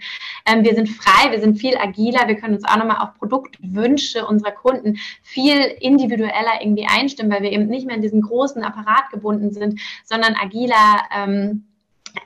Ähm, 0.46 0.64
wir 0.64 0.74
sind 0.74 0.88
frei, 0.88 1.30
wir 1.30 1.40
sind 1.40 1.58
viel 1.58 1.76
agiler, 1.76 2.28
wir 2.28 2.36
können 2.36 2.54
uns 2.54 2.64
auch 2.64 2.76
nochmal 2.76 2.98
auf 2.98 3.14
Produktwünsche 3.18 4.26
unserer 4.26 4.52
Kunden 4.52 4.98
viel 5.22 5.60
individueller 5.80 6.60
irgendwie 6.60 6.86
einstimmen, 6.86 7.32
weil 7.32 7.42
wir 7.42 7.52
eben 7.52 7.66
nicht 7.66 7.86
mehr 7.86 7.96
in 7.96 8.02
diesen 8.02 8.22
großen 8.22 8.62
Apparat 8.62 9.10
gebunden 9.10 9.52
sind, 9.52 9.80
sondern 10.04 10.34
agiler. 10.34 11.02
Ähm, 11.14 11.66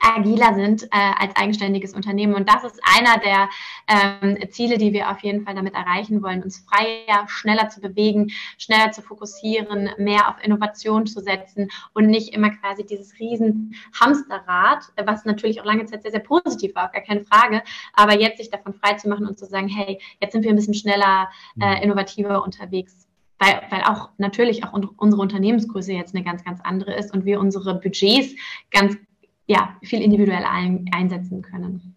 agiler 0.01 0.53
sind 0.53 0.83
äh, 0.83 0.87
als 0.91 1.35
eigenständiges 1.35 1.93
Unternehmen. 1.93 2.35
Und 2.35 2.49
das 2.49 2.63
ist 2.63 2.79
einer 2.97 3.17
der 3.19 3.49
ähm, 3.87 4.49
Ziele, 4.51 4.77
die 4.77 4.93
wir 4.93 5.09
auf 5.09 5.19
jeden 5.19 5.43
Fall 5.43 5.55
damit 5.55 5.73
erreichen 5.73 6.21
wollen, 6.21 6.43
uns 6.43 6.65
freier, 6.67 7.27
schneller 7.27 7.69
zu 7.69 7.81
bewegen, 7.81 8.31
schneller 8.57 8.91
zu 8.91 9.01
fokussieren, 9.01 9.89
mehr 9.97 10.29
auf 10.29 10.43
Innovation 10.43 11.05
zu 11.05 11.21
setzen 11.21 11.69
und 11.93 12.07
nicht 12.07 12.33
immer 12.33 12.51
quasi 12.51 12.85
dieses 12.85 13.19
riesen 13.19 13.75
Hamsterrad, 13.99 14.83
was 15.05 15.25
natürlich 15.25 15.61
auch 15.61 15.65
lange 15.65 15.85
Zeit 15.85 16.03
sehr, 16.03 16.11
sehr 16.11 16.19
positiv 16.19 16.75
war, 16.75 16.89
gar 16.89 17.01
keine 17.01 17.23
Frage, 17.23 17.61
aber 17.93 18.19
jetzt 18.19 18.37
sich 18.37 18.49
davon 18.49 18.73
frei 18.73 18.93
zu 18.93 19.09
machen 19.09 19.27
und 19.27 19.37
zu 19.37 19.45
sagen, 19.45 19.67
hey, 19.67 19.99
jetzt 20.21 20.33
sind 20.33 20.43
wir 20.43 20.51
ein 20.51 20.55
bisschen 20.55 20.73
schneller, 20.73 21.29
äh, 21.59 21.77
mhm. 21.77 21.83
innovativer 21.83 22.43
unterwegs 22.43 23.05
weil, 23.37 23.61
weil 23.69 23.81
auch 23.83 24.09
natürlich 24.17 24.63
auch 24.63 24.73
unsere 24.73 25.21
Unternehmensgröße 25.21 25.93
jetzt 25.93 26.15
eine 26.15 26.23
ganz, 26.23 26.43
ganz 26.43 26.61
andere 26.63 26.95
ist 26.95 27.13
und 27.13 27.25
wir 27.25 27.39
unsere 27.39 27.75
Budgets 27.75 28.35
ganz 28.71 28.97
ja, 29.47 29.75
viel 29.83 30.01
individuell 30.01 30.43
ein, 30.43 30.85
einsetzen 30.91 31.41
können. 31.41 31.95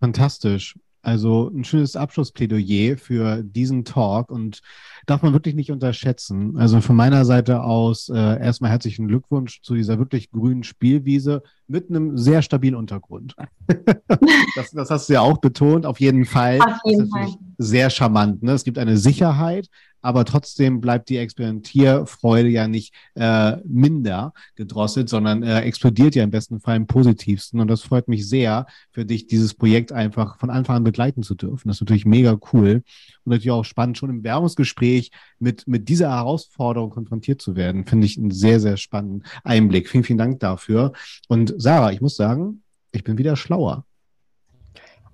Fantastisch. 0.00 0.76
Also 1.04 1.50
ein 1.52 1.64
schönes 1.64 1.96
Abschlussplädoyer 1.96 2.96
für 2.96 3.42
diesen 3.42 3.84
Talk 3.84 4.30
und 4.30 4.60
darf 5.06 5.22
man 5.22 5.32
wirklich 5.32 5.56
nicht 5.56 5.72
unterschätzen. 5.72 6.56
Also 6.56 6.80
von 6.80 6.94
meiner 6.94 7.24
Seite 7.24 7.64
aus 7.64 8.08
äh, 8.08 8.14
erstmal 8.14 8.70
herzlichen 8.70 9.08
Glückwunsch 9.08 9.62
zu 9.62 9.74
dieser 9.74 9.98
wirklich 9.98 10.30
grünen 10.30 10.62
Spielwiese 10.62 11.42
mit 11.66 11.90
einem 11.90 12.16
sehr 12.16 12.40
stabilen 12.40 12.76
Untergrund. 12.76 13.34
das, 14.54 14.70
das, 14.70 14.90
hast 14.90 15.08
du 15.08 15.14
ja 15.14 15.22
auch 15.22 15.38
betont, 15.38 15.86
auf 15.86 15.98
jeden 15.98 16.24
Fall. 16.24 16.60
Auf 16.60 16.78
jeden 16.84 17.08
Fall. 17.08 17.30
Sehr 17.58 17.90
charmant. 17.90 18.44
Ne? 18.44 18.52
Es 18.52 18.62
gibt 18.62 18.78
eine 18.78 18.96
Sicherheit, 18.96 19.68
aber 20.02 20.24
trotzdem 20.24 20.80
bleibt 20.80 21.08
die 21.08 21.16
Experimentierfreude 21.16 22.48
ja 22.48 22.68
nicht 22.68 22.92
äh, 23.14 23.56
minder 23.64 24.34
gedrosselt, 24.56 25.08
sondern 25.08 25.42
äh, 25.42 25.60
explodiert 25.60 26.14
ja 26.14 26.24
im 26.24 26.30
besten 26.30 26.60
Fall 26.60 26.76
im 26.76 26.86
positivsten. 26.86 27.60
Und 27.60 27.68
das 27.68 27.82
freut 27.82 28.08
mich 28.08 28.28
sehr 28.28 28.66
für 28.90 29.04
dich, 29.04 29.26
dieses 29.26 29.54
Projekt 29.54 29.92
einfach 29.92 30.38
von 30.38 30.50
Anfang 30.50 30.76
an 30.76 30.84
begleiten 30.84 31.22
zu 31.22 31.34
dürfen. 31.34 31.68
Das 31.68 31.76
ist 31.76 31.80
natürlich 31.82 32.04
mega 32.04 32.38
cool 32.52 32.82
und 33.24 33.30
natürlich 33.30 33.50
auch 33.52 33.64
spannend, 33.64 33.96
schon 33.96 34.10
im 34.10 34.24
Werbungsgespräch 34.24 35.10
mit, 35.38 35.66
mit 35.66 35.88
dieser 35.88 36.10
Herausforderung 36.10 36.90
konfrontiert 36.90 37.40
zu 37.40 37.56
werden. 37.56 37.86
Finde 37.86 38.06
ich 38.06 38.18
einen 38.18 38.32
sehr, 38.32 38.60
sehr 38.60 38.76
spannenden 38.76 39.22
Einblick. 39.44 39.88
Vielen, 39.88 40.04
vielen 40.04 40.18
Dank 40.18 40.40
dafür. 40.40 40.92
Und 41.28 41.54
Sarah, 41.56 41.92
ich 41.92 42.00
muss 42.00 42.16
sagen, 42.16 42.62
ich 42.90 43.04
bin 43.04 43.18
wieder 43.18 43.36
schlauer. 43.36 43.86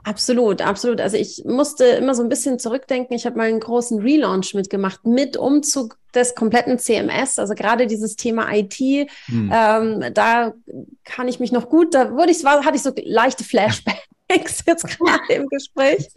Absolut, 0.05 0.63
absolut. 0.63 1.01
Also 1.01 1.17
ich 1.17 1.45
musste 1.45 1.85
immer 1.85 2.15
so 2.15 2.23
ein 2.23 2.29
bisschen 2.29 2.59
zurückdenken. 2.59 3.15
Ich 3.17 3.27
habe 3.27 3.37
mal 3.37 3.49
einen 3.49 3.61
großen 3.61 4.01
Relaunch 4.01 4.55
mitgemacht 4.55 5.07
mit 5.07 5.37
Umzug 5.37 5.99
des 6.15 6.35
kompletten 6.35 6.79
CMS, 6.79 7.39
also 7.39 7.55
gerade 7.55 7.87
dieses 7.87 8.17
Thema 8.17 8.51
IT, 8.51 8.79
hm. 9.27 9.53
ähm, 9.55 10.05
da 10.15 10.55
kann 11.05 11.29
ich 11.29 11.39
mich 11.39 11.53
noch 11.53 11.69
gut, 11.69 11.95
da 11.95 12.13
würde 12.13 12.33
ich, 12.33 12.45
hatte 12.45 12.77
ich 12.77 12.83
so 12.83 12.93
leichte 13.05 13.45
Flashbacks 13.45 14.08
jetzt 14.67 14.87
gerade 14.87 15.33
im 15.33 15.49
Gespräch. 15.49 16.09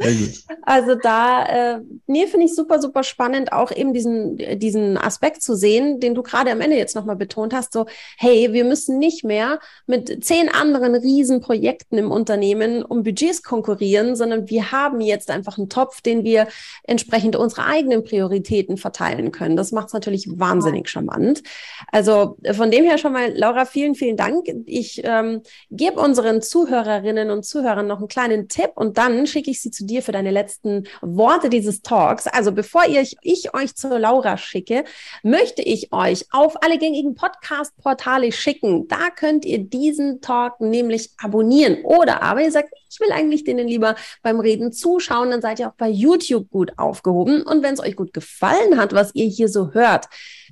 Also 0.64 0.96
da, 0.96 1.76
äh, 1.76 1.80
nee, 2.08 2.28
finde 2.28 2.46
ich 2.46 2.56
super, 2.56 2.82
super 2.82 3.04
spannend, 3.04 3.54
auch 3.54 3.72
eben 3.72 3.94
diesen, 3.94 4.38
diesen 4.60 4.98
Aspekt 4.98 5.42
zu 5.42 5.56
sehen, 5.56 6.00
den 6.00 6.16
du 6.16 6.22
gerade 6.22 6.52
am 6.52 6.62
Ende 6.62 6.78
jetzt 6.78 6.96
nochmal 6.96 7.16
betont 7.16 7.54
hast, 7.54 7.74
so, 7.74 7.86
hey, 8.18 8.52
wir 8.52 8.66
müssen 8.66 9.00
nicht 9.00 9.24
mehr 9.24 9.60
mit 9.88 10.24
zehn 10.24 10.50
anderen 10.50 10.96
Riesenprojekten 10.96 11.98
im 11.98 12.12
Unternehmen 12.12 12.84
um 12.84 13.04
Budgets 13.04 13.44
konkurrieren, 13.44 14.16
sondern 14.16 14.50
wir 14.50 14.72
haben 14.72 15.02
jetzt 15.02 15.30
einfach 15.30 15.58
einen 15.58 15.70
Topf, 15.70 16.02
den 16.02 16.24
wir 16.24 16.48
entsprechend 16.84 17.36
unsere 17.36 17.66
eigenen 17.66 18.04
Prioritäten 18.04 18.78
verteilen 18.78 19.32
können. 19.32 19.56
Das 19.56 19.72
macht 19.72 19.88
es 19.88 19.94
natürlich 19.94 20.28
wahnsinnig 20.38 20.90
charmant. 20.90 21.44
Also 21.92 22.38
von 22.52 22.72
dem 22.72 22.84
her 22.84 22.98
schon 22.98 23.14
mal, 23.14 23.32
Laura, 23.36 23.66
vielen, 23.66 23.96
vielen 23.96 24.18
Dank. 24.18 24.48
Ich 24.66 25.02
ähm, 25.04 25.42
gebe 25.70 26.00
unseren 26.00 26.42
Zuhörerinnen 26.42 27.32
und 27.32 27.46
Zuhörern 27.46 27.88
noch 27.88 28.01
einen 28.02 28.08
kleinen 28.10 28.48
Tipp 28.48 28.72
und 28.76 28.98
dann 28.98 29.28
schicke 29.28 29.52
ich 29.52 29.62
sie 29.62 29.72
zu 29.72 29.86
dir 29.86 30.02
für 30.02 30.12
deine 30.12 30.32
letzten 30.32 30.88
Worte 31.02 31.50
dieses 31.50 31.82
Talks. 31.82 32.28
Also 32.28 32.52
bevor 32.52 32.84
ich, 32.88 33.16
ich 33.22 33.54
euch 33.54 33.76
zur 33.76 33.98
Laura 34.00 34.38
schicke, 34.38 34.84
möchte 35.24 35.62
ich 35.62 35.92
euch 35.94 36.26
auf 36.32 36.62
alle 36.64 36.78
gängigen 36.78 37.16
Podcast-Portale 37.16 38.32
schicken. 38.32 38.88
Da 38.88 39.10
könnt 39.16 39.46
ihr 39.46 39.60
diesen 39.60 40.22
Talk 40.22 40.60
nämlich 40.60 41.12
abonnieren. 41.18 41.84
Oder 41.84 42.22
aber 42.22 42.42
ihr 42.42 42.52
sagt, 42.52 42.70
ich 42.90 43.00
will 43.00 43.12
eigentlich 43.12 43.44
denen 43.44 43.68
lieber 43.68 43.96
beim 44.22 44.40
Reden 44.40 44.72
zuschauen, 44.72 45.32
dann 45.32 45.42
seid 45.42 45.60
ihr 45.60 45.70
auch 45.70 45.76
bei 45.78 45.90
YouTube 45.90 46.50
gut 46.50 46.78
aufgehoben. 46.78 47.42
Und 47.44 47.64
wenn 47.64 47.74
es 47.74 47.80
euch 47.80 47.96
gut 47.96 48.14
gefallen 48.14 48.78
hat, 48.78 48.94
was 48.94 49.16
ihr 49.16 49.28
hier 49.28 49.48
so 49.48 49.72
hört, 49.72 50.08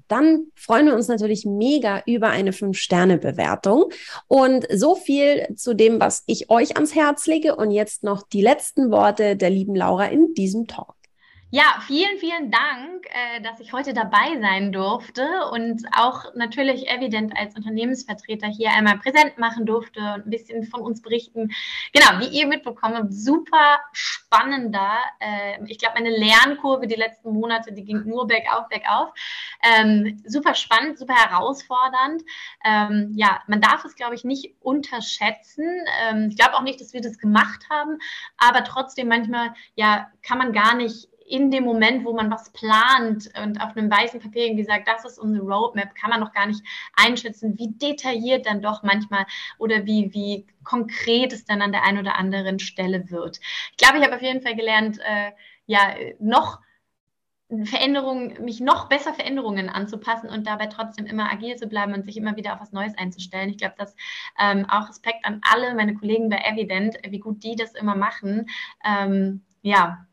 dann 0.09 0.47
freuen 0.55 0.87
wir 0.87 0.95
uns 0.95 1.07
natürlich 1.07 1.45
mega 1.45 2.01
über 2.05 2.29
eine 2.29 2.51
5-Sterne-Bewertung. 2.51 3.85
Und 4.27 4.67
so 4.73 4.95
viel 4.95 5.47
zu 5.55 5.73
dem, 5.73 5.99
was 5.99 6.23
ich 6.25 6.49
euch 6.49 6.75
ans 6.75 6.95
Herz 6.95 7.27
lege. 7.27 7.55
Und 7.55 7.71
jetzt 7.71 8.03
noch 8.03 8.23
die 8.23 8.41
letzten 8.41 8.91
Worte 8.91 9.37
der 9.37 9.49
lieben 9.49 9.75
Laura 9.75 10.05
in 10.07 10.33
diesem 10.33 10.67
Talk. 10.67 10.98
Ja, 11.51 11.63
vielen, 11.87 12.19
vielen 12.19 12.51
Dank, 12.51 13.07
äh, 13.07 13.41
dass 13.41 13.59
ich 13.59 13.73
heute 13.73 13.91
dabei 13.91 14.39
sein 14.39 14.71
durfte 14.71 15.27
und 15.51 15.83
auch 15.97 16.35
natürlich 16.35 16.87
evident 16.87 17.35
als 17.35 17.55
Unternehmensvertreter 17.55 18.45
hier 18.45 18.69
einmal 18.69 18.99
präsent 18.99 19.39
machen 19.39 19.65
durfte 19.65 19.99
und 19.99 20.27
ein 20.27 20.29
bisschen 20.29 20.63
von 20.67 20.81
uns 20.81 21.01
berichten. 21.01 21.49
Genau, 21.91 22.19
wie 22.19 22.27
ihr 22.27 22.45
mitbekommen 22.45 22.97
habt, 22.97 23.11
super 23.11 23.79
spannender. 23.93 24.91
Äh, 25.19 25.57
ich 25.65 25.79
glaube, 25.79 25.95
meine 25.95 26.15
Lernkurve 26.15 26.85
die 26.85 26.93
letzten 26.93 27.33
Monate, 27.33 27.73
die 27.73 27.83
ging 27.83 28.03
nur 28.05 28.27
bergauf, 28.27 28.67
bergauf. 28.69 29.09
Ähm, 29.63 30.21
super 30.27 30.53
spannend, 30.53 30.99
super 30.99 31.15
herausfordernd. 31.15 32.21
Ähm, 32.63 33.13
ja, 33.15 33.41
man 33.47 33.59
darf 33.59 33.83
es, 33.85 33.95
glaube 33.95 34.13
ich, 34.13 34.23
nicht 34.23 34.53
unterschätzen. 34.59 35.65
Ähm, 36.03 36.27
ich 36.29 36.37
glaube 36.37 36.53
auch 36.53 36.61
nicht, 36.61 36.79
dass 36.79 36.93
wir 36.93 37.01
das 37.01 37.17
gemacht 37.17 37.65
haben, 37.71 37.97
aber 38.37 38.63
trotzdem 38.63 39.07
manchmal, 39.07 39.55
ja, 39.73 40.11
kann 40.21 40.37
man 40.37 40.53
gar 40.53 40.75
nicht 40.75 41.08
in 41.29 41.51
dem 41.51 41.63
Moment, 41.63 42.05
wo 42.05 42.13
man 42.13 42.31
was 42.31 42.51
plant 42.51 43.29
und 43.41 43.61
auf 43.61 43.77
einem 43.77 43.89
weißen 43.89 44.19
Papier 44.19 44.45
irgendwie 44.45 44.63
sagt, 44.63 44.87
das 44.87 45.05
ist 45.05 45.19
unsere 45.19 45.45
Roadmap, 45.45 45.93
kann 45.93 46.09
man 46.09 46.19
noch 46.19 46.33
gar 46.33 46.47
nicht 46.47 46.63
einschätzen, 46.95 47.57
wie 47.57 47.69
detailliert 47.69 48.47
dann 48.47 48.61
doch 48.61 48.81
manchmal 48.83 49.25
oder 49.59 49.85
wie, 49.85 50.13
wie 50.13 50.47
konkret 50.63 51.31
es 51.31 51.45
dann 51.45 51.61
an 51.61 51.71
der 51.71 51.83
einen 51.83 51.99
oder 51.99 52.17
anderen 52.17 52.59
Stelle 52.59 53.09
wird. 53.11 53.39
Ich 53.71 53.77
glaube, 53.77 53.99
ich 53.99 54.03
habe 54.03 54.15
auf 54.15 54.21
jeden 54.21 54.41
Fall 54.41 54.55
gelernt, 54.55 54.99
äh, 54.99 55.31
ja, 55.67 55.93
noch 56.19 56.59
Veränderungen, 57.63 58.43
mich 58.43 58.59
noch 58.59 58.89
besser 58.89 59.13
Veränderungen 59.13 59.69
anzupassen 59.69 60.29
und 60.29 60.45
dabei 60.45 60.67
trotzdem 60.67 61.05
immer 61.05 61.31
agil 61.31 61.55
zu 61.55 61.67
bleiben 61.67 61.93
und 61.93 62.05
sich 62.05 62.17
immer 62.17 62.35
wieder 62.35 62.53
auf 62.53 62.61
was 62.61 62.71
Neues 62.71 62.95
einzustellen. 62.97 63.49
Ich 63.49 63.57
glaube, 63.57 63.75
dass 63.77 63.95
ähm, 64.39 64.65
auch 64.69 64.89
Respekt 64.89 65.25
an 65.25 65.41
alle 65.51 65.73
meine 65.73 65.95
Kollegen 65.95 66.29
bei 66.29 66.37
Evident, 66.37 66.97
wie 67.07 67.19
gut 67.19 67.43
die 67.43 67.55
das 67.55 67.73
immer 67.73 67.95
machen. 67.95 68.49
Ähm, 68.85 69.41
ja, 69.61 70.05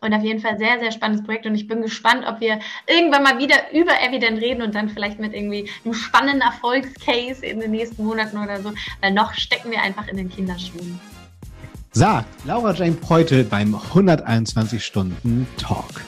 und 0.00 0.14
auf 0.14 0.22
jeden 0.22 0.40
Fall 0.40 0.58
sehr, 0.58 0.78
sehr 0.78 0.92
spannendes 0.92 1.24
Projekt. 1.24 1.46
Und 1.46 1.54
ich 1.54 1.66
bin 1.66 1.82
gespannt, 1.82 2.24
ob 2.26 2.40
wir 2.40 2.58
irgendwann 2.86 3.22
mal 3.22 3.38
wieder 3.38 3.72
über 3.72 3.92
Evident 4.00 4.40
reden 4.40 4.62
und 4.62 4.74
dann 4.74 4.88
vielleicht 4.88 5.18
mit 5.18 5.34
irgendwie 5.34 5.68
einem 5.84 5.94
spannenden 5.94 6.40
Erfolgscase 6.42 7.44
in 7.44 7.60
den 7.60 7.70
nächsten 7.70 8.04
Monaten 8.04 8.38
oder 8.38 8.60
so. 8.62 8.72
Weil 9.00 9.12
noch 9.12 9.32
stecken 9.34 9.70
wir 9.70 9.82
einfach 9.82 10.08
in 10.08 10.16
den 10.16 10.30
Kinderschuhen. 10.30 11.00
Sagt 11.92 12.28
Laura 12.44 12.72
Jane 12.74 12.92
Preutel 12.92 13.44
beim 13.44 13.74
121 13.74 14.84
Stunden 14.84 15.48
Talk. 15.56 16.02